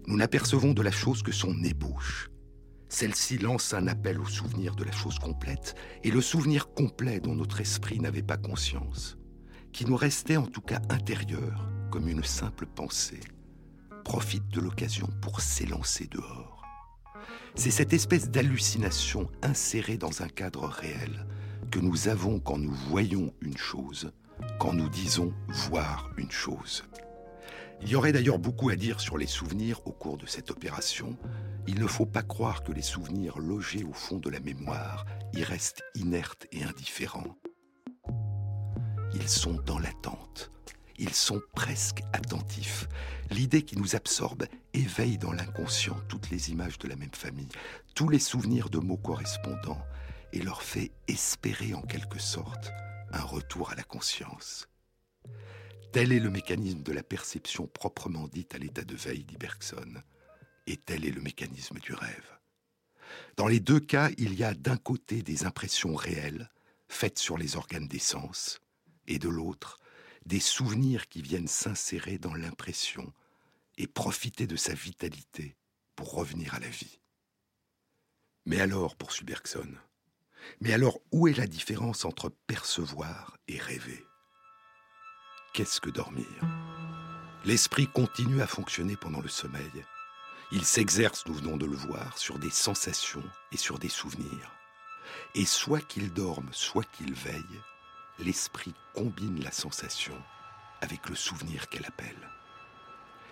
Nous 0.07 0.17
n'apercevons 0.17 0.73
de 0.73 0.81
la 0.81 0.91
chose 0.91 1.23
que 1.23 1.31
son 1.31 1.63
ébauche, 1.63 2.29
celle-ci 2.89 3.37
lance 3.37 3.73
un 3.73 3.87
appel 3.87 4.19
au 4.19 4.25
souvenir 4.25 4.75
de 4.75 4.83
la 4.83 4.91
chose 4.91 5.17
complète, 5.19 5.75
et 6.03 6.11
le 6.11 6.21
souvenir 6.21 6.73
complet 6.73 7.19
dont 7.19 7.35
notre 7.35 7.59
esprit 7.59 7.99
n'avait 7.99 8.21
pas 8.21 8.37
conscience, 8.37 9.17
qui 9.73 9.85
nous 9.85 9.97
restait 9.97 10.37
en 10.37 10.45
tout 10.45 10.61
cas 10.61 10.79
intérieur, 10.89 11.67
comme 11.91 12.07
une 12.07 12.23
simple 12.23 12.65
pensée, 12.65 13.21
profite 14.03 14.47
de 14.49 14.61
l'occasion 14.61 15.09
pour 15.21 15.41
s'élancer 15.41 16.07
dehors. 16.07 16.63
C'est 17.55 17.71
cette 17.71 17.93
espèce 17.93 18.29
d'hallucination 18.29 19.29
insérée 19.41 19.97
dans 19.97 20.21
un 20.21 20.27
cadre 20.27 20.65
réel 20.65 21.25
nous 21.79 22.07
avons 22.07 22.39
quand 22.39 22.57
nous 22.57 22.73
voyons 22.89 23.33
une 23.41 23.57
chose, 23.57 24.11
quand 24.59 24.73
nous 24.73 24.89
disons 24.89 25.33
voir 25.47 26.09
une 26.17 26.31
chose. 26.31 26.83
Il 27.81 27.89
y 27.89 27.95
aurait 27.95 28.13
d'ailleurs 28.13 28.39
beaucoup 28.39 28.69
à 28.69 28.75
dire 28.75 28.99
sur 28.99 29.17
les 29.17 29.27
souvenirs 29.27 29.81
au 29.85 29.91
cours 29.91 30.17
de 30.17 30.25
cette 30.25 30.51
opération. 30.51 31.17
Il 31.67 31.79
ne 31.79 31.87
faut 31.87 32.05
pas 32.05 32.23
croire 32.23 32.63
que 32.63 32.71
les 32.71 32.81
souvenirs 32.81 33.39
logés 33.39 33.83
au 33.83 33.93
fond 33.93 34.17
de 34.17 34.29
la 34.29 34.39
mémoire 34.39 35.05
y 35.33 35.43
restent 35.43 35.83
inertes 35.95 36.47
et 36.51 36.63
indifférents. 36.63 37.35
Ils 39.13 39.29
sont 39.29 39.59
dans 39.65 39.79
l'attente. 39.79 40.51
Ils 40.97 41.13
sont 41.13 41.41
presque 41.53 42.03
attentifs. 42.13 42.87
L'idée 43.29 43.63
qui 43.63 43.77
nous 43.77 43.95
absorbe 43.95 44.45
éveille 44.73 45.17
dans 45.17 45.33
l'inconscient 45.33 45.97
toutes 46.07 46.29
les 46.29 46.51
images 46.51 46.79
de 46.79 46.87
la 46.87 46.95
même 46.95 47.13
famille, 47.13 47.49
tous 47.95 48.07
les 48.07 48.19
souvenirs 48.19 48.69
de 48.69 48.79
mots 48.79 48.97
correspondants, 48.97 49.81
et 50.35 50.41
leur 50.41 50.61
fait 50.61 50.91
espérer 51.07 51.73
en 51.73 51.81
quelque 51.81 52.19
sorte 52.19 52.69
un 53.11 53.21
retour 53.21 53.71
à 53.71 53.75
la 53.75 53.83
conscience. 53.83 54.67
Tel 55.93 56.11
est 56.11 56.19
le 56.19 56.29
mécanisme 56.29 56.83
de 56.83 56.91
la 56.91 57.03
perception 57.03 57.67
proprement 57.67 58.27
dite 58.27 58.53
à 58.53 58.57
l'état 58.57 58.83
de 58.83 58.95
veille, 58.95 59.23
dit 59.23 59.37
Bergson, 59.37 60.01
et 60.67 60.75
tel 60.75 61.05
est 61.05 61.11
le 61.11 61.21
mécanisme 61.21 61.79
du 61.79 61.93
rêve. 61.93 62.37
Dans 63.37 63.47
les 63.47 63.61
deux 63.61 63.79
cas, 63.79 64.09
il 64.17 64.33
y 64.33 64.43
a 64.43 64.53
d'un 64.53 64.75
côté 64.75 65.21
des 65.21 65.45
impressions 65.45 65.95
réelles, 65.95 66.49
faites 66.89 67.17
sur 67.17 67.37
les 67.37 67.55
organes 67.55 67.87
des 67.87 67.99
sens, 67.99 68.59
et 69.07 69.19
de 69.19 69.29
l'autre, 69.29 69.79
des 70.25 70.41
souvenirs 70.41 71.07
qui 71.07 71.21
viennent 71.21 71.47
s'insérer 71.47 72.17
dans 72.17 72.33
l'impression 72.33 73.13
et 73.77 73.87
profiter 73.87 74.47
de 74.47 74.57
sa 74.57 74.73
vitalité 74.73 75.55
pour 75.95 76.13
revenir 76.13 76.55
à 76.55 76.59
la 76.59 76.69
vie. 76.69 76.99
Mais 78.45 78.59
alors, 78.59 78.97
poursuit 78.97 79.25
Bergson, 79.25 79.75
mais 80.61 80.73
alors 80.73 80.99
où 81.11 81.27
est 81.27 81.37
la 81.37 81.47
différence 81.47 82.05
entre 82.05 82.29
percevoir 82.47 83.37
et 83.47 83.59
rêver? 83.59 84.05
Qu'est-ce 85.53 85.79
que 85.79 85.89
dormir? 85.89 86.27
L'esprit 87.45 87.87
continue 87.87 88.41
à 88.41 88.47
fonctionner 88.47 88.95
pendant 88.95 89.21
le 89.21 89.29
sommeil. 89.29 89.85
Il 90.51 90.65
s'exerce, 90.65 91.25
nous 91.27 91.33
venons 91.33 91.57
de 91.57 91.65
le 91.65 91.75
voir, 91.75 92.17
sur 92.17 92.39
des 92.39 92.49
sensations 92.49 93.23
et 93.51 93.57
sur 93.57 93.79
des 93.79 93.89
souvenirs. 93.89 94.51
Et 95.33 95.45
soit 95.45 95.81
qu'il 95.81 96.11
dorme, 96.11 96.49
soit 96.51 96.89
qu'il 96.91 97.13
veille, 97.13 97.61
l'esprit 98.19 98.73
combine 98.93 99.43
la 99.43 99.51
sensation 99.51 100.17
avec 100.81 101.07
le 101.09 101.15
souvenir 101.15 101.69
qu'elle 101.69 101.85
appelle. 101.85 102.29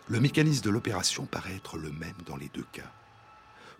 Le 0.07 0.19
mécanisme 0.19 0.63
de 0.63 0.69
l'opération 0.69 1.25
paraît 1.25 1.55
être 1.55 1.77
le 1.77 1.91
même 1.91 2.21
dans 2.25 2.37
les 2.37 2.49
deux 2.49 2.65
cas. 2.71 2.91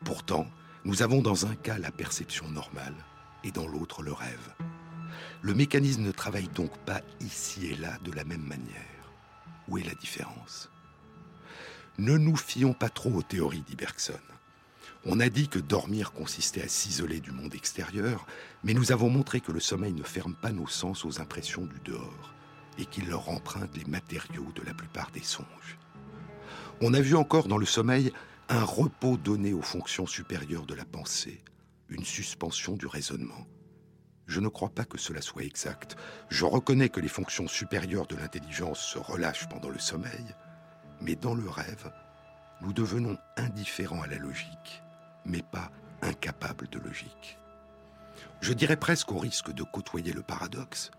Pourtant, 0.03 0.47
nous 0.85 1.01
avons 1.01 1.21
dans 1.21 1.45
un 1.45 1.55
cas 1.55 1.77
la 1.77 1.91
perception 1.91 2.49
normale 2.49 2.95
et 3.43 3.51
dans 3.51 3.67
l'autre 3.67 4.01
le 4.03 4.13
rêve. 4.13 4.53
Le 5.41 5.53
mécanisme 5.53 6.01
ne 6.01 6.11
travaille 6.11 6.47
donc 6.47 6.77
pas 6.79 7.01
ici 7.19 7.67
et 7.67 7.75
là 7.75 7.97
de 8.03 8.11
la 8.11 8.23
même 8.23 8.43
manière. 8.43 9.13
Où 9.67 9.77
est 9.77 9.83
la 9.83 9.95
différence? 9.95 10.69
Ne 11.97 12.17
nous 12.17 12.35
fions 12.35 12.73
pas 12.73 12.89
trop 12.89 13.11
aux 13.11 13.21
théories, 13.21 13.63
dit 13.67 13.75
Bergson. 13.75 14.19
On 15.05 15.19
a 15.19 15.29
dit 15.29 15.49
que 15.49 15.59
dormir 15.59 16.13
consistait 16.13 16.63
à 16.63 16.67
s'isoler 16.67 17.19
du 17.19 17.31
monde 17.31 17.53
extérieur, 17.53 18.25
mais 18.63 18.73
nous 18.73 18.91
avons 18.91 19.09
montré 19.09 19.41
que 19.41 19.51
le 19.51 19.59
sommeil 19.59 19.93
ne 19.93 20.03
ferme 20.03 20.33
pas 20.33 20.51
nos 20.51 20.67
sens 20.67 21.03
aux 21.03 21.19
impressions 21.19 21.65
du 21.65 21.79
dehors 21.83 22.33
et 22.77 22.85
qu'il 22.85 23.09
leur 23.09 23.29
emprunte 23.29 23.75
les 23.75 23.85
matériaux 23.85 24.51
de 24.55 24.61
la 24.61 24.73
plupart 24.73 25.11
des 25.11 25.23
songes. 25.23 25.77
On 26.81 26.93
a 26.93 27.01
vu 27.01 27.15
encore 27.15 27.47
dans 27.47 27.57
le 27.57 27.65
sommeil 27.65 28.13
un 28.49 28.63
repos 28.63 29.17
donné 29.17 29.53
aux 29.53 29.61
fonctions 29.61 30.07
supérieures 30.07 30.65
de 30.65 30.73
la 30.73 30.85
pensée, 30.85 31.41
une 31.89 32.05
suspension 32.05 32.75
du 32.75 32.87
raisonnement. 32.87 33.47
Je 34.25 34.39
ne 34.39 34.47
crois 34.47 34.69
pas 34.69 34.85
que 34.85 34.97
cela 34.97 35.21
soit 35.21 35.43
exact. 35.43 35.95
Je 36.29 36.45
reconnais 36.45 36.89
que 36.89 36.99
les 36.99 37.09
fonctions 37.09 37.47
supérieures 37.47 38.07
de 38.07 38.15
l'intelligence 38.15 38.79
se 38.79 38.97
relâchent 38.97 39.49
pendant 39.49 39.69
le 39.69 39.79
sommeil, 39.79 40.35
mais 41.01 41.15
dans 41.15 41.35
le 41.35 41.49
rêve, 41.49 41.91
nous 42.61 42.73
devenons 42.73 43.17
indifférents 43.35 44.01
à 44.01 44.07
la 44.07 44.17
logique, 44.17 44.81
mais 45.25 45.41
pas 45.41 45.71
incapables 46.01 46.69
de 46.69 46.79
logique. 46.79 47.37
Je 48.41 48.53
dirais 48.53 48.77
presque 48.77 49.11
au 49.11 49.17
risque 49.17 49.51
de 49.51 49.63
côtoyer 49.63 50.13
le 50.13 50.23
paradoxe, 50.23 50.91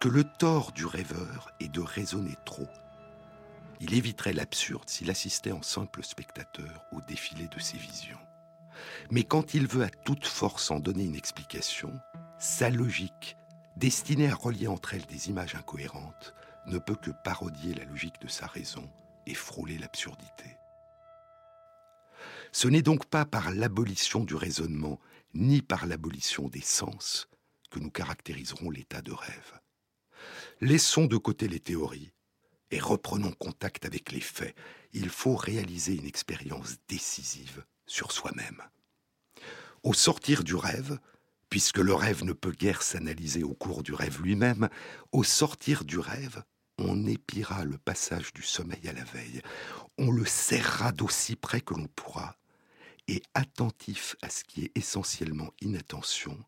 que 0.00 0.08
le 0.08 0.24
tort 0.24 0.72
du 0.72 0.86
rêveur 0.86 1.50
est 1.60 1.68
de 1.68 1.80
raisonner 1.80 2.36
trop. 2.44 2.68
Il 3.80 3.94
éviterait 3.94 4.32
l'absurde 4.32 4.88
s'il 4.88 5.10
assistait 5.10 5.52
en 5.52 5.62
simple 5.62 6.02
spectateur 6.02 6.84
au 6.92 7.00
défilé 7.00 7.48
de 7.48 7.58
ses 7.58 7.78
visions. 7.78 8.18
Mais 9.10 9.24
quand 9.24 9.54
il 9.54 9.66
veut 9.66 9.84
à 9.84 9.90
toute 9.90 10.26
force 10.26 10.70
en 10.70 10.80
donner 10.80 11.04
une 11.04 11.16
explication, 11.16 11.92
sa 12.38 12.70
logique, 12.70 13.36
destinée 13.76 14.30
à 14.30 14.34
relier 14.34 14.68
entre 14.68 14.94
elles 14.94 15.06
des 15.06 15.28
images 15.28 15.54
incohérentes, 15.54 16.34
ne 16.66 16.78
peut 16.78 16.96
que 16.96 17.10
parodier 17.24 17.74
la 17.74 17.84
logique 17.84 18.20
de 18.20 18.28
sa 18.28 18.46
raison 18.46 18.88
et 19.26 19.34
frôler 19.34 19.78
l'absurdité. 19.78 20.56
Ce 22.52 22.68
n'est 22.68 22.82
donc 22.82 23.06
pas 23.06 23.24
par 23.24 23.52
l'abolition 23.52 24.24
du 24.24 24.34
raisonnement, 24.34 24.98
ni 25.34 25.62
par 25.62 25.86
l'abolition 25.86 26.48
des 26.48 26.62
sens, 26.62 27.28
que 27.70 27.78
nous 27.78 27.90
caractériserons 27.90 28.70
l'état 28.70 29.02
de 29.02 29.12
rêve. 29.12 29.60
Laissons 30.60 31.04
de 31.04 31.16
côté 31.16 31.48
les 31.48 31.60
théories 31.60 32.12
et 32.70 32.80
reprenons 32.80 33.32
contact 33.32 33.84
avec 33.84 34.12
les 34.12 34.20
faits. 34.20 34.56
Il 34.92 35.10
faut 35.10 35.36
réaliser 35.36 35.94
une 35.94 36.06
expérience 36.06 36.76
décisive 36.88 37.64
sur 37.88 38.12
soi-même. 38.12 38.62
Au 39.82 39.92
sortir 39.92 40.44
du 40.44 40.54
rêve, 40.54 40.98
puisque 41.50 41.78
le 41.78 41.94
rêve 41.94 42.24
ne 42.24 42.32
peut 42.32 42.52
guère 42.52 42.82
s'analyser 42.82 43.42
au 43.42 43.54
cours 43.54 43.82
du 43.82 43.92
rêve 43.92 44.22
lui-même, 44.22 44.68
au 45.10 45.24
sortir 45.24 45.84
du 45.84 45.98
rêve, 45.98 46.44
on 46.78 47.06
épiera 47.06 47.64
le 47.64 47.78
passage 47.78 48.32
du 48.32 48.42
sommeil 48.42 48.86
à 48.88 48.92
la 48.92 49.04
veille, 49.04 49.42
on 49.98 50.12
le 50.12 50.24
serrera 50.24 50.92
d'aussi 50.92 51.34
près 51.34 51.60
que 51.60 51.74
l'on 51.74 51.88
pourra, 51.88 52.36
et 53.08 53.22
attentif 53.34 54.14
à 54.22 54.30
ce 54.30 54.44
qui 54.44 54.66
est 54.66 54.72
essentiellement 54.76 55.50
inattention, 55.60 56.38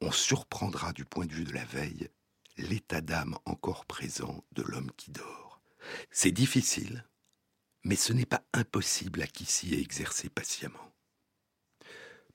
on 0.00 0.12
surprendra 0.12 0.92
du 0.92 1.04
point 1.04 1.26
de 1.26 1.34
vue 1.34 1.44
de 1.44 1.52
la 1.52 1.64
veille 1.64 2.08
l'état 2.56 3.00
d'âme 3.00 3.36
encore 3.44 3.84
présent 3.84 4.44
de 4.52 4.62
l'homme 4.62 4.90
qui 4.96 5.10
dort. 5.10 5.60
C'est 6.10 6.30
difficile, 6.30 7.04
mais 7.88 7.96
ce 7.96 8.12
n'est 8.12 8.26
pas 8.26 8.42
impossible 8.52 9.22
à 9.22 9.26
qui 9.26 9.46
s'y 9.46 9.72
est 9.74 9.80
exercé 9.80 10.28
patiemment. 10.28 10.92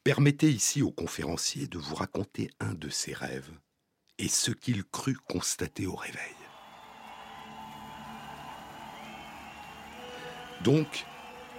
Permettez 0.04 0.50
ici 0.50 0.82
au 0.82 0.90
conférencier 0.90 1.68
de 1.68 1.78
vous 1.78 1.94
raconter 1.94 2.50
un 2.60 2.74
de 2.74 2.90
ses 2.90 3.14
rêves 3.14 3.52
et 4.18 4.30
ce 4.30 4.50
qu'il 4.50 4.84
crut 4.84 5.20
constater 5.30 5.86
au 5.86 5.94
réveil. 5.94 6.36
Donc, 10.64 11.06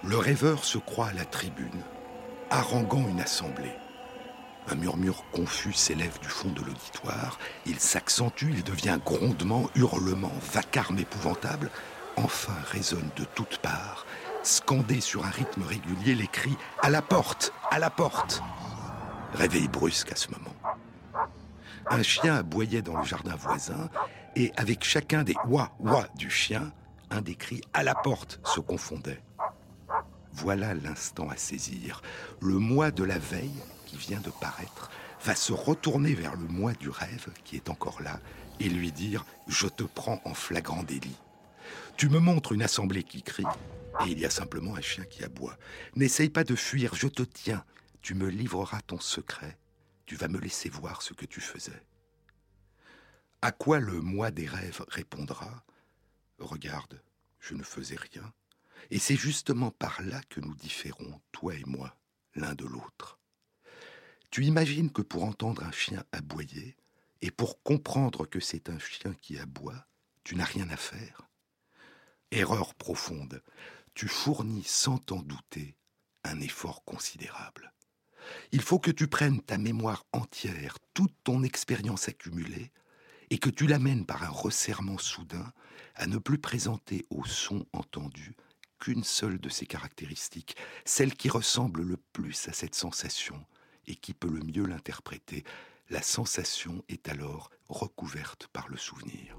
le 0.03 0.17
rêveur 0.17 0.65
se 0.65 0.77
croit 0.77 1.07
à 1.07 1.13
la 1.13 1.25
tribune, 1.25 1.81
haranguant 2.49 3.07
une 3.07 3.21
assemblée. 3.21 3.75
Un 4.67 4.75
murmure 4.75 5.23
confus 5.31 5.73
s'élève 5.73 6.19
du 6.19 6.27
fond 6.27 6.49
de 6.49 6.61
l'auditoire, 6.61 7.39
il 7.65 7.79
s'accentue, 7.79 8.49
il 8.49 8.63
devient 8.63 8.99
grondement, 9.05 9.69
hurlement, 9.75 10.33
vacarme 10.51 10.99
épouvantable, 10.99 11.71
enfin 12.17 12.55
résonne 12.71 13.09
de 13.15 13.25
toutes 13.35 13.57
parts, 13.57 14.05
scandé 14.43 15.01
sur 15.01 15.25
un 15.25 15.29
rythme 15.29 15.63
régulier 15.63 16.15
les 16.15 16.27
cris 16.27 16.57
À 16.81 16.89
la 16.89 17.01
porte 17.01 17.53
À 17.71 17.79
la 17.79 17.89
porte 17.89 18.41
Réveil 19.33 19.67
brusque 19.67 20.11
à 20.11 20.15
ce 20.15 20.29
moment. 20.31 20.55
Un 21.89 22.03
chien 22.03 22.35
aboyait 22.35 22.81
dans 22.81 22.97
le 22.97 23.03
jardin 23.03 23.35
voisin, 23.35 23.89
et 24.35 24.51
avec 24.57 24.83
chacun 24.83 25.23
des 25.23 25.35
ouah 25.47 25.71
ouah 25.79 26.07
du 26.15 26.29
chien, 26.29 26.71
un 27.09 27.21
des 27.21 27.35
cris 27.35 27.61
à 27.73 27.83
la 27.83 27.95
porte 27.95 28.39
se 28.45 28.59
confondait. 28.59 29.21
Voilà 30.33 30.73
l'instant 30.73 31.29
à 31.29 31.37
saisir. 31.37 32.01
Le 32.41 32.55
moi 32.55 32.91
de 32.91 33.03
la 33.03 33.17
veille, 33.17 33.63
qui 33.85 33.97
vient 33.97 34.19
de 34.19 34.29
paraître, 34.29 34.89
va 35.23 35.35
se 35.35 35.53
retourner 35.53 36.13
vers 36.13 36.35
le 36.35 36.47
moi 36.47 36.73
du 36.73 36.89
rêve, 36.89 37.27
qui 37.43 37.55
est 37.55 37.69
encore 37.69 38.01
là, 38.01 38.19
et 38.59 38.69
lui 38.69 38.91
dire 38.91 39.25
Je 39.47 39.67
te 39.67 39.83
prends 39.83 40.21
en 40.25 40.33
flagrant 40.33 40.83
délit. 40.83 41.17
Tu 41.97 42.09
me 42.09 42.19
montres 42.19 42.51
une 42.51 42.61
assemblée 42.61 43.03
qui 43.03 43.23
crie, 43.23 43.45
et 44.05 44.09
il 44.09 44.19
y 44.19 44.25
a 44.25 44.29
simplement 44.29 44.75
un 44.75 44.81
chien 44.81 45.05
qui 45.05 45.23
aboie. 45.23 45.57
N'essaye 45.95 46.29
pas 46.29 46.43
de 46.43 46.55
fuir, 46.55 46.93
je 46.93 47.07
te 47.07 47.23
tiens. 47.23 47.63
Tu 48.01 48.15
me 48.15 48.27
livreras 48.27 48.81
ton 48.81 48.99
secret. 48.99 49.57
Tu 50.05 50.17
vas 50.17 50.27
me 50.27 50.37
laisser 50.37 50.67
voir 50.67 51.01
ce 51.01 51.13
que 51.13 51.25
tu 51.25 51.39
faisais. 51.39 51.81
À 53.41 53.53
quoi 53.53 53.79
le 53.79 54.01
moi 54.01 54.29
des 54.29 54.45
rêves 54.45 54.83
répondra? 54.89 55.63
Regarde, 56.37 57.01
je 57.39 57.53
ne 57.53 57.63
faisais 57.63 57.97
rien. 58.13 58.33
Et 58.91 58.99
c'est 58.99 59.15
justement 59.15 59.71
par 59.71 60.01
là 60.01 60.21
que 60.29 60.41
nous 60.41 60.53
différons, 60.53 61.21
toi 61.31 61.55
et 61.55 61.63
moi, 61.65 61.95
l'un 62.35 62.55
de 62.55 62.65
l'autre. 62.65 63.19
Tu 64.31 64.43
imagines 64.43 64.91
que 64.91 65.01
pour 65.01 65.23
entendre 65.23 65.63
un 65.63 65.71
chien 65.71 66.03
aboyer, 66.11 66.75
et 67.21 67.31
pour 67.31 67.63
comprendre 67.63 68.25
que 68.25 68.41
c'est 68.41 68.69
un 68.69 68.79
chien 68.79 69.13
qui 69.21 69.39
aboie, 69.39 69.87
tu 70.25 70.35
n'as 70.35 70.43
rien 70.43 70.69
à 70.69 70.77
faire 70.77 71.29
Erreur 72.31 72.73
profonde 72.75 73.41
tu 73.95 74.09
fournis 74.09 74.65
sans 74.65 74.97
t'en 74.97 75.21
douter 75.21 75.75
un 76.25 76.39
effort 76.41 76.83
considérable. 76.83 77.73
Il 78.51 78.61
faut 78.61 78.79
que 78.79 78.91
tu 78.91 79.07
prennes 79.07 79.41
ta 79.41 79.57
mémoire 79.57 80.05
entière, 80.11 80.77
toute 80.93 81.15
ton 81.23 81.43
expérience 81.43 82.09
accumulée, 82.09 82.71
et 83.29 83.37
que 83.39 83.49
tu 83.49 83.65
l'amènes 83.65 84.05
par 84.05 84.23
un 84.23 84.29
resserrement 84.29 84.97
soudain 84.97 85.51
à 85.95 86.07
ne 86.07 86.17
plus 86.17 86.37
présenter 86.37 87.05
au 87.09 87.25
son 87.25 87.65
entendu 87.73 88.35
qu'une 88.79 89.03
seule 89.03 89.39
de 89.39 89.49
ses 89.49 89.65
caractéristiques, 89.65 90.57
celle 90.83 91.15
qui 91.15 91.29
ressemble 91.29 91.81
le 91.81 91.97
plus 92.11 92.47
à 92.49 92.53
cette 92.53 92.75
sensation 92.75 93.45
et 93.87 93.95
qui 93.95 94.13
peut 94.13 94.29
le 94.29 94.41
mieux 94.41 94.65
l'interpréter. 94.65 95.43
La 95.89 96.01
sensation 96.01 96.83
est 96.89 97.07
alors 97.07 97.49
recouverte 97.69 98.47
par 98.47 98.67
le 98.67 98.77
souvenir. 98.77 99.37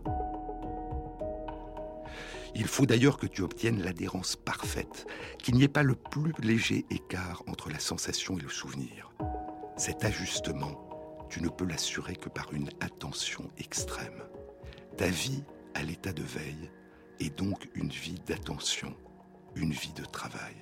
Il 2.59 2.67
faut 2.67 2.87
d'ailleurs 2.87 3.19
que 3.19 3.27
tu 3.27 3.43
obtiennes 3.43 3.83
l'adhérence 3.83 4.35
parfaite, 4.35 5.07
qu'il 5.39 5.57
n'y 5.57 5.65
ait 5.65 5.69
pas 5.69 5.83
le 5.83 5.95
plus 5.95 6.33
léger 6.39 6.87
écart 6.89 7.43
entre 7.49 7.69
la 7.69 7.79
sensation 7.79 8.39
et 8.39 8.41
le 8.41 8.49
souvenir. 8.49 9.13
Cet 9.77 10.07
ajustement, 10.07 11.27
tu 11.29 11.43
ne 11.43 11.51
peux 11.51 11.67
l'assurer 11.67 12.17
que 12.17 12.31
par 12.31 12.55
une 12.55 12.71
attention 12.81 13.51
extrême. 13.59 14.23
Ta 14.97 15.09
vie 15.09 15.45
à 15.75 15.83
l'état 15.83 16.15
de 16.15 16.23
veille 16.23 16.71
est 17.21 17.37
donc 17.37 17.69
une 17.75 17.91
vie 17.91 18.21
d'attention, 18.27 18.97
une 19.55 19.73
vie 19.73 19.93
de 19.93 20.07
travail. 20.07 20.57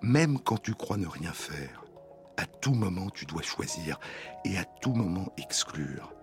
Même 0.00 0.38
quand 0.38 0.62
tu 0.62 0.72
crois 0.72 0.96
ne 0.96 1.06
rien 1.06 1.34
faire, 1.34 1.84
à 2.38 2.46
tout 2.46 2.72
moment 2.72 3.10
tu 3.10 3.26
dois 3.26 3.42
choisir 3.42 4.00
et 4.46 4.56
à 4.56 4.64
tout 4.64 4.94
moment 4.94 5.34
exclure 5.36 6.14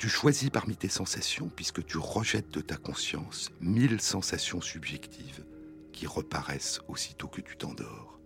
tu 0.00 0.08
choisis 0.08 0.48
parmi 0.48 0.76
tes 0.76 0.88
sensations 0.88 1.50
puisque 1.54 1.84
tu 1.84 1.98
rejettes 1.98 2.50
de 2.52 2.62
ta 2.62 2.78
conscience 2.78 3.50
mille 3.60 4.00
sensations 4.00 4.62
subjectives 4.62 5.44
qui 5.92 6.06
reparaissent 6.06 6.80
aussitôt 6.88 7.28
que 7.28 7.42
tu 7.42 7.58
t'endors. 7.58 8.18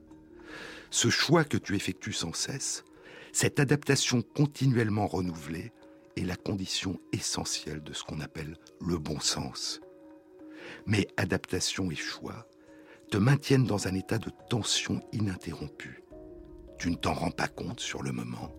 ce 0.93 1.11
choix 1.11 1.43
que 1.43 1.57
tu 1.57 1.75
effectues 1.75 2.13
sans 2.13 2.33
cesse, 2.33 2.85
cette 3.33 3.59
adaptation 3.59 4.23
continuellement 4.23 5.09
renouvelée 5.09 5.73
est 6.17 6.23
la 6.23 6.37
condition 6.37 7.01
essentielle 7.11 7.83
de 7.83 7.93
ce 7.93 8.05
qu'on 8.05 8.21
appelle 8.21 8.57
le 8.81 8.97
bon 8.97 9.19
sens. 9.19 9.81
Mais 10.87 11.09
adaptation 11.17 11.91
et 11.91 11.97
choix 11.97 12.47
te 13.11 13.17
maintiennent 13.17 13.67
dans 13.67 13.89
un 13.89 13.97
état 13.97 14.19
de 14.19 14.31
tension 14.49 15.03
ininterrompue. 15.13 16.05
Tu 16.79 16.89
ne 16.89 16.97
t'en 16.97 17.15
rends 17.15 17.33
pas 17.33 17.49
compte 17.49 17.81
sur 17.81 18.05
le 18.05 18.13
moment, 18.13 18.55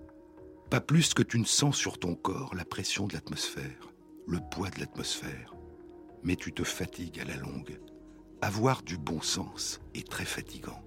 pas 0.75 0.81
plus 0.81 1.13
que 1.13 1.23
tu 1.23 1.39
ne 1.39 1.45
sens 1.45 1.77
sur 1.77 1.97
ton 1.97 2.15
corps 2.15 2.53
la 2.53 2.65
pression 2.65 3.07
de 3.07 3.13
l'atmosphère, 3.13 3.93
le 4.27 4.41
poids 4.51 4.69
de 4.71 4.81
l'atmosphère, 4.81 5.55
mais 6.21 6.35
tu 6.35 6.51
te 6.51 6.65
fatigues 6.65 7.21
à 7.21 7.23
la 7.23 7.37
longue. 7.37 7.79
Avoir 8.41 8.83
du 8.83 8.97
bon 8.97 9.21
sens 9.21 9.79
est 9.93 10.05
très 10.05 10.25
fatigant. 10.25 10.83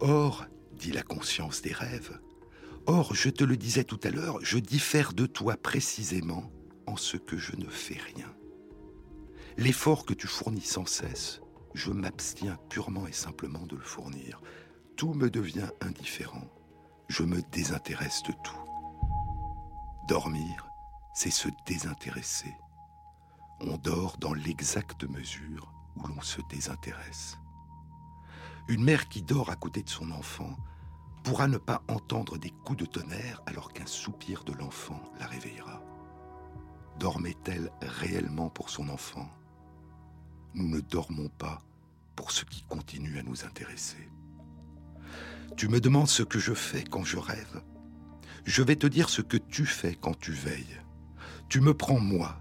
Or, 0.00 0.44
dit 0.72 0.92
la 0.92 1.00
conscience 1.00 1.62
des 1.62 1.72
rêves, 1.72 2.20
or, 2.84 3.14
je 3.14 3.30
te 3.30 3.44
le 3.44 3.56
disais 3.56 3.84
tout 3.84 3.98
à 4.02 4.10
l'heure, 4.10 4.40
je 4.42 4.58
diffère 4.58 5.14
de 5.14 5.24
toi 5.24 5.56
précisément 5.56 6.52
en 6.86 6.98
ce 6.98 7.16
que 7.16 7.38
je 7.38 7.56
ne 7.56 7.70
fais 7.70 7.98
rien. 8.14 8.30
L'effort 9.56 10.04
que 10.04 10.12
tu 10.12 10.26
fournis 10.26 10.60
sans 10.60 10.84
cesse, 10.84 11.40
je 11.72 11.92
m'abstiens 11.92 12.58
purement 12.68 13.06
et 13.06 13.12
simplement 13.12 13.64
de 13.64 13.76
le 13.76 13.84
fournir. 13.84 14.42
Tout 14.96 15.14
me 15.14 15.30
devient 15.30 15.70
indifférent. 15.80 16.44
Je 17.08 17.22
me 17.22 17.40
désintéresse 17.52 18.22
de 18.24 18.34
tout. 18.44 18.67
Dormir, 20.08 20.70
c'est 21.12 21.30
se 21.30 21.50
désintéresser. 21.66 22.56
On 23.60 23.76
dort 23.76 24.16
dans 24.16 24.32
l'exacte 24.32 25.04
mesure 25.04 25.70
où 25.96 26.06
l'on 26.06 26.22
se 26.22 26.40
désintéresse. 26.48 27.36
Une 28.68 28.84
mère 28.84 29.10
qui 29.10 29.20
dort 29.20 29.50
à 29.50 29.56
côté 29.56 29.82
de 29.82 29.88
son 29.90 30.10
enfant 30.12 30.56
pourra 31.24 31.46
ne 31.46 31.58
pas 31.58 31.82
entendre 31.88 32.38
des 32.38 32.48
coups 32.48 32.78
de 32.78 32.86
tonnerre 32.86 33.42
alors 33.44 33.74
qu'un 33.74 33.84
soupir 33.84 34.44
de 34.44 34.54
l'enfant 34.54 34.98
la 35.20 35.26
réveillera. 35.26 35.82
Dormait-elle 36.98 37.70
réellement 37.82 38.48
pour 38.48 38.70
son 38.70 38.88
enfant? 38.88 39.28
Nous 40.54 40.68
ne 40.68 40.80
dormons 40.80 41.28
pas 41.28 41.60
pour 42.16 42.30
ce 42.30 42.46
qui 42.46 42.62
continue 42.62 43.18
à 43.18 43.22
nous 43.22 43.44
intéresser. 43.44 44.08
Tu 45.58 45.68
me 45.68 45.82
demandes 45.82 46.08
ce 46.08 46.22
que 46.22 46.38
je 46.38 46.54
fais 46.54 46.82
quand 46.82 47.04
je 47.04 47.18
rêve 47.18 47.62
je 48.44 48.62
vais 48.62 48.76
te 48.76 48.86
dire 48.86 49.08
ce 49.10 49.22
que 49.22 49.36
tu 49.36 49.66
fais 49.66 49.94
quand 49.94 50.18
tu 50.18 50.32
veilles. 50.32 50.80
Tu 51.48 51.60
me 51.60 51.74
prends 51.74 52.00
moi, 52.00 52.38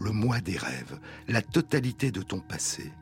le 0.00 0.10
moi 0.10 0.40
des 0.40 0.56
rêves, 0.56 0.98
la 1.28 1.42
totalité 1.42 2.10
de 2.10 2.22
ton 2.22 2.40
passé, 2.40 2.92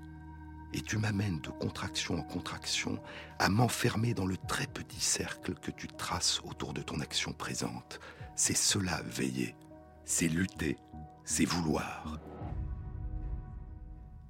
et 0.75 0.81
tu 0.83 0.99
m'amènes 0.99 1.41
de 1.41 1.49
contraction 1.49 2.19
en 2.19 2.23
contraction 2.23 3.01
à 3.39 3.49
m'enfermer 3.49 4.15
dans 4.15 4.27
le 4.27 4.37
très 4.37 4.67
petit 4.67 5.01
cercle 5.01 5.55
que 5.55 5.71
tu 5.71 5.89
traces 5.89 6.41
autour 6.45 6.75
de 6.75 6.83
ton 6.83 7.01
action 7.01 7.33
présente. 7.33 8.01
C'est 8.37 8.57
cela 8.57 9.01
veiller, 9.03 9.57
c'est 10.05 10.29
lutter, 10.29 10.77
c'est 11.25 11.47
vouloir. 11.47 12.21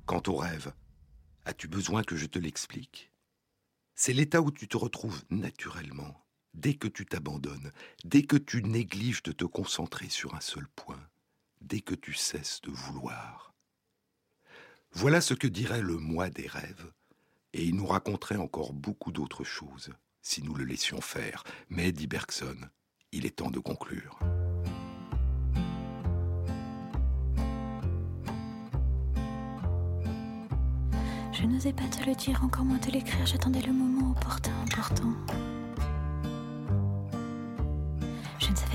Quant 0.07 0.23
au 0.29 0.37
rêve, 0.37 0.73
as-tu 1.45 1.69
besoin 1.69 2.03
que 2.03 2.17
je 2.17 2.27
te 2.27 2.39
l'explique? 2.39 3.13
C'est 3.95 4.13
l'état 4.13 4.41
où 4.41 4.53
tu 4.53 4.69
te 4.69 4.77
retrouves 4.77 5.25
naturellement, 5.29 6.25
dès 6.59 6.75
que 6.75 6.89
tu 6.89 7.07
t'abandonnes, 7.07 7.73
dès 8.05 8.23
que 8.23 8.37
tu 8.37 8.63
négliges 8.63 9.23
de 9.23 9.33
te 9.33 9.45
concentrer 9.45 10.09
sur 10.09 10.35
un 10.35 10.41
seul 10.41 10.67
point, 10.75 11.01
dès 11.61 11.81
que 11.81 11.95
tu 11.95 12.15
cesses 12.15 12.61
de 12.63 12.71
vouloir. 12.71 13.55
Voilà 14.93 15.21
ce 15.21 15.35
que 15.35 15.47
dirait 15.47 15.83
le 15.83 15.97
moi 15.97 16.31
des 16.31 16.47
rêves, 16.47 16.93
et 17.53 17.65
il 17.65 17.77
nous 17.77 17.87
raconterait 17.87 18.37
encore 18.37 18.73
beaucoup 18.73 19.13
d'autres 19.13 19.45
choses 19.45 19.91
si 20.21 20.43
nous 20.43 20.55
le 20.55 20.65
laissions 20.65 21.01
faire. 21.01 21.45
Mais, 21.71 21.93
dit 21.93 22.07
Bergson, 22.07 22.57
il 23.13 23.25
est 23.25 23.37
temps 23.37 23.51
de 23.51 23.61
conclure. 23.61 24.19
Je 31.33 31.47
n'osais 31.47 31.73
pas 31.73 31.87
te 31.87 32.05
le 32.05 32.17
dire, 32.17 32.43
encore 32.43 32.65
moins 32.65 32.79
te 32.79 32.91
l'écrire, 32.91 33.25
j'attendais 33.25 33.63
le 33.63 33.73
moment 33.73 34.11
opportun, 34.11 34.53
important. 34.63 35.15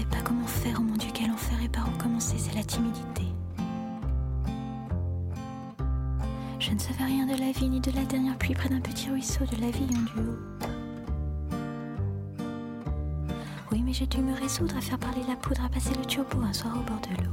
Pas 0.05 0.21
comment 0.23 0.47
faire, 0.47 0.77
oh 0.79 0.83
mon 0.83 0.95
Dieu, 0.95 1.09
quel 1.13 1.31
enfer 1.31 1.57
et 1.63 1.69
par 1.69 1.87
où 1.87 1.91
commencer, 2.01 2.37
c'est 2.37 2.55
la 2.55 2.63
timidité. 2.63 3.23
Je 6.59 6.71
ne 6.71 6.79
savais 6.79 7.03
rien 7.03 7.25
de 7.25 7.37
la 7.39 7.51
vie 7.51 7.69
ni 7.69 7.79
de 7.79 7.91
la 7.91 8.05
dernière 8.05 8.37
pluie 8.37 8.53
près 8.53 8.69
d'un 8.69 8.79
petit 8.79 9.09
ruisseau 9.09 9.43
de 9.45 9.61
la 9.61 9.69
vie 9.69 9.83
en 9.83 10.21
duo. 10.21 10.37
Oui, 13.71 13.81
mais 13.83 13.93
j'ai 13.93 14.05
dû 14.05 14.19
me 14.21 14.33
résoudre 14.33 14.77
à 14.77 14.81
faire 14.81 14.99
parler 14.99 15.21
la 15.27 15.35
poudre, 15.35 15.63
à 15.65 15.69
passer 15.69 15.93
le 15.95 16.05
turbo 16.05 16.41
un 16.41 16.53
soir 16.53 16.73
au 16.75 16.83
bord 16.89 17.01
de 17.01 17.23
l'eau. 17.23 17.31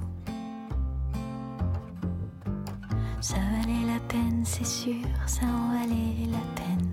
Ça 3.21 3.37
valait 3.37 3.87
la 3.87 4.01
peine, 4.09 4.43
c'est 4.45 4.67
sûr, 4.67 5.07
ça 5.27 5.45
en 5.47 5.73
valait 5.79 6.27
la 6.31 6.39
peine. 6.55 6.89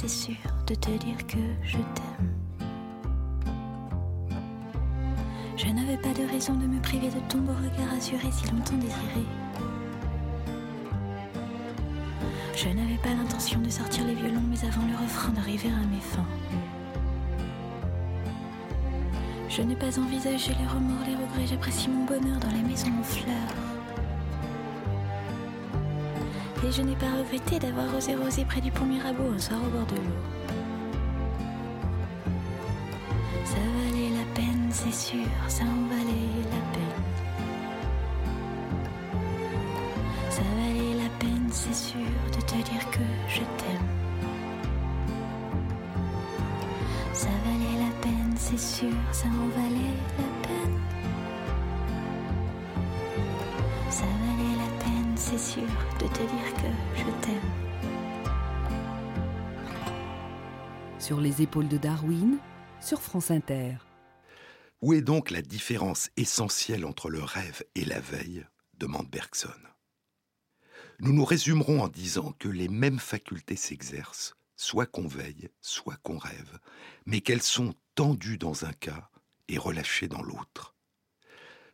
C'est 0.00 0.08
sûr 0.08 0.36
de 0.66 0.74
te 0.74 0.90
dire 0.92 1.26
que 1.26 1.36
je 1.62 1.76
t'aime. 1.76 2.32
Je 5.58 5.66
n'avais 5.66 5.98
pas 5.98 6.14
de 6.14 6.26
raison 6.26 6.54
de 6.54 6.66
me 6.66 6.80
priver 6.80 7.08
de 7.08 7.20
ton 7.28 7.38
beau 7.38 7.52
regard 7.52 7.92
azuré 7.94 8.30
si 8.32 8.50
longtemps 8.50 8.78
désiré. 8.78 9.26
Je 12.56 12.68
n'avais 12.68 12.96
pas 13.02 13.10
l'intention 13.10 13.60
de 13.60 13.68
sortir 13.68 14.06
les 14.06 14.14
violons, 14.14 14.42
mais 14.48 14.64
avant 14.64 14.86
le 14.86 14.96
refrain 14.96 15.32
d'arriver 15.32 15.68
à 15.68 15.86
mes 15.86 16.00
fins. 16.00 16.26
Je 19.50 19.60
n'ai 19.60 19.76
pas 19.76 19.98
envisagé 19.98 20.52
les 20.58 20.66
remords, 20.66 21.04
les 21.06 21.16
regrets, 21.16 21.46
j'apprécie 21.46 21.90
mon 21.90 22.06
bonheur 22.06 22.38
dans 22.40 22.52
la 22.52 22.62
maison 22.66 22.88
en 22.98 23.02
fleurs. 23.02 23.69
Et 26.62 26.72
je 26.72 26.82
n'ai 26.82 26.94
pas 26.94 27.06
regretté 27.18 27.58
d'avoir 27.58 27.86
osé 27.96 28.14
rosé 28.14 28.44
près 28.44 28.60
du 28.60 28.70
pont 28.70 28.84
Mirabeau 28.84 29.32
un 29.34 29.38
soir 29.38 29.58
au 29.66 29.70
bord 29.70 29.86
de 29.86 29.96
l'eau. 29.96 30.20
Ça 33.44 33.56
valait 33.56 34.10
la 34.10 34.24
peine, 34.34 34.68
c'est 34.70 34.92
sûr, 34.94 35.26
ça 35.48 35.64
en 35.64 35.88
valait 35.88 36.28
la 36.50 36.62
peine. 36.74 37.02
Ça 40.28 40.42
valait 40.42 41.02
la 41.02 41.08
peine, 41.18 41.48
c'est 41.50 41.74
sûr, 41.74 42.10
de 42.36 42.40
te 42.42 42.54
dire 42.54 42.90
que 42.90 43.00
je 43.28 43.40
t'aime. 43.40 43.88
Ça 47.14 47.28
valait 47.44 47.78
la 47.84 47.90
peine, 48.02 48.34
c'est 48.36 48.60
sûr, 48.60 48.92
ça 49.12 49.28
en 49.28 49.48
valait 49.60 49.69
c'est 55.30 55.52
sûr, 55.52 55.68
de 56.00 56.06
te 56.08 56.22
dire 56.22 56.54
que 56.54 56.98
je 56.98 57.04
t'aime. 57.24 57.50
Sur 60.98 61.20
les 61.20 61.42
épaules 61.42 61.68
de 61.68 61.76
Darwin, 61.76 62.38
sur 62.80 63.00
France 63.00 63.30
Inter. 63.30 63.76
Où 64.82 64.92
est 64.92 65.02
donc 65.02 65.30
la 65.30 65.42
différence 65.42 66.10
essentielle 66.16 66.84
entre 66.84 67.10
le 67.10 67.22
rêve 67.22 67.62
et 67.76 67.84
la 67.84 68.00
veille 68.00 68.44
demande 68.74 69.08
Bergson. 69.08 69.48
Nous 70.98 71.12
nous 71.12 71.24
résumerons 71.24 71.82
en 71.82 71.88
disant 71.88 72.32
que 72.38 72.48
les 72.48 72.68
mêmes 72.68 72.98
facultés 72.98 73.56
s'exercent, 73.56 74.34
soit 74.56 74.86
qu'on 74.86 75.06
veille, 75.06 75.48
soit 75.60 75.96
qu'on 76.02 76.18
rêve, 76.18 76.58
mais 77.06 77.20
qu'elles 77.20 77.42
sont 77.42 77.74
tendues 77.94 78.38
dans 78.38 78.64
un 78.64 78.72
cas 78.72 79.10
et 79.48 79.58
relâchées 79.58 80.08
dans 80.08 80.22
l'autre. 80.22 80.74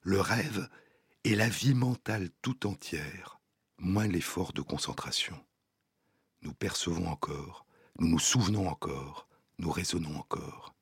Le 0.03 0.21
rêve 0.21 0.69
est 1.25 1.35
la 1.35 1.49
vie 1.49 1.75
mentale 1.75 2.29
tout 2.43 2.67
entière, 2.67 3.36
moins 3.79 4.07
l'effort 4.07 4.53
de 4.53 4.63
concentration. 4.63 5.39
Nous 6.43 6.55
percevons 6.55 7.09
encore, 7.09 7.67
nous 7.99 8.09
nous 8.09 8.19
souvenons 8.19 8.69
encore, 8.69 9.29
nous 9.59 9.71
raisonnons 9.71 10.17
encore. 10.17 10.75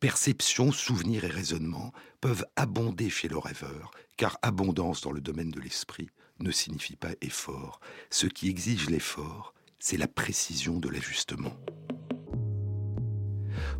Perception, 0.00 0.72
souvenir 0.72 1.24
et 1.24 1.28
raisonnement 1.28 1.92
peuvent 2.20 2.44
abonder 2.56 3.08
chez 3.10 3.28
le 3.28 3.38
rêveur, 3.38 3.92
car 4.16 4.38
abondance 4.42 5.00
dans 5.02 5.12
le 5.12 5.20
domaine 5.20 5.50
de 5.50 5.60
l'esprit 5.60 6.10
ne 6.40 6.50
signifie 6.50 6.96
pas 6.96 7.12
effort. 7.20 7.80
Ce 8.10 8.26
qui 8.26 8.48
exige 8.48 8.90
l'effort, 8.90 9.54
c'est 9.78 9.96
la 9.96 10.08
précision 10.08 10.78
de 10.78 10.88
l'ajustement. 10.88 11.56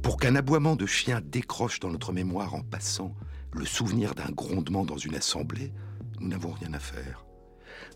Pour 0.03 0.17
qu'un 0.17 0.37
aboiement 0.37 0.77
de 0.77 0.87
chien 0.87 1.21
décroche 1.21 1.81
dans 1.81 1.91
notre 1.91 2.13
mémoire 2.13 2.55
en 2.55 2.63
passant 2.63 3.15
le 3.53 3.65
souvenir 3.65 4.15
d'un 4.15 4.31
grondement 4.31 4.85
dans 4.85 4.97
une 4.97 5.15
assemblée, 5.15 5.73
nous 6.21 6.29
n'avons 6.29 6.53
rien 6.53 6.73
à 6.73 6.79
faire. 6.79 7.25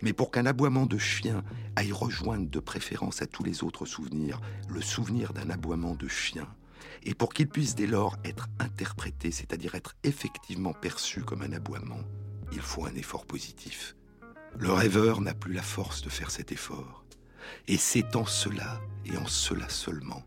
Mais 0.03 0.13
pour 0.13 0.31
qu'un 0.31 0.47
aboiement 0.47 0.87
de 0.87 0.99
chien 0.99 1.45
aille 1.77 1.93
rejoindre 1.93 2.49
de 2.49 2.61
préférence 2.61 3.23
à 3.23 3.27
tous 3.27 3.45
les 3.45 3.63
autres 3.65 3.87
souvenirs 3.87 4.41
le 4.69 4.81
souvenir 4.81 5.33
d'un 5.33 5.51
aboiement 5.51 5.95
de 5.95 6.09
chien, 6.09 6.49
et 7.03 7.15
pour 7.15 7.33
qu'il 7.33 7.49
puisse 7.49 7.75
dès 7.75 7.87
lors 7.87 8.17
être 8.25 8.49
interprété, 8.59 9.31
c'est-à-dire 9.31 9.75
être 9.75 9.95
effectivement 10.03 10.73
perçu 10.73 11.23
comme 11.23 11.43
un 11.43 11.53
aboiement, 11.53 12.01
il 12.53 12.61
faut 12.61 12.85
un 12.85 12.95
effort 12.95 13.27
positif. 13.27 13.97
Le 14.59 14.73
rêveur 14.73 15.21
n'a 15.21 15.35
plus 15.35 15.53
la 15.53 15.63
force 15.63 16.03
de 16.03 16.09
faire 16.09 16.31
cet 16.31 16.53
effort. 16.53 17.05
Et 17.69 17.77
c'est 17.77 18.17
en 18.17 18.27
cela, 18.27 18.81
et 19.05 19.17
en 19.17 19.27
cela 19.27 19.69
seulement, 19.69 20.23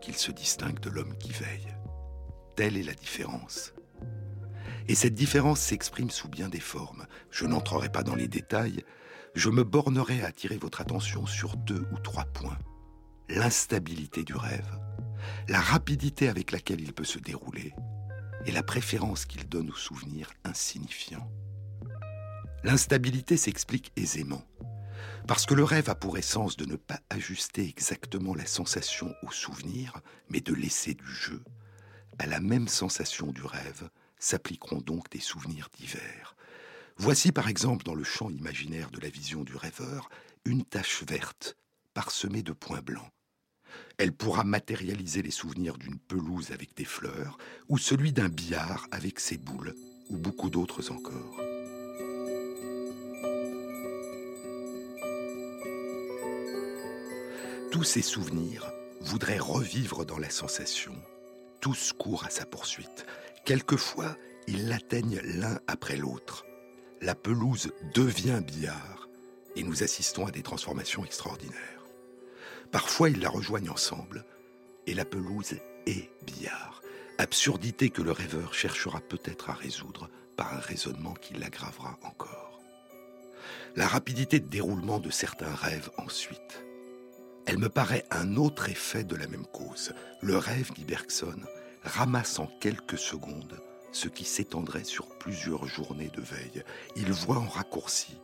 qu'il 0.00 0.14
se 0.14 0.30
distingue 0.30 0.80
de 0.80 0.90
l'homme 0.90 1.16
qui 1.18 1.32
veille. 1.32 1.74
Telle 2.56 2.76
est 2.76 2.82
la 2.84 2.94
différence. 2.94 3.74
Et 4.88 4.94
cette 4.94 5.14
différence 5.14 5.60
s'exprime 5.60 6.10
sous 6.10 6.28
bien 6.28 6.48
des 6.48 6.60
formes. 6.60 7.06
Je 7.30 7.46
n'entrerai 7.46 7.88
pas 7.88 8.02
dans 8.02 8.14
les 8.14 8.28
détails, 8.28 8.84
je 9.34 9.50
me 9.50 9.64
bornerai 9.64 10.22
à 10.22 10.26
attirer 10.26 10.58
votre 10.58 10.80
attention 10.80 11.26
sur 11.26 11.56
deux 11.56 11.86
ou 11.92 11.98
trois 11.98 12.26
points. 12.26 12.58
L'instabilité 13.28 14.22
du 14.22 14.34
rêve, 14.34 14.78
la 15.48 15.60
rapidité 15.60 16.28
avec 16.28 16.52
laquelle 16.52 16.80
il 16.80 16.92
peut 16.92 17.04
se 17.04 17.18
dérouler, 17.18 17.72
et 18.46 18.52
la 18.52 18.62
préférence 18.62 19.24
qu'il 19.24 19.48
donne 19.48 19.70
aux 19.70 19.76
souvenirs 19.76 20.30
insignifiants. 20.44 21.30
L'instabilité 22.62 23.38
s'explique 23.38 23.90
aisément, 23.96 24.42
parce 25.26 25.46
que 25.46 25.54
le 25.54 25.64
rêve 25.64 25.88
a 25.88 25.94
pour 25.94 26.18
essence 26.18 26.56
de 26.56 26.66
ne 26.66 26.76
pas 26.76 27.00
ajuster 27.08 27.66
exactement 27.66 28.34
la 28.34 28.46
sensation 28.46 29.14
au 29.22 29.30
souvenir, 29.30 30.00
mais 30.28 30.40
de 30.40 30.52
laisser 30.52 30.92
du 30.92 31.06
jeu. 31.06 31.42
À 32.18 32.26
la 32.26 32.40
même 32.40 32.68
sensation 32.68 33.32
du 33.32 33.42
rêve 33.42 33.88
s'appliqueront 34.24 34.80
donc 34.80 35.10
des 35.10 35.20
souvenirs 35.20 35.68
divers. 35.76 36.34
Voici 36.96 37.30
par 37.30 37.48
exemple 37.48 37.84
dans 37.84 37.94
le 37.94 38.04
champ 38.04 38.30
imaginaire 38.30 38.90
de 38.90 39.00
la 39.00 39.08
vision 39.08 39.44
du 39.44 39.54
rêveur 39.54 40.08
une 40.44 40.64
tache 40.64 41.02
verte 41.04 41.56
parsemée 41.92 42.42
de 42.42 42.52
points 42.52 42.80
blancs. 42.80 43.10
Elle 43.98 44.12
pourra 44.12 44.44
matérialiser 44.44 45.20
les 45.22 45.30
souvenirs 45.30 45.76
d'une 45.76 45.98
pelouse 45.98 46.52
avec 46.52 46.74
des 46.74 46.84
fleurs, 46.84 47.38
ou 47.68 47.76
celui 47.76 48.12
d'un 48.12 48.28
billard 48.28 48.86
avec 48.92 49.20
ses 49.20 49.36
boules, 49.36 49.74
ou 50.08 50.16
beaucoup 50.16 50.50
d'autres 50.50 50.90
encore. 50.90 51.40
Tous 57.72 57.84
ces 57.84 58.02
souvenirs 58.02 58.70
voudraient 59.00 59.38
revivre 59.38 60.06
dans 60.06 60.18
la 60.18 60.30
sensation. 60.30 60.94
Tous 61.60 61.92
courent 61.92 62.24
à 62.24 62.30
sa 62.30 62.46
poursuite. 62.46 63.06
Quelquefois, 63.44 64.16
ils 64.46 64.68
l'atteignent 64.68 65.20
l'un 65.22 65.58
après 65.66 65.96
l'autre. 65.96 66.46
La 67.02 67.14
pelouse 67.14 67.72
devient 67.94 68.40
billard 68.42 69.08
et 69.54 69.62
nous 69.62 69.82
assistons 69.82 70.26
à 70.26 70.30
des 70.30 70.42
transformations 70.42 71.04
extraordinaires. 71.04 71.84
Parfois, 72.72 73.10
ils 73.10 73.20
la 73.20 73.28
rejoignent 73.28 73.70
ensemble, 73.70 74.24
et 74.86 74.94
la 74.94 75.04
pelouse 75.04 75.54
est 75.86 76.10
billard. 76.24 76.80
Absurdité 77.18 77.90
que 77.90 78.02
le 78.02 78.12
rêveur 78.12 78.54
cherchera 78.54 79.00
peut-être 79.00 79.50
à 79.50 79.54
résoudre 79.54 80.08
par 80.36 80.54
un 80.54 80.60
raisonnement 80.60 81.14
qui 81.14 81.34
l'aggravera 81.34 81.98
encore. 82.02 82.60
La 83.76 83.86
rapidité 83.86 84.40
de 84.40 84.48
déroulement 84.48 85.00
de 85.00 85.10
certains 85.10 85.54
rêves 85.54 85.90
ensuite. 85.98 86.64
Elle 87.46 87.58
me 87.58 87.68
paraît 87.68 88.06
un 88.10 88.36
autre 88.36 88.70
effet 88.70 89.04
de 89.04 89.16
la 89.16 89.26
même 89.26 89.46
cause. 89.46 89.92
Le 90.22 90.38
rêve, 90.38 90.72
dit 90.72 90.84
Bergson, 90.84 91.40
ramasse 91.84 92.38
en 92.38 92.46
quelques 92.60 92.98
secondes 92.98 93.60
ce 93.92 94.08
qui 94.08 94.24
s'étendrait 94.24 94.84
sur 94.84 95.08
plusieurs 95.18 95.66
journées 95.66 96.10
de 96.10 96.20
veille. 96.20 96.64
Il 96.96 97.12
voit 97.12 97.38
en 97.38 97.48
raccourci. 97.48 98.18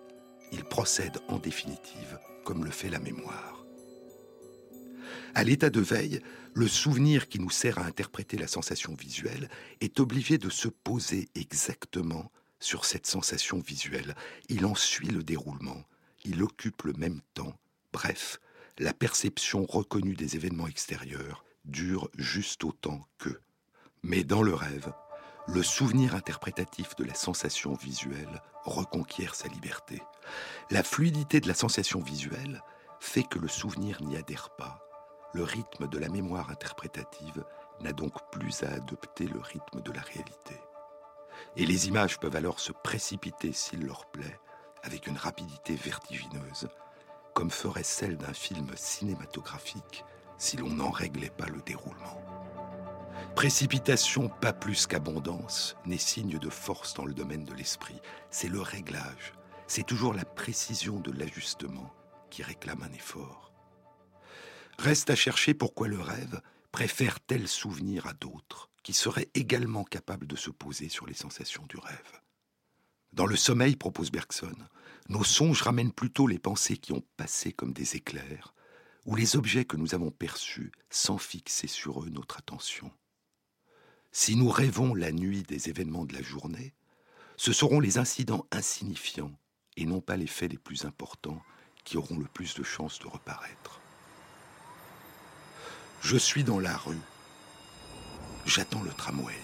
Il 0.53 0.65
procède 0.65 1.19
en 1.29 1.39
définitive 1.39 2.19
comme 2.45 2.65
le 2.65 2.71
fait 2.71 2.91
la 2.91 2.99
mémoire. 2.99 3.65
À 5.35 5.45
l'état 5.45 5.71
de 5.71 5.81
veille, 5.81 6.21
le 6.55 6.67
souvenir 6.67 7.29
qui 7.29 7.39
nous 7.39 7.51
sert 7.51 7.79
à 7.79 7.85
interpréter 7.85 8.37
la 8.37 8.49
sensation 8.49 8.95
visuelle 8.95 9.49
est 9.81 10.01
obligé 10.01 10.39
de 10.39 10.51
se 10.51 10.67
poser 10.67 11.29
exactement 11.37 12.33
sur 12.59 12.85
cette 12.85 13.07
sensation 13.07 13.61
visuelle. 13.61 14.17
Il 14.49 14.67
en 14.67 14.75
suit 14.75 15.09
le 15.09 15.23
déroulement, 15.23 15.85
il 16.25 16.43
occupe 16.43 16.83
le 16.83 16.95
même 16.95 17.21
temps. 17.35 17.55
Bref, 17.93 18.41
la 18.79 18.93
perception 18.93 19.65
reconnue 19.67 20.15
des 20.15 20.35
événements 20.35 20.67
extérieurs 20.67 21.45
dure 21.65 22.11
juste 22.17 22.65
autant 22.65 23.07
que. 23.19 23.41
Mais 24.03 24.25
dans 24.25 24.43
le 24.43 24.55
rêve, 24.55 24.93
le 25.49 25.63
souvenir 25.63 26.15
interprétatif 26.15 26.97
de 26.97 27.05
la 27.05 27.15
sensation 27.15 27.75
visuelle 27.75 28.43
reconquiert 28.65 29.35
sa 29.35 29.49
liberté. 29.49 30.03
La 30.71 30.83
fluidité 30.83 31.41
de 31.41 31.49
la 31.49 31.55
sensation 31.55 32.01
visuelle 32.01 32.63
fait 33.01 33.25
que 33.25 33.39
le 33.39 33.49
souvenir 33.49 34.03
n'y 34.03 34.17
adhère 34.17 34.51
pas 34.51 34.81
le 35.33 35.45
rythme 35.45 35.87
de 35.87 35.99
la 35.99 36.09
mémoire 36.09 36.51
interprétative 36.51 37.45
n'a 37.81 37.93
donc 37.93 38.15
plus 38.33 38.63
à 38.63 38.73
adopter 38.73 39.27
le 39.27 39.41
rythme 39.41 39.81
de 39.81 39.93
la 39.93 40.01
réalité. 40.01 40.57
Et 41.57 41.67
les 41.67 41.89
images 41.89 42.19
peuvent 42.19 42.37
alors 42.37 42.61
se 42.61 42.73
précipiter 42.73 43.53
s'il 43.53 43.87
leur 43.87 44.07
plaît, 44.07 44.39
avec 44.83 45.07
une 45.07 45.17
rapidité 45.17 45.75
vertigineuse, 45.75 46.69
comme 47.35 47.51
ferait 47.51 47.83
celle 47.83 48.17
d'un 48.17 48.33
film 48.33 48.69
cinématographique 48.75 50.05
si 50.37 50.57
l'on 50.57 50.71
n'en 50.71 50.91
réglait 50.91 51.31
pas 51.31 51.47
le 51.47 51.61
déroulement. 51.63 52.40
Précipitation, 53.35 54.29
pas 54.29 54.53
plus 54.53 54.87
qu'abondance, 54.87 55.77
n'est 55.87 55.99
signe 55.99 56.39
de 56.39 56.51
force 56.51 56.95
dans 56.95 57.05
le 57.05 57.15
domaine 57.15 57.45
de 57.45 57.55
l'esprit. 57.55 58.01
C'est 58.31 58.49
le 58.49 58.61
réglage, 58.61 59.33
c'est 59.67 59.87
toujours 59.87 60.15
la 60.15 60.25
précision 60.25 61.01
de 61.01 61.11
l'ajustement 61.11 61.93
qui 62.31 62.43
réclame 62.43 62.83
un 62.83 62.93
effort. 62.93 63.53
Reste 64.79 65.11
à 65.11 65.17
chercher 65.17 65.55
pourquoi 65.55 65.89
le 65.89 66.01
rêve 66.01 66.41
préfère 66.73 67.21
tel 67.21 67.49
souvenir 67.49 68.07
à 68.07 68.13
d'autres, 68.13 68.71
qui 68.83 68.93
seraient 68.93 69.31
également 69.35 69.85
capables 69.85 70.27
de 70.27 70.37
se 70.37 70.51
poser 70.51 70.89
sur 70.89 71.07
les 71.07 71.15
sensations 71.15 71.67
du 71.69 71.77
rêve. 71.77 72.21
Dans 73.13 73.27
le 73.27 73.37
sommeil, 73.37 73.77
propose 73.77 74.11
Bergson, 74.11 74.57
nos 75.09 75.25
songes 75.25 75.63
ramènent 75.63 75.93
plutôt 75.93 76.27
les 76.27 76.39
pensées 76.39 76.77
qui 76.77 76.93
ont 76.93 77.05
passé 77.17 77.53
comme 77.53 77.73
des 77.73 77.97
éclairs, 77.97 78.55
ou 79.07 79.17
les 79.17 79.37
objets 79.37 79.65
que 79.65 79.77
nous 79.77 79.95
avons 79.95 80.11
perçus 80.11 80.73
sans 80.91 81.19
fixer 81.19 81.67
sur 81.67 82.03
eux 82.03 82.11
notre 82.11 82.39
attention. 82.39 82.91
Si 84.13 84.35
nous 84.35 84.49
rêvons 84.49 84.95
la 84.95 85.13
nuit 85.13 85.45
des 85.45 85.69
événements 85.69 86.05
de 86.05 86.15
la 86.15 86.23
journée, 86.23 86.75
ce 87.37 87.53
seront 87.53 87.79
les 87.79 87.99
incidents 87.99 88.45
insignifiants 88.51 89.33
et 89.77 89.87
non 89.87 90.01
pas 90.01 90.17
les 90.17 90.27
faits 90.27 90.51
les 90.51 90.59
plus 90.59 90.85
importants 90.85 91.41
qui 91.85 91.97
auront 91.97 92.19
le 92.19 92.27
plus 92.27 92.55
de 92.55 92.63
chances 92.63 92.99
de 92.99 93.07
reparaître. 93.07 93.81
Je 96.03 96.17
suis 96.17 96.45
dans 96.45 96.59
la 96.59 96.77
rue. 96.77 97.01
J'attends 98.47 98.83
le 98.83 98.91
tramway. 98.91 99.39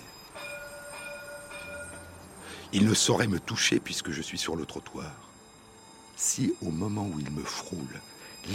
Il 2.72 2.86
ne 2.86 2.94
saurait 2.94 3.28
me 3.28 3.38
toucher 3.38 3.78
puisque 3.78 4.10
je 4.10 4.20
suis 4.20 4.38
sur 4.38 4.56
le 4.56 4.66
trottoir. 4.66 5.30
Si 6.16 6.54
au 6.60 6.70
moment 6.70 7.06
où 7.06 7.20
il 7.20 7.30
me 7.30 7.44
frôle, 7.44 8.00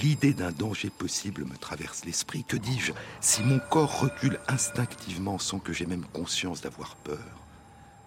l'idée 0.02 0.34
d'un 0.34 0.52
danger 0.52 0.90
possible 0.90 1.46
me 1.46 1.58
traverse 1.58 2.06
l'esprit, 2.06 2.44
que 2.44 2.58
dis-je 2.58 2.94
Si 3.20 3.44
mon 3.44 3.60
corps 3.60 4.00
recule 4.00 4.40
instinctivement 4.48 5.40
sans 5.40 5.60
que 5.60 5.74
j'aie 5.74 5.86
même 5.86 6.06
conscience 6.06 6.62
d'avoir 6.62 6.96
peur, 6.98 7.46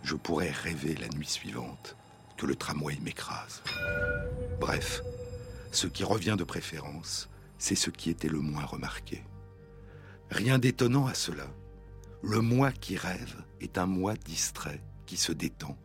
je 0.02 0.14
pourrais 0.14 0.50
rêver 0.50 0.94
la 0.94 1.08
nuit 1.08 1.26
suivante 1.26 1.96
que 2.36 2.46
le 2.46 2.56
tramway 2.56 2.98
m'écrase. 3.02 3.62
Bref, 4.60 5.02
ce 5.72 5.86
qui 5.86 6.04
revient 6.04 6.36
de 6.38 6.44
préférence, 6.44 7.28
c'est 7.58 7.74
ce 7.74 7.90
qui 7.90 8.10
était 8.10 8.28
le 8.28 8.40
moins 8.40 8.64
remarqué. 8.64 9.22
Rien 10.30 10.58
d'étonnant 10.58 11.06
à 11.06 11.14
cela. 11.14 11.46
Le 12.22 12.40
moi 12.40 12.72
qui 12.72 12.96
rêve 12.96 13.42
est 13.60 13.78
un 13.78 13.86
moi 13.86 14.14
distrait, 14.14 14.80
qui 15.06 15.16
se 15.16 15.32
détend. 15.32 15.76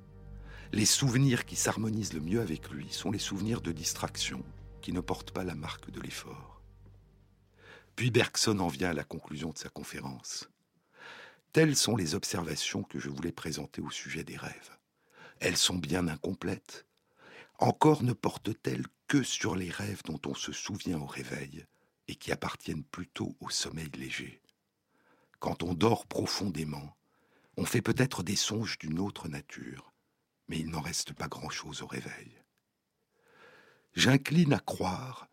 Les 0.71 0.85
souvenirs 0.85 1.45
qui 1.45 1.55
s'harmonisent 1.55 2.13
le 2.13 2.21
mieux 2.21 2.41
avec 2.41 2.69
lui 2.69 2.87
sont 2.91 3.11
les 3.11 3.19
souvenirs 3.19 3.61
de 3.61 3.71
distraction, 3.71 4.43
qui 4.79 4.93
ne 4.93 5.01
portent 5.01 5.31
pas 5.31 5.43
la 5.43 5.55
marque 5.55 5.91
de 5.91 6.01
l'effort. 6.01 6.61
Puis 7.95 8.11
Bergson 8.11 8.59
en 8.59 8.67
vient 8.67 8.91
à 8.91 8.93
la 8.93 9.03
conclusion 9.03 9.51
de 9.51 9.57
sa 9.57 9.69
conférence. 9.69 10.49
Telles 11.51 11.75
sont 11.75 11.95
les 11.95 12.15
observations 12.15 12.83
que 12.83 12.99
je 12.99 13.09
voulais 13.09 13.31
présenter 13.31 13.81
au 13.81 13.89
sujet 13.89 14.23
des 14.23 14.37
rêves. 14.37 14.77
Elles 15.39 15.57
sont 15.57 15.75
bien 15.75 16.07
incomplètes. 16.07 16.85
Encore 17.57 18.03
ne 18.03 18.13
portent-elles 18.13 18.85
que 19.07 19.23
sur 19.23 19.55
les 19.55 19.69
rêves 19.69 20.01
dont 20.05 20.19
on 20.25 20.35
se 20.35 20.51
souvient 20.51 20.99
au 20.99 21.05
réveil, 21.05 21.65
et 22.07 22.15
qui 22.15 22.31
appartiennent 22.31 22.83
plutôt 22.83 23.35
au 23.39 23.49
sommeil 23.49 23.89
léger. 23.97 24.41
Quand 25.39 25.63
on 25.63 25.73
dort 25.73 26.07
profondément, 26.07 26.97
on 27.57 27.65
fait 27.65 27.81
peut-être 27.81 28.23
des 28.23 28.35
songes 28.35 28.77
d'une 28.77 28.99
autre 28.99 29.27
nature, 29.27 29.93
mais 30.47 30.59
il 30.59 30.69
n'en 30.69 30.81
reste 30.81 31.13
pas 31.13 31.27
grand-chose 31.27 31.81
au 31.81 31.87
réveil. 31.87 32.38
J'incline 33.93 34.53
à 34.53 34.59
croire, 34.59 35.27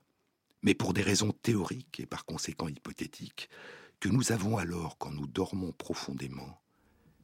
mais 0.62 0.74
pour 0.74 0.94
des 0.94 1.02
raisons 1.02 1.32
théoriques 1.42 2.00
et 2.00 2.06
par 2.06 2.24
conséquent 2.24 2.68
hypothétiques, 2.68 3.48
que 4.00 4.08
nous 4.08 4.32
avons 4.32 4.58
alors, 4.58 4.98
quand 4.98 5.10
nous 5.10 5.26
dormons 5.26 5.72
profondément, 5.72 6.60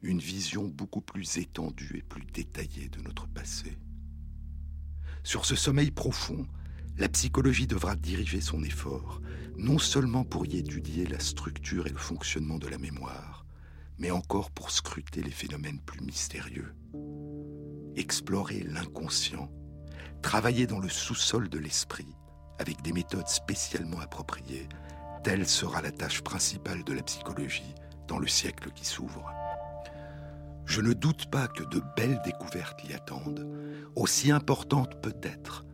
une 0.03 0.21
vision 0.21 0.69
beaucoup 0.69 1.01
plus 1.01 1.39
étendue 1.39 1.99
et 1.99 2.03
plus 2.03 2.25
détaillée 2.25 2.89
de 2.89 3.01
notre 3.01 3.27
passé. 3.29 3.79
Sur 5.23 5.45
ce 5.47 5.55
sommeil 5.55 5.91
profond, 5.91 6.47
la 6.99 7.09
psychologie 7.09 7.67
devra 7.67 7.97
diriger 7.97 8.41
son 8.41 8.63
effort, 8.65 9.21
non 9.57 9.79
seulement 9.79 10.25
pour 10.25 10.47
y 10.47 10.57
étudier 10.57 11.07
la 11.07 11.21
structure 11.21 11.87
et 11.87 11.91
le 11.91 11.99
fonctionnement 11.99 12.59
de 12.59 12.69
la 12.69 12.79
mémoire, 12.79 13.47
mais 13.99 14.11
encore 14.11 14.51
pour 14.51 14.71
scruter 14.71 15.23
les 15.23 15.31
phénomènes 15.31 15.81
plus 15.81 16.01
mystérieux. 16.01 16.75
Explorer 17.97 18.65
l'inconscient, 18.65 19.51
travailler 20.23 20.67
dans 20.67 20.79
le 20.79 20.89
sous-sol 20.89 21.49
de 21.49 21.59
l'esprit, 21.59 22.17
avec 22.59 22.81
des 22.83 22.93
méthodes 22.93 23.29
spécialement 23.29 24.01
appropriées, 24.01 24.69
telle 25.25 25.47
sera 25.47 25.83
la 25.83 25.91
tâche 25.91 26.23
principale 26.23 26.85
de 26.85 26.93
la 26.93 27.03
psychologie 27.03 27.75
dans 28.09 28.19
le 28.19 28.29
siècle 28.29 28.71
qui 28.75 28.85
s'ouvre. 28.85 29.31
Je 30.65 30.81
ne 30.81 30.93
doute 30.93 31.31
pas 31.31 31.49
que 31.49 31.65
de 31.65 31.83
belles 31.97 32.21
découvertes 32.25 32.83
l'y 32.85 32.95
attendent, 32.95 33.47
aussi 33.97 34.31
importantes 34.31 35.01
peut-être 35.03 35.65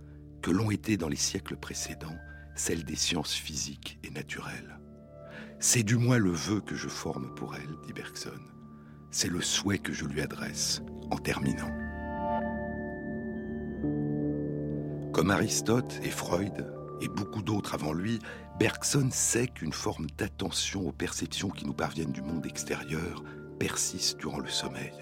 que 0.43 0.51
l'ont 0.51 0.71
été 0.71 0.97
dans 0.97 1.09
les 1.09 1.17
siècles 1.17 1.57
précédents 1.57 2.17
celles 2.59 2.85
des 2.85 2.97
sciences 2.97 3.35
physiques 3.35 3.99
et 4.03 4.11
naturelles. 4.11 4.81
C'est 5.61 5.85
du 5.85 5.97
moins 5.97 6.19
le 6.19 6.33
vœu 6.33 6.61
que 6.61 6.75
je 6.75 6.89
forme 6.89 7.35
pour 7.35 7.55
elle, 7.55 7.77
dit 7.87 7.93
Bergson. 7.93 8.41
C'est 9.11 9.29
le 9.29 9.41
souhait 9.41 9.79
que 9.79 9.93
je 9.93 10.05
lui 10.05 10.21
adresse 10.21 10.83
en 11.11 11.19
terminant. 11.19 11.71
Comme 15.19 15.33
Aristote 15.33 15.99
et 16.05 16.11
Freud, 16.11 16.73
et 17.01 17.09
beaucoup 17.09 17.43
d'autres 17.43 17.75
avant 17.75 17.93
lui, 17.93 18.21
Bergson 18.61 19.09
sait 19.11 19.49
qu'une 19.49 19.73
forme 19.73 20.07
d'attention 20.17 20.87
aux 20.87 20.93
perceptions 20.93 21.51
qui 21.51 21.67
nous 21.67 21.75
parviennent 21.75 22.13
du 22.13 22.23
monde 22.23 22.47
extérieur 22.47 23.25
persiste 23.59 24.17
durant 24.19 24.39
le 24.39 24.49
sommeil. 24.49 24.93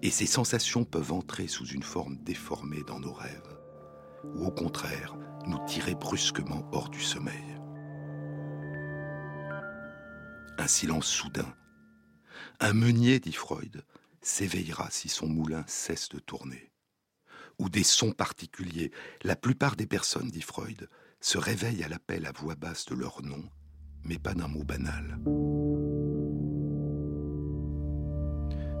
Et 0.00 0.10
ces 0.10 0.26
sensations 0.26 0.84
peuvent 0.84 1.10
entrer 1.10 1.48
sous 1.48 1.66
une 1.66 1.82
forme 1.82 2.18
déformée 2.18 2.84
dans 2.86 3.00
nos 3.00 3.12
rêves, 3.12 3.58
ou 4.36 4.46
au 4.46 4.52
contraire 4.52 5.16
nous 5.48 5.58
tirer 5.66 5.96
brusquement 5.96 6.64
hors 6.70 6.88
du 6.88 7.02
sommeil. 7.02 7.58
Un 10.56 10.68
silence 10.68 11.08
soudain. 11.08 11.52
Un 12.60 12.74
meunier, 12.74 13.18
dit 13.18 13.32
Freud, 13.32 13.82
s'éveillera 14.22 14.86
si 14.92 15.08
son 15.08 15.26
moulin 15.26 15.64
cesse 15.66 16.10
de 16.10 16.20
tourner 16.20 16.65
ou 17.58 17.68
des 17.68 17.82
sons 17.82 18.12
particuliers. 18.12 18.92
La 19.22 19.36
plupart 19.36 19.76
des 19.76 19.86
personnes, 19.86 20.30
dit 20.30 20.42
Freud, 20.42 20.88
se 21.20 21.38
réveillent 21.38 21.84
à 21.84 21.88
l'appel 21.88 22.26
à 22.26 22.32
voix 22.32 22.54
basse 22.54 22.86
de 22.86 22.94
leur 22.94 23.22
nom, 23.22 23.42
mais 24.04 24.18
pas 24.18 24.34
d'un 24.34 24.48
mot 24.48 24.64
banal. 24.64 25.18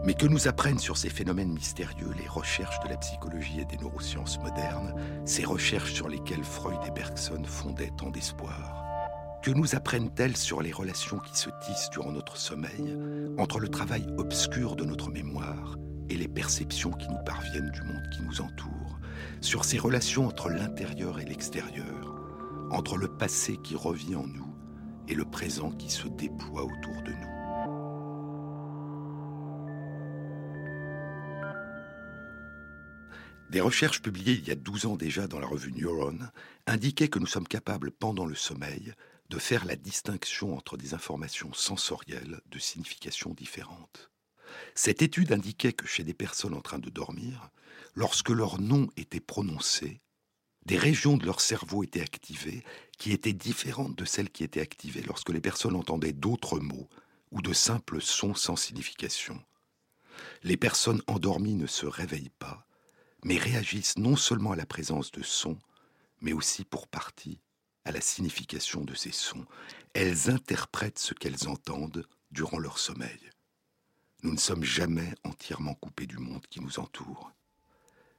Mais 0.04 0.14
que 0.14 0.26
nous 0.26 0.46
apprennent 0.46 0.78
sur 0.78 0.96
ces 0.96 1.10
phénomènes 1.10 1.52
mystérieux 1.52 2.12
les 2.16 2.28
recherches 2.28 2.78
de 2.84 2.88
la 2.88 2.96
psychologie 2.96 3.60
et 3.60 3.64
des 3.64 3.76
neurosciences 3.78 4.38
modernes, 4.38 4.94
ces 5.24 5.44
recherches 5.44 5.94
sur 5.94 6.08
lesquelles 6.08 6.44
Freud 6.44 6.78
et 6.86 6.92
Bergson 6.92 7.42
fondaient 7.44 7.90
tant 7.98 8.10
d'espoir? 8.10 8.84
Que 9.42 9.50
nous 9.50 9.74
apprennent-elles 9.74 10.36
sur 10.36 10.62
les 10.62 10.72
relations 10.72 11.18
qui 11.18 11.36
se 11.36 11.50
tissent 11.64 11.90
durant 11.90 12.12
notre 12.12 12.36
sommeil 12.36 12.96
entre 13.38 13.58
le 13.58 13.68
travail 13.68 14.06
obscur 14.16 14.76
de 14.76 14.84
notre 14.84 15.10
mémoire 15.10 15.76
et 16.08 16.16
les 16.16 16.28
perceptions 16.28 16.92
qui 16.92 17.08
nous 17.08 17.22
parviennent 17.24 17.70
du 17.70 17.82
monde 17.82 18.08
qui 18.12 18.22
nous 18.22 18.40
entoure, 18.40 18.98
sur 19.40 19.64
ces 19.64 19.78
relations 19.78 20.26
entre 20.26 20.48
l'intérieur 20.48 21.20
et 21.20 21.24
l'extérieur, 21.24 22.14
entre 22.70 22.96
le 22.96 23.08
passé 23.08 23.56
qui 23.56 23.76
revient 23.76 24.16
en 24.16 24.26
nous 24.26 24.54
et 25.08 25.14
le 25.14 25.24
présent 25.24 25.70
qui 25.70 25.90
se 25.90 26.08
déploie 26.08 26.64
autour 26.64 27.02
de 27.02 27.12
nous. 27.12 27.36
Des 33.50 33.60
recherches 33.60 34.02
publiées 34.02 34.34
il 34.34 34.48
y 34.48 34.50
a 34.50 34.56
12 34.56 34.86
ans 34.86 34.96
déjà 34.96 35.28
dans 35.28 35.38
la 35.38 35.46
revue 35.46 35.72
Neuron 35.72 36.18
indiquaient 36.66 37.08
que 37.08 37.20
nous 37.20 37.26
sommes 37.26 37.46
capables, 37.46 37.92
pendant 37.92 38.26
le 38.26 38.34
sommeil, 38.34 38.92
de 39.30 39.38
faire 39.38 39.64
la 39.64 39.76
distinction 39.76 40.56
entre 40.56 40.76
des 40.76 40.94
informations 40.94 41.52
sensorielles 41.52 42.40
de 42.50 42.58
significations 42.58 43.34
différentes. 43.34 44.10
Cette 44.74 45.02
étude 45.02 45.32
indiquait 45.32 45.72
que 45.72 45.86
chez 45.86 46.04
des 46.04 46.14
personnes 46.14 46.54
en 46.54 46.60
train 46.60 46.78
de 46.78 46.90
dormir, 46.90 47.50
lorsque 47.94 48.30
leur 48.30 48.60
nom 48.60 48.88
était 48.96 49.20
prononcé, 49.20 50.00
des 50.66 50.78
régions 50.78 51.16
de 51.16 51.24
leur 51.24 51.40
cerveau 51.40 51.84
étaient 51.84 52.00
activées 52.00 52.64
qui 52.98 53.12
étaient 53.12 53.32
différentes 53.32 53.96
de 53.96 54.04
celles 54.04 54.30
qui 54.30 54.42
étaient 54.42 54.60
activées 54.60 55.02
lorsque 55.02 55.30
les 55.30 55.40
personnes 55.40 55.76
entendaient 55.76 56.12
d'autres 56.12 56.58
mots 56.58 56.88
ou 57.30 57.40
de 57.40 57.52
simples 57.52 58.00
sons 58.00 58.34
sans 58.34 58.56
signification. 58.56 59.40
Les 60.42 60.56
personnes 60.56 61.02
endormies 61.06 61.54
ne 61.54 61.66
se 61.66 61.86
réveillent 61.86 62.32
pas, 62.38 62.66
mais 63.24 63.38
réagissent 63.38 63.98
non 63.98 64.16
seulement 64.16 64.52
à 64.52 64.56
la 64.56 64.66
présence 64.66 65.12
de 65.12 65.22
sons, 65.22 65.58
mais 66.20 66.32
aussi 66.32 66.64
pour 66.64 66.88
partie 66.88 67.40
à 67.84 67.92
la 67.92 68.00
signification 68.00 68.84
de 68.84 68.94
ces 68.94 69.12
sons. 69.12 69.46
Elles 69.94 70.30
interprètent 70.30 70.98
ce 70.98 71.14
qu'elles 71.14 71.48
entendent 71.48 72.06
durant 72.30 72.58
leur 72.58 72.78
sommeil. 72.78 73.25
Nous 74.26 74.32
ne 74.32 74.38
sommes 74.38 74.64
jamais 74.64 75.14
entièrement 75.22 75.74
coupés 75.74 76.08
du 76.08 76.18
monde 76.18 76.44
qui 76.50 76.60
nous 76.60 76.80
entoure. 76.80 77.30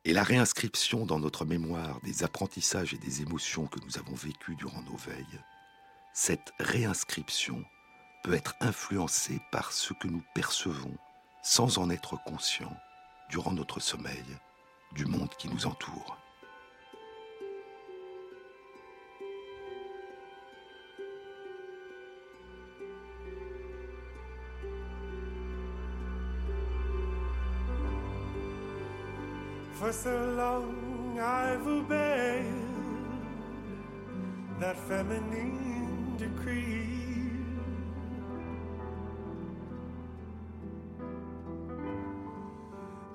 Et 0.05 0.13
la 0.13 0.23
réinscription 0.23 1.05
dans 1.05 1.19
notre 1.19 1.43
mémoire 1.43 1.99
des 2.01 2.23
apprentissages 2.23 2.93
et 2.93 2.97
des 2.97 3.23
émotions 3.23 3.67
que 3.67 3.81
nous 3.81 3.97
avons 3.97 4.15
vécus 4.15 4.55
durant 4.55 4.81
nos 4.83 4.95
veilles, 4.95 5.41
cette 6.13 6.53
réinscription 6.61 7.61
peut 8.23 8.35
être 8.35 8.55
influencée 8.61 9.41
par 9.51 9.73
ce 9.73 9.91
que 9.91 10.07
nous 10.07 10.23
percevons 10.33 10.95
sans 11.43 11.77
en 11.77 11.89
être 11.89 12.15
conscients 12.23 12.77
durant 13.29 13.51
notre 13.51 13.81
sommeil 13.81 14.23
du 14.93 15.05
monde 15.05 15.35
qui 15.37 15.49
nous 15.49 15.65
entoure. 15.65 16.17
For 29.79 29.93
so 29.93 30.33
long 30.35 31.19
I've 31.19 31.67
obeyed 31.67 32.45
that 34.59 34.75
feminine 34.75 36.15
decree. 36.17 36.89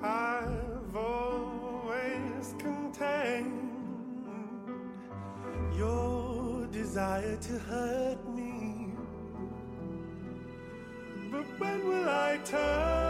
I've 0.00 0.94
always 0.94 2.54
contained 2.58 3.50
your 5.76 6.68
desire 6.70 7.36
to 7.38 7.58
hurt 7.58 8.28
me. 8.28 8.92
But 11.28 11.44
when 11.58 11.88
will 11.88 12.08
I 12.08 12.38
turn? 12.44 13.01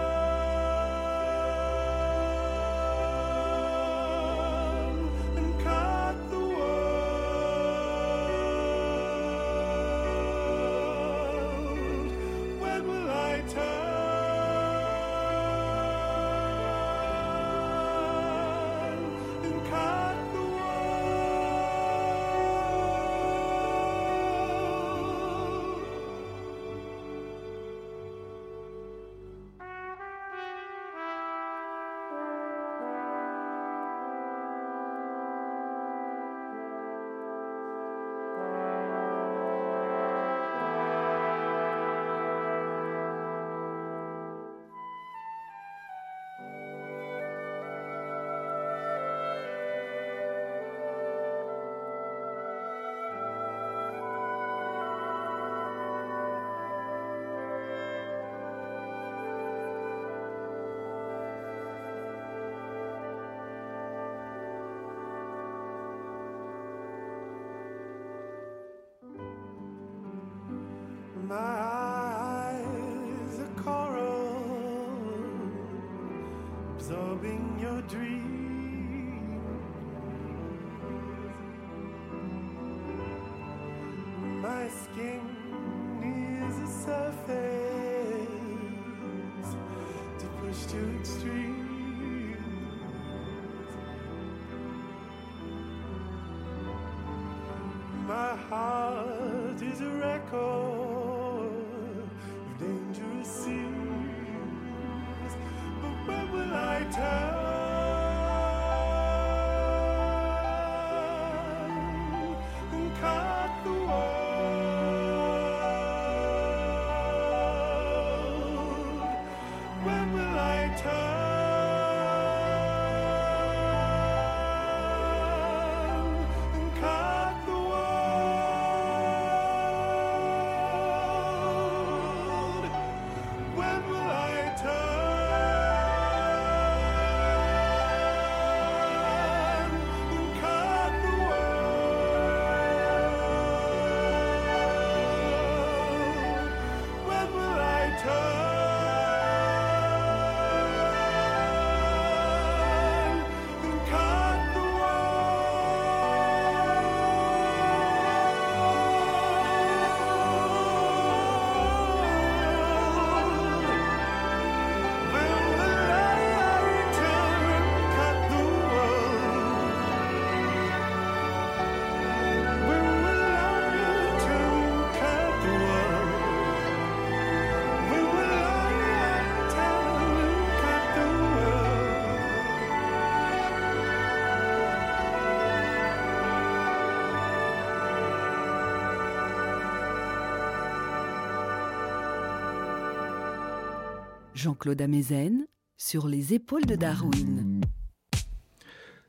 Jean-Claude 194.42 194.82
Amezen 194.82 195.46
sur 195.76 196.08
les 196.08 196.34
épaules 196.34 196.66
de 196.66 196.74
Darwin. 196.74 197.60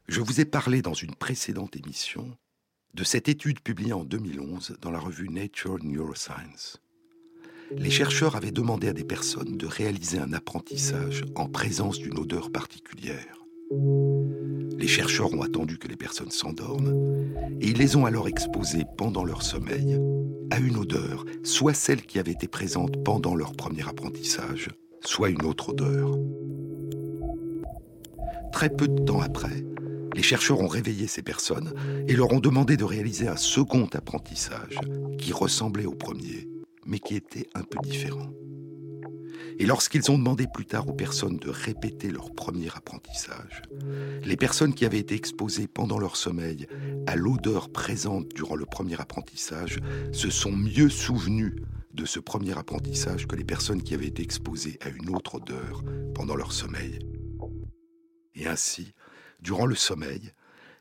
Je 0.08 0.22
vous 0.22 0.40
ai 0.40 0.46
parlé 0.46 0.84
dans 0.84 0.94
une 0.94 1.16
précédente 1.16 1.76
émission 1.76 2.38
de 2.94 3.04
cette 3.04 3.28
étude 3.28 3.60
publiée 3.60 3.94
en 3.94 4.04
2011 4.04 4.76
dans 4.80 4.92
la 4.92 5.00
revue 5.00 5.30
Nature 5.30 5.84
Neuroscience. 5.84 6.80
Les 7.72 7.90
chercheurs 7.90 8.36
avaient 8.36 8.52
demandé 8.52 8.90
à 8.90 8.94
des 8.94 9.04
personnes 9.04 9.58
de 9.58 9.66
réaliser 9.66 10.20
un 10.20 10.34
apprentissage 10.34 11.26
en 11.34 11.50
présence 11.50 11.98
d'une 11.98 12.20
odeur 12.20 12.52
particulière. 12.52 13.40
Les 14.78 14.88
chercheurs 14.88 15.34
ont 15.34 15.42
attendu 15.42 15.80
que 15.80 15.88
les 15.88 15.98
personnes 15.98 16.30
s'endorment 16.30 16.94
et 17.60 17.70
ils 17.70 17.78
les 17.80 17.96
ont 17.96 18.06
alors 18.06 18.28
exposées 18.28 18.86
pendant 19.00 19.24
leur 19.24 19.42
sommeil 19.42 20.00
à 20.52 20.60
une 20.60 20.78
odeur, 20.78 21.26
soit 21.42 21.74
celle 21.74 22.04
qui 22.04 22.20
avait 22.20 22.34
été 22.34 22.48
présente 22.48 23.04
pendant 23.04 23.34
leur 23.34 23.54
premier 23.54 23.88
apprentissage, 23.90 24.70
soit 25.06 25.30
une 25.30 25.44
autre 25.44 25.70
odeur. 25.70 26.18
Très 28.52 28.70
peu 28.70 28.88
de 28.88 29.00
temps 29.04 29.22
après, 29.22 29.64
les 30.16 30.24
chercheurs 30.24 30.62
ont 30.62 30.68
réveillé 30.68 31.08
ces 31.08 31.24
personnes 31.24 31.74
et 32.08 32.16
leur 32.16 32.32
ont 32.32 32.40
demandé 32.40 32.78
de 32.78 32.84
réaliser 32.84 33.28
un 33.28 33.38
second 33.38 33.88
apprentissage 33.94 34.80
qui 35.18 35.34
ressemblait 35.34 35.86
au 35.86 35.96
premier, 35.96 36.48
mais 36.86 37.00
qui 37.00 37.16
était 37.16 37.48
un 37.56 37.64
peu 37.64 37.80
différent. 37.82 38.30
Et 39.60 39.66
lorsqu'ils 39.66 40.10
ont 40.12 40.18
demandé 40.18 40.48
plus 40.52 40.66
tard 40.66 40.88
aux 40.88 40.94
personnes 40.94 41.38
de 41.38 41.50
répéter 41.50 42.10
leur 42.10 42.34
premier 42.34 42.70
apprentissage, 42.76 43.62
les 44.24 44.36
personnes 44.36 44.74
qui 44.74 44.86
avaient 44.86 45.00
été 45.00 45.16
exposées 45.16 45.68
pendant 45.68 46.00
leur 46.00 46.16
sommeil 46.16 46.68
à 47.06 47.16
l'odeur 47.16 47.70
présente 47.70 48.30
durant 48.34 48.56
le 48.56 48.66
premier 48.66 49.00
apprentissage 49.00 49.80
se 50.12 50.30
sont 50.30 50.52
mieux 50.52 50.90
souvenues 50.90 51.56
de 51.94 52.06
ce 52.06 52.20
premier 52.20 52.58
apprentissage 52.58 53.28
que 53.28 53.36
les 53.36 53.44
personnes 53.44 53.84
qui 53.84 53.94
avaient 53.94 54.08
été 54.08 54.24
exposées 54.24 54.80
à 54.82 54.90
une 54.90 55.16
autre 55.16 55.36
odeur 55.36 55.84
pendant 56.16 56.36
leur 56.36 56.52
sommeil. 56.52 57.00
Et 58.36 58.48
ainsi, 58.48 58.94
durant 59.40 59.66
le 59.66 59.76
sommeil, 59.76 60.34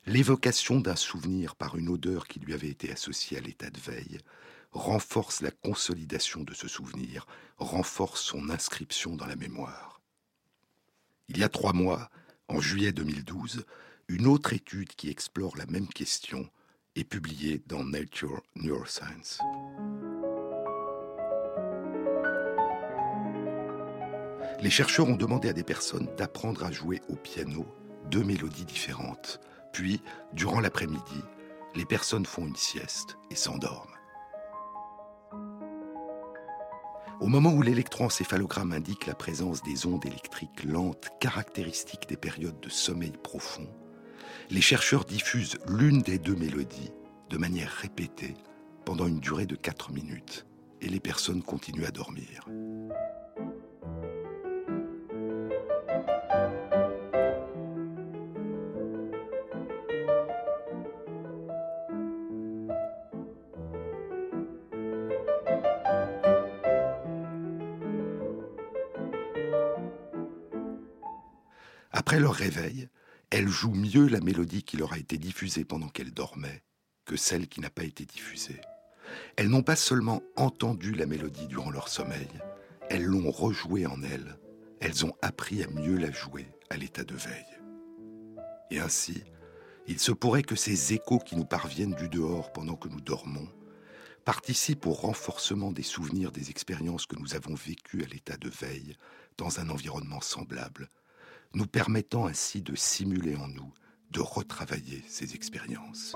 l'évocation 0.07 0.81
d'un 0.81 0.97
souvenir 0.97 1.55
par 1.55 1.77
une 1.77 1.89
odeur 1.89 2.27
qui 2.27 2.41
lui 2.41 2.55
avait 2.55 2.69
été 2.69 2.91
associée 2.91 3.39
à 3.39 3.41
l'état 3.41 3.71
de 3.71 3.81
veille 3.81 4.19
renforce 4.73 5.43
la 5.43 5.51
consolidation 5.51 6.43
de 6.43 6.55
ce 6.55 6.67
souvenir, 6.67 7.27
renforce 7.59 8.23
son 8.23 8.49
inscription 8.49 9.17
dans 9.17 9.27
la 9.27 9.37
mémoire. 9.37 10.01
Il 11.29 11.39
y 11.39 11.45
a 11.45 11.49
trois 11.49 11.75
mois, 11.75 12.11
en 12.49 12.61
juillet 12.61 12.93
2012, 12.93 13.65
une 14.09 14.27
autre 14.27 14.53
étude 14.53 14.95
qui 14.95 15.11
explore 15.11 15.57
la 15.57 15.67
même 15.67 15.89
question 15.89 16.49
est 16.97 17.05
publiée 17.05 17.63
dans 17.67 17.85
Nature 17.85 18.43
Neuroscience. 18.57 19.39
Les 24.63 24.71
chercheurs 24.71 25.09
ont 25.09 25.17
demandé 25.17 25.49
à 25.49 25.53
des 25.53 25.65
personnes 25.65 26.09
d'apprendre 26.17 26.63
à 26.63 26.71
jouer 26.71 27.01
au 27.09 27.17
piano 27.17 27.67
deux 28.13 28.23
mélodies 28.23 28.65
différentes. 28.65 29.41
Puis, 29.73 30.01
durant 30.35 30.61
l'après-midi, 30.61 31.21
les 31.75 31.85
personnes 31.85 32.27
font 32.27 32.47
une 32.47 32.55
sieste 32.55 33.19
et 33.33 33.35
s'endorment. 33.35 33.97
Au 37.21 37.27
moment 37.27 37.53
où 37.53 37.61
l'électroencéphalogramme 37.61 38.73
indique 38.73 39.07
la 39.07 39.17
présence 39.17 39.65
des 39.65 39.85
ondes 39.85 40.07
électriques 40.07 40.63
lentes 40.63 41.09
caractéristiques 41.19 42.09
des 42.09 42.17
périodes 42.17 42.61
de 42.61 42.69
sommeil 42.69 43.15
profond, 43.21 43.69
les 44.49 44.61
chercheurs 44.61 45.05
diffusent 45.05 45.59
l'une 45.67 46.03
des 46.03 46.21
deux 46.21 46.37
mélodies 46.37 46.93
de 47.31 47.37
manière 47.37 47.71
répétée 47.71 48.35
pendant 48.85 49.09
une 49.09 49.19
durée 49.19 49.47
de 49.47 49.57
4 49.57 49.91
minutes 49.91 50.47
et 50.81 50.89
les 50.89 51.01
personnes 51.01 51.43
continuent 51.43 51.87
à 51.87 51.91
dormir. 51.91 52.47
Après 72.03 72.19
leur 72.19 72.35
réveil, 72.35 72.89
elles 73.31 73.47
jouent 73.47 73.77
mieux 73.77 74.09
la 74.09 74.19
mélodie 74.19 74.65
qui 74.65 74.77
leur 74.77 74.93
a 74.93 74.99
été 74.99 75.19
diffusée 75.19 75.65
pendant 75.65 75.87
qu'elles 75.87 76.13
dormaient 76.13 76.65
que 77.05 77.15
celle 77.15 77.47
qui 77.47 77.61
n'a 77.61 77.71
pas 77.71 77.85
été 77.85 78.05
diffusée. 78.05 78.61
Elles 79.37 79.49
n'ont 79.49 79.63
pas 79.63 79.77
seulement 79.77 80.21
entendu 80.35 80.95
la 80.95 81.07
mélodie 81.07 81.47
durant 81.47 81.71
leur 81.71 81.87
sommeil, 81.87 82.27
elles 82.91 83.05
l'ont 83.05 83.31
rejouée 83.31 83.87
en 83.87 84.03
elles. 84.03 84.37
Elles 84.81 85.07
ont 85.07 85.15
appris 85.23 85.63
à 85.63 85.69
mieux 85.69 85.97
la 85.97 86.11
jouer 86.11 86.49
à 86.71 86.77
l'état 86.77 87.05
de 87.05 87.15
veille. 87.15 87.61
Et 88.73 88.81
ainsi, 88.81 89.23
il 89.87 90.01
se 90.01 90.11
pourrait 90.11 90.43
que 90.43 90.57
ces 90.57 90.95
échos 90.95 91.21
qui 91.21 91.37
nous 91.37 91.47
parviennent 91.47 91.95
du 91.95 92.09
dehors 92.09 92.53
pendant 92.53 92.75
que 92.75 92.89
nous 92.89 93.01
dormons 93.01 93.49
participent 94.25 94.87
au 94.87 94.93
renforcement 94.93 95.71
des 95.71 95.85
souvenirs 95.85 96.33
des 96.33 96.51
expériences 96.51 97.07
que 97.07 97.17
nous 97.17 97.37
avons 97.37 97.55
vécues 97.55 98.03
à 98.03 98.09
l'état 98.09 98.39
de 98.39 98.49
veille 98.49 98.97
dans 99.39 99.61
un 99.61 99.71
environnement 99.71 100.21
semblable, 100.21 100.89
nous 101.55 101.67
permettant 101.67 102.27
ainsi 102.27 102.63
de 102.63 102.75
simuler 102.75 103.37
en 103.37 103.49
nous, 103.49 103.73
de 104.11 104.21
retravailler 104.21 105.03
ces 105.07 105.35
expériences. 105.35 106.15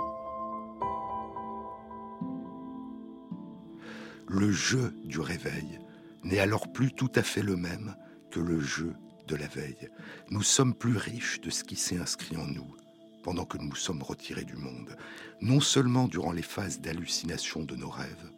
Le 4.28 4.50
jeu 4.50 4.94
du 5.04 5.20
réveil 5.20 5.78
n'est 6.24 6.40
alors 6.40 6.72
plus 6.72 6.92
tout 6.92 7.12
à 7.14 7.22
fait 7.22 7.42
le 7.42 7.56
même 7.56 7.94
que 8.30 8.40
le 8.40 8.60
jeu 8.60 8.94
de 9.28 9.36
la 9.36 9.46
veille. 9.46 9.88
Nous 10.30 10.42
sommes 10.42 10.74
plus 10.74 10.96
riches 10.96 11.40
de 11.40 11.50
ce 11.50 11.64
qui 11.64 11.76
s'est 11.76 11.98
inscrit 11.98 12.36
en 12.36 12.46
nous 12.46 12.74
pendant 13.22 13.44
que 13.44 13.58
nous 13.58 13.74
sommes 13.74 14.02
retirés 14.02 14.44
du 14.44 14.54
monde, 14.54 14.96
non 15.40 15.60
seulement 15.60 16.06
durant 16.06 16.30
les 16.30 16.42
phases 16.42 16.80
d'hallucination 16.80 17.64
de 17.64 17.74
nos 17.74 17.90
rêves, 17.90 18.30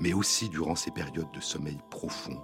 mais 0.00 0.14
aussi 0.14 0.48
durant 0.48 0.76
ces 0.76 0.90
périodes 0.90 1.30
de 1.34 1.40
sommeil 1.40 1.78
profond, 1.90 2.42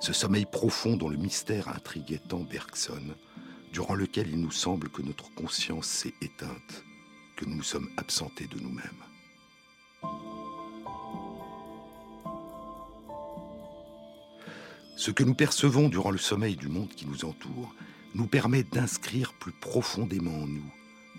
ce 0.00 0.12
sommeil 0.12 0.46
profond 0.46 0.96
dont 0.96 1.08
le 1.08 1.16
mystère 1.16 1.68
intriguait 1.68 2.20
tant 2.28 2.40
Bergson, 2.40 3.14
durant 3.72 3.94
lequel 3.94 4.28
il 4.28 4.40
nous 4.40 4.50
semble 4.50 4.88
que 4.88 5.02
notre 5.02 5.32
conscience 5.34 5.86
s'est 5.86 6.14
éteinte, 6.22 6.84
que 7.36 7.44
nous 7.44 7.56
nous 7.56 7.62
sommes 7.62 7.90
absentés 7.96 8.46
de 8.46 8.58
nous-mêmes. 8.60 8.82
Ce 14.96 15.10
que 15.10 15.22
nous 15.22 15.34
percevons 15.34 15.88
durant 15.88 16.10
le 16.10 16.18
sommeil 16.18 16.56
du 16.56 16.68
monde 16.68 16.88
qui 16.88 17.06
nous 17.06 17.24
entoure 17.24 17.74
nous 18.14 18.26
permet 18.26 18.64
d'inscrire 18.64 19.32
plus 19.34 19.52
profondément 19.52 20.42
en 20.42 20.46
nous, 20.46 20.72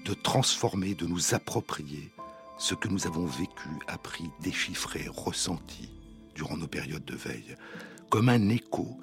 de 0.06 0.14
transformer, 0.14 0.96
de 0.96 1.06
nous 1.06 1.34
approprier 1.34 2.12
ce 2.58 2.76
que 2.76 2.90
nous 2.90 3.08
avons 3.08 3.26
vécu, 3.26 3.70
appris, 3.88 4.30
déchiffré, 4.42 5.06
ressenti 5.08 5.90
durant 6.36 6.58
nos 6.58 6.68
périodes 6.68 7.06
de 7.06 7.16
veille, 7.16 7.56
comme 8.10 8.30
un 8.30 8.50
écho 8.50 9.00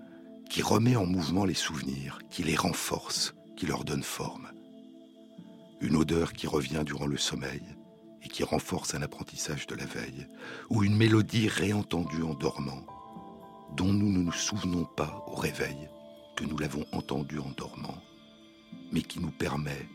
qui 0.51 0.63
remet 0.63 0.97
en 0.97 1.07
mouvement 1.07 1.45
les 1.45 1.55
souvenirs, 1.55 2.19
qui 2.29 2.43
les 2.43 2.57
renforce, 2.57 3.35
qui 3.57 3.67
leur 3.67 3.85
donne 3.85 4.03
forme. 4.03 4.49
Une 5.81 5.97
odeur 5.97 6.33
qui 6.33 6.47
revient 6.47 6.83
durant 6.85 7.07
le 7.07 7.17
sommeil 7.17 7.63
et 8.23 8.29
qui 8.29 8.43
renforce 8.43 8.95
un 8.95 9.03
apprentissage 9.03 9.67
de 9.69 9.77
la 9.77 9.85
veille, 9.85 10.27
ou 10.71 10.83
une 10.83 10.97
mélodie 10.97 11.49
réentendue 11.49 12.23
en 12.23 12.35
dormant, 12.35 12.85
dont 13.77 13.93
nous 13.93 14.11
ne 14.11 14.19
nous 14.19 14.33
souvenons 14.33 14.85
pas 14.85 15.25
au 15.29 15.37
réveil 15.37 15.89
que 16.37 16.45
nous 16.45 16.59
l'avons 16.59 16.85
entendue 16.93 17.39
en 17.39 17.51
dormant, 17.57 18.03
mais 18.91 19.03
qui 19.03 19.21
nous 19.21 19.31
permet 19.31 19.89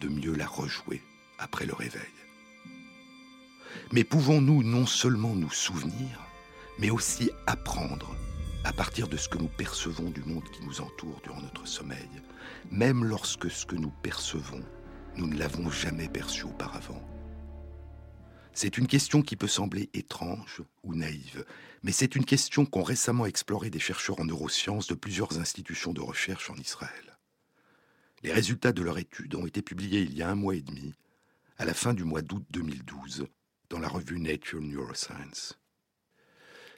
de 0.00 0.08
mieux 0.08 0.34
la 0.34 0.46
rejouer 0.46 1.02
après 1.38 1.66
le 1.66 1.74
réveil. 1.74 2.02
Mais 3.92 4.04
pouvons-nous 4.04 4.62
non 4.62 4.86
seulement 4.86 5.34
nous 5.34 5.50
souvenir, 5.50 6.20
mais 6.78 6.90
aussi 6.90 7.30
apprendre 7.46 8.14
à 8.64 8.72
partir 8.72 9.08
de 9.08 9.16
ce 9.18 9.28
que 9.28 9.38
nous 9.38 9.48
percevons 9.48 10.10
du 10.10 10.22
monde 10.22 10.48
qui 10.50 10.64
nous 10.64 10.80
entoure 10.80 11.20
durant 11.22 11.42
notre 11.42 11.66
sommeil, 11.66 12.08
même 12.70 13.04
lorsque 13.04 13.50
ce 13.50 13.66
que 13.66 13.76
nous 13.76 13.92
percevons, 14.02 14.64
nous 15.16 15.26
ne 15.26 15.36
l'avons 15.36 15.70
jamais 15.70 16.08
perçu 16.08 16.44
auparavant. 16.44 17.02
C'est 18.54 18.78
une 18.78 18.86
question 18.86 19.20
qui 19.20 19.36
peut 19.36 19.48
sembler 19.48 19.90
étrange 19.92 20.62
ou 20.82 20.94
naïve, 20.94 21.44
mais 21.82 21.92
c'est 21.92 22.16
une 22.16 22.24
question 22.24 22.64
qu'ont 22.64 22.82
récemment 22.82 23.26
exploré 23.26 23.68
des 23.68 23.80
chercheurs 23.80 24.20
en 24.20 24.24
neurosciences 24.24 24.86
de 24.86 24.94
plusieurs 24.94 25.38
institutions 25.38 25.92
de 25.92 26.00
recherche 26.00 26.48
en 26.50 26.56
Israël. 26.56 27.18
Les 28.22 28.32
résultats 28.32 28.72
de 28.72 28.82
leur 28.82 28.96
étude 28.98 29.34
ont 29.34 29.46
été 29.46 29.60
publiés 29.60 30.00
il 30.00 30.14
y 30.16 30.22
a 30.22 30.30
un 30.30 30.36
mois 30.36 30.54
et 30.54 30.62
demi, 30.62 30.94
à 31.58 31.64
la 31.64 31.74
fin 31.74 31.92
du 31.92 32.04
mois 32.04 32.22
d'août 32.22 32.44
2012, 32.50 33.26
dans 33.68 33.78
la 33.78 33.88
revue 33.88 34.18
Nature 34.18 34.62
Neuroscience. 34.62 35.58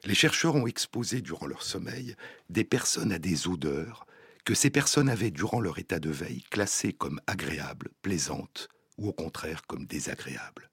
Les 0.07 0.15
chercheurs 0.15 0.55
ont 0.55 0.69
exposé 0.69 1.21
durant 1.21 1.47
leur 1.47 1.65
sommeil 1.65 2.15
des 2.49 2.63
personnes 2.63 3.11
à 3.11 3.19
des 3.19 3.49
odeurs 3.49 4.07
que 4.45 4.55
ces 4.55 4.71
personnes 4.71 5.09
avaient 5.09 5.33
durant 5.33 5.59
leur 5.59 5.81
état 5.81 5.99
de 5.99 6.11
veille 6.11 6.45
classées 6.45 6.93
comme 6.93 7.21
agréables, 7.27 7.91
plaisantes 8.03 8.69
ou 8.99 9.09
au 9.09 9.13
contraire 9.13 9.63
comme 9.67 9.85
désagréables. 9.85 10.71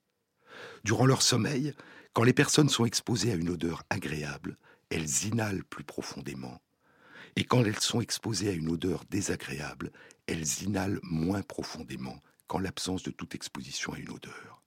Durant 0.84 1.04
leur 1.04 1.20
sommeil, 1.20 1.74
quand 2.12 2.22
les 2.22 2.32
personnes 2.32 2.68
sont 2.68 2.84
exposées 2.84 3.32
à 3.32 3.34
une 3.34 3.48
odeur 3.48 3.82
agréable, 3.90 4.56
elles 4.88 5.24
inhalent 5.24 5.64
plus 5.68 5.82
profondément. 5.82 6.62
Et 7.34 7.42
quand 7.42 7.64
elles 7.64 7.80
sont 7.80 8.00
exposées 8.00 8.50
à 8.50 8.52
une 8.52 8.70
odeur 8.70 9.02
désagréable, 9.10 9.90
elles 10.28 10.62
inhalent 10.62 11.00
moins 11.02 11.42
profondément 11.42 12.22
qu'en 12.46 12.60
l'absence 12.60 13.02
de 13.02 13.10
toute 13.10 13.34
exposition 13.34 13.94
à 13.94 13.98
une 13.98 14.10
odeur. 14.10 14.62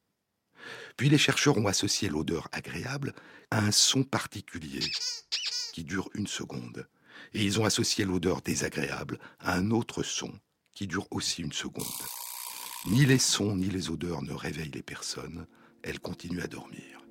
Puis 0.95 1.09
les 1.09 1.17
chercheurs 1.17 1.57
ont 1.57 1.67
associé 1.67 2.09
l'odeur 2.09 2.47
agréable 2.51 3.13
à 3.51 3.59
un 3.59 3.71
son 3.71 4.03
particulier 4.03 4.83
qui 5.73 5.83
dure 5.83 6.09
une 6.13 6.27
seconde. 6.27 6.87
Et 7.33 7.43
ils 7.43 7.59
ont 7.59 7.65
associé 7.65 8.05
l'odeur 8.05 8.41
désagréable 8.41 9.19
à 9.39 9.55
un 9.55 9.71
autre 9.71 10.03
son 10.03 10.31
qui 10.73 10.87
dure 10.87 11.07
aussi 11.11 11.41
une 11.41 11.53
seconde. 11.53 11.85
Ni 12.87 13.05
les 13.05 13.19
sons 13.19 13.55
ni 13.55 13.69
les 13.69 13.89
odeurs 13.89 14.21
ne 14.21 14.33
réveillent 14.33 14.71
les 14.71 14.83
personnes, 14.83 15.47
elles 15.83 15.99
continuent 15.99 16.43
à 16.43 16.47
dormir. 16.47 17.01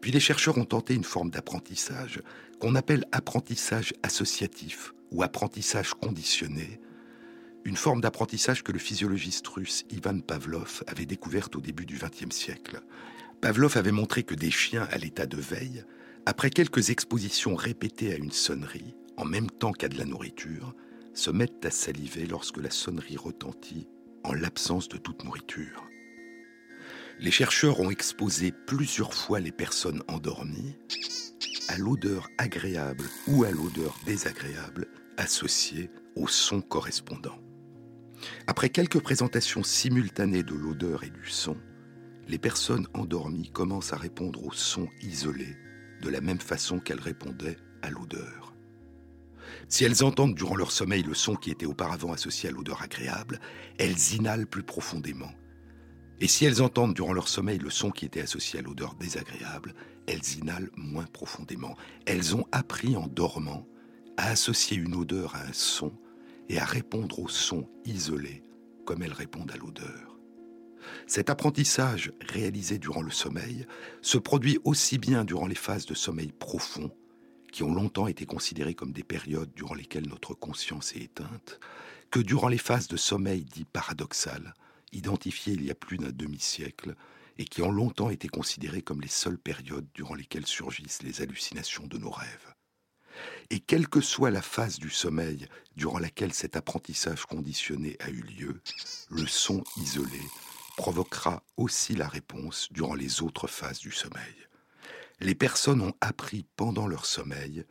Puis 0.00 0.12
les 0.12 0.20
chercheurs 0.20 0.58
ont 0.58 0.64
tenté 0.64 0.94
une 0.94 1.04
forme 1.04 1.30
d'apprentissage 1.30 2.22
qu'on 2.58 2.74
appelle 2.74 3.04
apprentissage 3.12 3.92
associatif 4.02 4.92
ou 5.10 5.22
apprentissage 5.22 5.94
conditionné, 5.94 6.80
une 7.64 7.76
forme 7.76 8.00
d'apprentissage 8.00 8.62
que 8.62 8.72
le 8.72 8.78
physiologiste 8.78 9.46
russe 9.48 9.84
Ivan 9.90 10.20
Pavlov 10.20 10.82
avait 10.86 11.06
découverte 11.06 11.56
au 11.56 11.60
début 11.60 11.86
du 11.86 11.98
XXe 11.98 12.34
siècle. 12.34 12.80
Pavlov 13.40 13.76
avait 13.76 13.92
montré 13.92 14.22
que 14.22 14.34
des 14.34 14.50
chiens 14.50 14.88
à 14.90 14.98
l'état 14.98 15.26
de 15.26 15.36
veille, 15.36 15.84
après 16.26 16.50
quelques 16.50 16.90
expositions 16.90 17.54
répétées 17.54 18.12
à 18.12 18.16
une 18.16 18.32
sonnerie, 18.32 18.94
en 19.16 19.24
même 19.24 19.50
temps 19.50 19.72
qu'à 19.72 19.88
de 19.88 19.98
la 19.98 20.04
nourriture, 20.04 20.74
se 21.14 21.30
mettent 21.30 21.64
à 21.64 21.70
saliver 21.70 22.26
lorsque 22.26 22.58
la 22.58 22.70
sonnerie 22.70 23.16
retentit 23.16 23.88
en 24.24 24.32
l'absence 24.32 24.88
de 24.88 24.96
toute 24.96 25.24
nourriture. 25.24 25.84
Les 27.18 27.30
chercheurs 27.30 27.80
ont 27.80 27.90
exposé 27.90 28.52
plusieurs 28.66 29.12
fois 29.12 29.40
les 29.40 29.52
personnes 29.52 30.02
endormies 30.08 30.76
à 31.68 31.76
l'odeur 31.76 32.28
agréable 32.38 33.04
ou 33.26 33.44
à 33.44 33.50
l'odeur 33.50 33.98
désagréable 34.06 34.88
associée 35.18 35.90
au 36.16 36.28
son 36.28 36.62
correspondant. 36.62 37.38
Après 38.46 38.68
quelques 38.68 39.00
présentations 39.00 39.62
simultanées 39.62 40.42
de 40.42 40.54
l'odeur 40.54 41.04
et 41.04 41.10
du 41.10 41.28
son, 41.28 41.56
les 42.28 42.38
personnes 42.38 42.86
endormies 42.94 43.50
commencent 43.50 43.92
à 43.92 43.96
répondre 43.96 44.44
au 44.44 44.52
son 44.52 44.88
isolé 45.02 45.56
de 46.02 46.08
la 46.08 46.20
même 46.20 46.40
façon 46.40 46.78
qu'elles 46.78 47.00
répondaient 47.00 47.56
à 47.82 47.90
l'odeur. 47.90 48.54
Si 49.68 49.84
elles 49.84 50.04
entendent 50.04 50.34
durant 50.34 50.56
leur 50.56 50.72
sommeil 50.72 51.02
le 51.02 51.14
son 51.14 51.34
qui 51.34 51.50
était 51.50 51.66
auparavant 51.66 52.12
associé 52.12 52.48
à 52.48 52.52
l'odeur 52.52 52.82
agréable, 52.82 53.40
elles 53.78 54.14
inhalent 54.14 54.46
plus 54.46 54.62
profondément. 54.62 55.32
Et 56.20 56.28
si 56.28 56.44
elles 56.44 56.62
entendent 56.62 56.94
durant 56.94 57.12
leur 57.12 57.28
sommeil 57.28 57.58
le 57.58 57.70
son 57.70 57.90
qui 57.90 58.04
était 58.04 58.20
associé 58.20 58.58
à 58.58 58.62
l'odeur 58.62 58.94
désagréable, 58.94 59.74
elles 60.06 60.38
inhalent 60.38 60.70
moins 60.76 61.06
profondément. 61.06 61.76
Elles 62.06 62.36
ont 62.36 62.46
appris 62.52 62.96
en 62.96 63.06
dormant 63.06 63.66
à 64.16 64.30
associer 64.30 64.76
une 64.76 64.94
odeur 64.94 65.34
à 65.34 65.42
un 65.42 65.52
son 65.52 65.92
et 66.50 66.58
à 66.58 66.64
répondre 66.64 67.20
au 67.20 67.28
son 67.28 67.68
isolé 67.84 68.42
comme 68.84 69.02
elles 69.02 69.12
répondent 69.12 69.52
à 69.52 69.56
l'odeur. 69.56 70.18
Cet 71.06 71.30
apprentissage 71.30 72.12
réalisé 72.20 72.78
durant 72.78 73.02
le 73.02 73.12
sommeil 73.12 73.66
se 74.02 74.18
produit 74.18 74.58
aussi 74.64 74.98
bien 74.98 75.24
durant 75.24 75.46
les 75.46 75.54
phases 75.54 75.86
de 75.86 75.94
sommeil 75.94 76.32
profond, 76.32 76.90
qui 77.52 77.62
ont 77.62 77.72
longtemps 77.72 78.08
été 78.08 78.26
considérées 78.26 78.74
comme 78.74 78.92
des 78.92 79.04
périodes 79.04 79.52
durant 79.54 79.74
lesquelles 79.74 80.08
notre 80.08 80.34
conscience 80.34 80.92
est 80.96 81.02
éteinte, 81.02 81.60
que 82.10 82.18
durant 82.18 82.48
les 82.48 82.58
phases 82.58 82.88
de 82.88 82.96
sommeil 82.96 83.44
dit 83.44 83.64
paradoxal, 83.64 84.54
identifiées 84.90 85.52
il 85.52 85.64
y 85.64 85.70
a 85.70 85.76
plus 85.76 85.98
d'un 85.98 86.10
demi-siècle, 86.10 86.96
et 87.38 87.44
qui 87.44 87.62
ont 87.62 87.70
longtemps 87.70 88.10
été 88.10 88.26
considérées 88.26 88.82
comme 88.82 89.02
les 89.02 89.08
seules 89.08 89.38
périodes 89.38 89.86
durant 89.94 90.14
lesquelles 90.14 90.46
surgissent 90.46 91.04
les 91.04 91.22
hallucinations 91.22 91.86
de 91.86 91.96
nos 91.96 92.10
rêves. 92.10 92.54
Et 93.50 93.60
quelle 93.60 93.88
que 93.88 94.00
soit 94.00 94.30
la 94.30 94.42
phase 94.42 94.78
du 94.78 94.90
sommeil 94.90 95.46
durant 95.76 95.98
laquelle 95.98 96.32
cet 96.32 96.56
apprentissage 96.56 97.26
conditionné 97.26 97.96
a 98.00 98.10
eu 98.10 98.22
lieu, 98.22 98.60
le 99.10 99.26
son 99.26 99.64
isolé 99.76 100.20
provoquera 100.76 101.42
aussi 101.56 101.94
la 101.94 102.08
réponse 102.08 102.68
durant 102.70 102.94
les 102.94 103.22
autres 103.22 103.48
phases 103.48 103.80
du 103.80 103.92
sommeil. 103.92 104.34
Les 105.20 105.34
personnes 105.34 105.82
ont 105.82 105.94
appris 106.00 106.46
pendant 106.56 106.86
leur 106.86 107.04
sommeil 107.04 107.64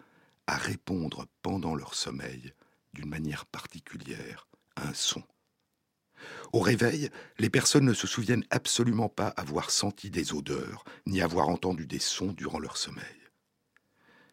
à 0.47 0.58
répondre 0.58 1.26
pendant 1.41 1.76
leur 1.76 1.95
sommeil 1.95 2.54
d'une 2.93 3.10
manière 3.10 3.45
particulière 3.45 4.47
à 4.76 4.89
un 4.89 4.93
son. 4.93 5.24
Au 6.52 6.60
réveil, 6.60 7.10
les 7.38 7.50
personnes 7.50 7.86
ne 7.86 7.93
se 7.93 8.08
souviennent 8.08 8.45
absolument 8.50 9.10
pas 9.10 9.30
avoir 9.30 9.72
senti 9.72 10.10
des 10.10 10.34
odeurs, 10.34 10.84
ni 11.06 11.22
avoir 11.22 11.50
entendu 11.50 11.86
des 11.88 12.00
sons 12.00 12.34
durant 12.34 12.60
leur 12.60 12.78
sommeil. 12.78 13.18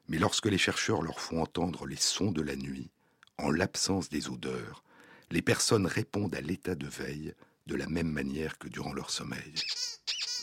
Mais 0.09 0.19
lorsque 0.19 0.47
les 0.47 0.59
chercheurs 0.59 1.03
leur 1.03 1.21
font 1.21 1.43
entendre 1.43 1.87
les 1.87 1.97
sons 1.97 2.31
de 2.31 2.43
la 2.43 2.57
nuit, 2.57 2.91
en 3.39 3.51
l'absence 3.51 4.09
des 4.09 4.29
odeurs, 4.29 4.83
les 5.31 5.43
personnes 5.43 5.87
répondent 5.87 6.35
à 6.35 6.41
l'état 6.41 6.75
de 6.75 6.87
veille 6.87 7.35
de 7.67 7.75
la 7.75 7.89
même 7.89 8.11
manière 8.11 8.59
que 8.59 8.69
durant 8.69 8.93
leur 8.93 9.11
sommeil. 9.11 9.55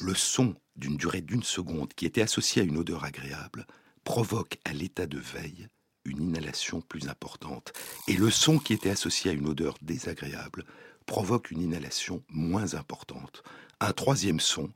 Le 0.02 0.14
son 0.14 0.56
d'une 0.76 0.98
durée 0.98 1.22
d'une 1.22 1.44
seconde 1.44 1.94
qui 1.94 2.06
était 2.06 2.22
associé 2.22 2.62
à 2.62 2.66
une 2.66 2.78
odeur 2.78 3.06
agréable 3.06 3.66
provoque 4.04 4.58
à 4.66 4.74
l'état 4.74 5.06
de 5.06 5.20
veille 5.20 5.70
une 6.06 6.22
inhalation 6.22 6.82
plus 6.82 7.08
importante, 7.08 7.72
et 8.10 8.18
le 8.18 8.30
son 8.30 8.60
qui 8.60 8.74
était 8.74 8.90
associé 8.90 9.32
à 9.32 9.34
une 9.34 9.48
odeur 9.48 9.78
désagréable 9.82 10.66
provoque 11.06 11.52
une 11.52 11.62
inhalation 11.62 12.24
moins 12.30 12.74
importante. 12.74 13.44
Un 13.84 13.92
troisième 13.92 14.40
son, 14.40 14.72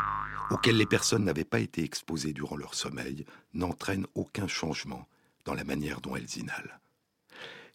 auquel 0.49 0.75
les 0.75 0.85
personnes 0.85 1.23
n'avaient 1.23 1.45
pas 1.45 1.61
été 1.61 1.81
exposées 1.81 2.33
durant 2.33 2.57
leur 2.57 2.73
sommeil, 2.73 3.25
n'entraîne 3.53 4.05
aucun 4.15 4.49
changement 4.49 5.07
dans 5.45 5.53
la 5.53 5.63
manière 5.63 6.01
dont 6.01 6.17
elles 6.17 6.37
inhalent. 6.37 6.77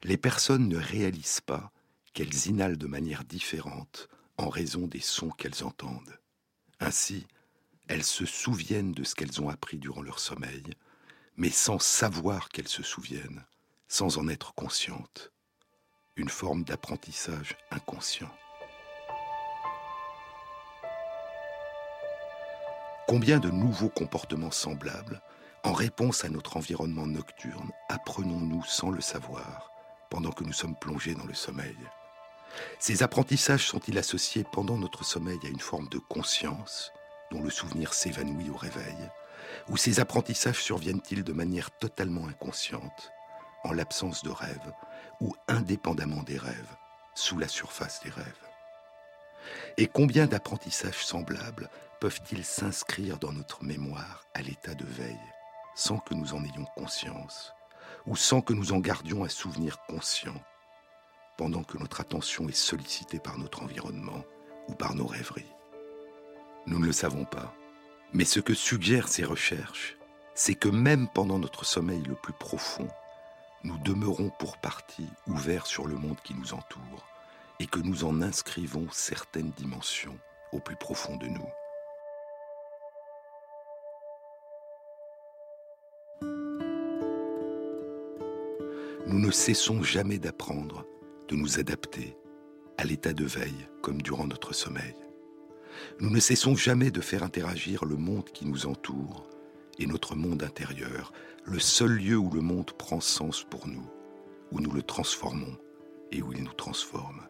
Les 0.03 0.19
personnes 0.19 0.69
ne 0.69 0.77
réalisent 0.77 1.41
pas 1.41 1.73
qu'elles 2.13 2.49
inhalent 2.49 2.77
de 2.77 2.87
manière 2.87 3.25
différente 3.25 4.11
en 4.37 4.51
raison 4.51 4.87
des 4.87 5.01
sons 5.01 5.31
qu'elles 5.31 5.65
entendent. 5.65 6.21
Ainsi, 6.81 7.27
elles 7.89 8.05
se 8.05 8.27
souviennent 8.27 8.93
de 8.93 9.03
ce 9.03 9.15
qu'elles 9.15 9.41
ont 9.41 9.49
appris 9.49 9.79
durant 9.79 10.03
leur 10.03 10.19
sommeil, 10.19 10.65
mais 11.37 11.49
sans 11.49 11.79
savoir 11.79 12.51
qu'elles 12.51 12.69
se 12.69 12.83
souviennent, 12.83 13.43
sans 13.89 14.19
en 14.19 14.29
être 14.29 14.53
conscientes. 14.53 15.33
Une 16.17 16.29
forme 16.29 16.65
d'apprentissage 16.65 17.57
inconscient. 17.71 18.31
Combien 23.13 23.41
de 23.41 23.51
nouveaux 23.51 23.91
comportements 23.91 24.51
semblables 24.51 25.21
En 25.65 25.75
réponse 25.75 26.25
à 26.25 26.31
notre 26.31 26.57
environnement 26.57 27.07
nocturne, 27.07 27.71
apprenons-nous 27.91 28.65
sans 28.65 28.89
le 28.89 29.03
savoir, 29.03 29.71
pendant 30.09 30.31
que 30.31 30.45
nous 30.45 30.55
sommes 30.55 30.79
plongés 30.79 31.15
dans 31.15 31.27
le 31.27 31.35
sommeil. 31.35 31.77
Ces 32.79 33.03
apprentissages 33.03 33.67
sont-ils 33.67 33.99
associés 33.99 34.47
pendant 34.51 34.79
notre 34.79 35.05
sommeil 35.05 35.39
à 35.45 35.49
une 35.49 35.61
forme 35.61 35.91
de 35.91 35.99
conscience, 35.99 36.91
dont 37.31 37.43
le 37.43 37.51
souvenir 37.51 37.93
s'évanouit 37.93 38.49
au 38.49 38.57
réveil, 38.57 38.97
ou 39.69 39.77
ces 39.77 40.01
apprentissages 40.01 40.63
surviennent-ils 40.63 41.23
de 41.23 41.35
manière 41.35 41.71
totalement 41.71 42.27
inconsciente, 42.27 43.13
en 43.63 43.75
l'absence 43.75 44.23
de 44.23 44.31
rêve, 44.31 44.73
ou 45.21 45.37
indépendamment 45.49 46.23
des 46.23 46.39
rêves, 46.39 46.77
sous 47.15 47.37
la 47.37 47.49
surface 47.49 48.03
des 48.03 48.11
rêves? 48.11 48.49
Et 49.77 49.87
combien 49.87 50.27
d'apprentissages 50.27 51.05
semblables 51.05 51.69
peuvent-ils 52.03 52.45
s'inscrire 52.45 53.17
dans 53.21 53.33
notre 53.33 53.63
mémoire 53.63 54.27
à 54.35 54.43
l'état 54.43 54.75
de 54.75 54.85
veille, 54.85 55.31
sans 55.77 55.99
que 55.99 56.15
nous 56.15 56.35
en 56.35 56.43
ayons 56.43 56.65
conscience, 56.77 57.53
ou 58.07 58.17
sans 58.17 58.41
que 58.41 58.53
nous 58.53 58.73
en 58.73 58.81
gardions 58.81 59.23
un 59.23 59.29
souvenir 59.29 59.79
conscient, 59.87 60.35
pendant 61.39 61.63
que 61.63 61.79
notre 61.79 62.01
attention 62.01 62.49
est 62.49 62.57
sollicitée 62.57 63.21
par 63.21 63.39
notre 63.39 63.63
environnement 63.63 64.25
ou 64.67 64.75
par 64.75 64.97
nos 64.97 65.07
rêveries? 65.07 65.55
Nous 66.67 66.81
ne 66.81 66.87
le 66.87 66.93
savons 66.93 67.25
pas. 67.25 67.55
Mais 68.13 68.25
ce 68.25 68.41
que 68.41 68.53
suggèrent 68.53 69.07
ces 69.07 69.25
recherches, 69.25 69.97
c'est 70.35 70.57
que 70.57 70.69
même 70.69 71.07
pendant 71.07 71.39
notre 71.39 71.65
sommeil 71.65 72.03
le 72.03 72.17
plus 72.17 72.35
profond, 72.35 72.89
nous 73.63 73.79
demeurons 73.79 74.31
pour 74.41 74.59
partie 74.59 75.09
ouverts 75.29 75.69
sur 75.69 75.87
le 75.87 75.95
monde 75.95 76.19
qui 76.25 76.35
nous 76.35 76.53
entoure 76.53 77.07
et 77.61 77.69
que 77.69 77.79
nous 77.79 78.03
en 78.03 78.23
inscrivons 78.23 78.89
certaines 78.91 79.53
dimensions 79.53 80.19
au 80.51 80.59
plus 80.59 80.75
profond 80.75 81.17
de 81.17 81.29
nous. 81.29 81.49
Nous 89.07 89.19
ne 89.19 89.33
cessons 89.33 89.83
jamais 89.83 90.19
d'apprendre, 90.19 90.87
de 91.29 91.35
nous 91.35 91.59
adapter 91.59 92.17
à 92.79 92.85
l'état 92.85 93.13
de 93.13 93.25
veille 93.25 93.69
comme 93.83 94.01
durant 94.01 94.29
notre 94.29 94.55
sommeil. 94.55 94.95
Nous 95.99 96.09
ne 96.09 96.21
cessons 96.21 96.55
jamais 96.55 96.93
de 96.93 97.01
faire 97.01 97.25
interagir 97.25 97.85
le 97.85 97.97
monde 97.97 98.31
qui 98.31 98.47
nous 98.47 98.67
entoure 98.67 99.29
et 99.81 99.87
notre 99.87 100.15
monde 100.15 100.45
intérieur, 100.45 101.13
le 101.45 101.59
seul 101.59 101.97
lieu 101.97 102.17
où 102.17 102.31
le 102.31 102.43
monde 102.43 102.71
prend 102.73 103.01
sens 103.01 103.43
pour 103.43 103.67
nous, 103.67 103.91
où 104.53 104.61
nous 104.61 104.71
le 104.71 104.83
transformons 104.83 105.57
et 106.13 106.23
où 106.23 106.33
il 106.33 106.45
nous 106.45 106.53
transforme. 106.53 107.23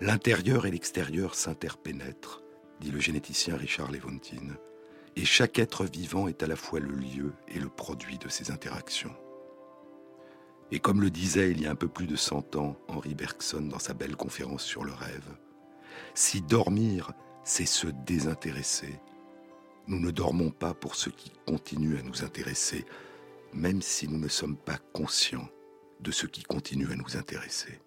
L'intérieur 0.00 0.64
et 0.64 0.70
l'extérieur 0.70 1.34
s'interpénètrent, 1.34 2.42
dit 2.80 2.90
le 2.90 3.00
généticien 3.00 3.56
Richard 3.56 3.92
Levontin, 3.92 4.56
et 5.16 5.24
chaque 5.26 5.58
être 5.58 5.84
vivant 5.84 6.28
est 6.28 6.42
à 6.42 6.46
la 6.46 6.56
fois 6.56 6.80
le 6.80 6.94
lieu 6.94 7.34
et 7.48 7.58
le 7.58 7.68
produit 7.68 8.18
de 8.18 8.28
ces 8.28 8.50
interactions. 8.50 9.14
Et 10.72 10.80
comme 10.80 11.00
le 11.00 11.10
disait 11.10 11.50
il 11.50 11.60
y 11.60 11.66
a 11.66 11.70
un 11.70 11.76
peu 11.76 11.88
plus 11.88 12.06
de 12.06 12.16
cent 12.16 12.56
ans 12.56 12.76
Henri 12.88 13.14
Bergson 13.14 13.62
dans 13.62 13.78
sa 13.78 13.94
belle 13.94 14.16
conférence 14.16 14.64
sur 14.64 14.84
le 14.84 14.92
rêve, 14.92 15.36
si 16.14 16.42
dormir, 16.42 17.12
c'est 17.44 17.66
se 17.66 17.86
désintéresser, 17.86 19.00
nous 19.86 20.00
ne 20.00 20.10
dormons 20.10 20.50
pas 20.50 20.74
pour 20.74 20.96
ce 20.96 21.10
qui 21.10 21.30
continue 21.46 21.96
à 21.96 22.02
nous 22.02 22.24
intéresser, 22.24 22.84
même 23.52 23.80
si 23.80 24.08
nous 24.08 24.18
ne 24.18 24.28
sommes 24.28 24.56
pas 24.56 24.78
conscients 24.92 25.48
de 26.00 26.10
ce 26.10 26.26
qui 26.26 26.42
continue 26.42 26.90
à 26.90 26.96
nous 26.96 27.16
intéresser. 27.16 27.80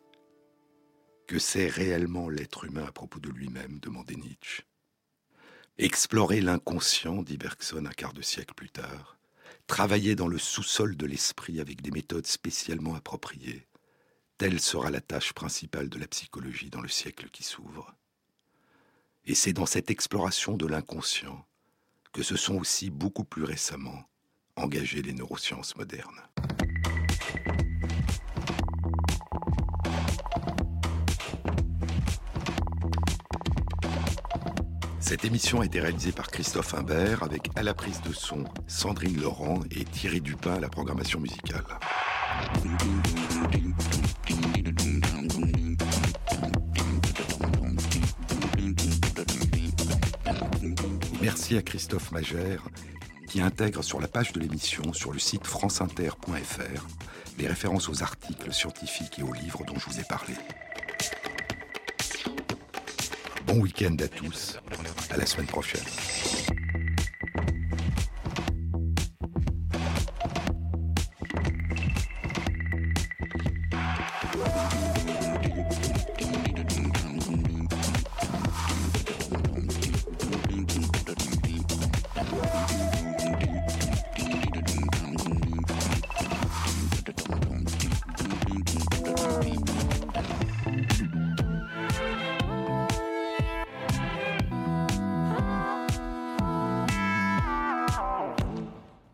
Que 1.28 1.40
sait 1.40 1.68
réellement 1.68 2.30
l'être 2.30 2.64
humain 2.66 2.86
à 2.88 2.92
propos 2.92 3.20
de 3.20 3.30
lui-même 3.30 3.80
demandait 3.80 4.16
Nietzsche. 4.16 4.64
Explorer 5.78 6.42
l'inconscient, 6.42 7.22
dit 7.22 7.38
Bergson 7.38 7.86
un 7.86 7.92
quart 7.92 8.14
de 8.14 8.22
siècle 8.22 8.54
plus 8.56 8.70
tard, 8.70 9.19
travailler 9.68 10.16
dans 10.16 10.28
le 10.28 10.38
sous-sol 10.38 10.95
de 10.95 11.06
l'esprit 11.06 11.60
avec 11.60 11.82
des 11.82 11.91
méthodes 11.91 12.28
spécialement 12.28 12.95
appropriées, 12.95 13.68
telle 14.38 14.60
sera 14.60 14.89
la 14.89 15.02
tâche 15.02 15.34
principale 15.34 15.89
de 15.89 16.00
la 16.00 16.08
psychologie 16.08 16.70
dans 16.70 16.82
le 16.82 16.88
siècle 16.88 17.30
qui 17.30 17.43
s'ouvre. 17.43 17.93
Et 19.26 19.36
c'est 19.36 19.54
dans 19.54 19.66
cette 19.66 19.91
exploration 19.91 20.58
de 20.58 20.66
l'inconscient 20.66 21.45
que 22.14 22.24
se 22.24 22.38
sont 22.38 22.56
aussi 22.56 22.89
beaucoup 22.89 23.26
plus 23.26 23.43
récemment 23.43 24.04
engagées 24.56 25.02
les 25.02 25.14
neurosciences 25.14 25.76
modernes. 25.76 26.22
Cette 35.10 35.26
émission 35.26 35.62
a 35.62 35.66
été 35.66 35.80
réalisée 35.80 36.12
par 36.12 36.28
Christophe 36.28 36.76
Imbert 36.76 37.24
avec 37.24 37.49
à 37.55 37.64
la 37.64 37.74
prise 37.74 37.99
de 38.03 38.14
son 38.14 38.43
Sandrine 38.68 39.20
Laurent 39.20 39.62
et 39.72 39.84
Thierry 39.84 40.22
Dupin 40.22 40.53
à 40.53 40.60
la 40.60 40.70
programmation 40.70 41.20
musicale. 41.20 41.64
Merci 51.24 51.57
à 51.57 51.64
Christophe 51.64 52.12
Magère 52.12 52.62
qui 53.28 53.41
intègre 53.41 53.84
sur 53.84 53.99
la 53.99 54.07
page 54.07 54.32
de 54.34 54.39
l'émission 54.39 54.93
sur 54.93 55.12
le 55.12 55.18
site 55.18 55.47
franceinter.fr 55.47 56.88
les 57.39 57.47
références 57.47 57.89
aux 57.89 58.03
articles 58.03 58.53
scientifiques 58.53 59.18
et 59.18 59.24
aux 59.24 59.34
livres 59.34 59.64
dont 59.66 59.80
je 59.80 59.89
vous 59.89 59.99
ai 59.99 60.03
parlé. 60.03 60.36
Bon 63.50 63.62
week-end 63.62 63.95
à 64.00 64.08
tous, 64.08 64.60
à 65.10 65.18
la 65.18 65.26
semaine 65.26 65.47
prochaine. 65.47 65.82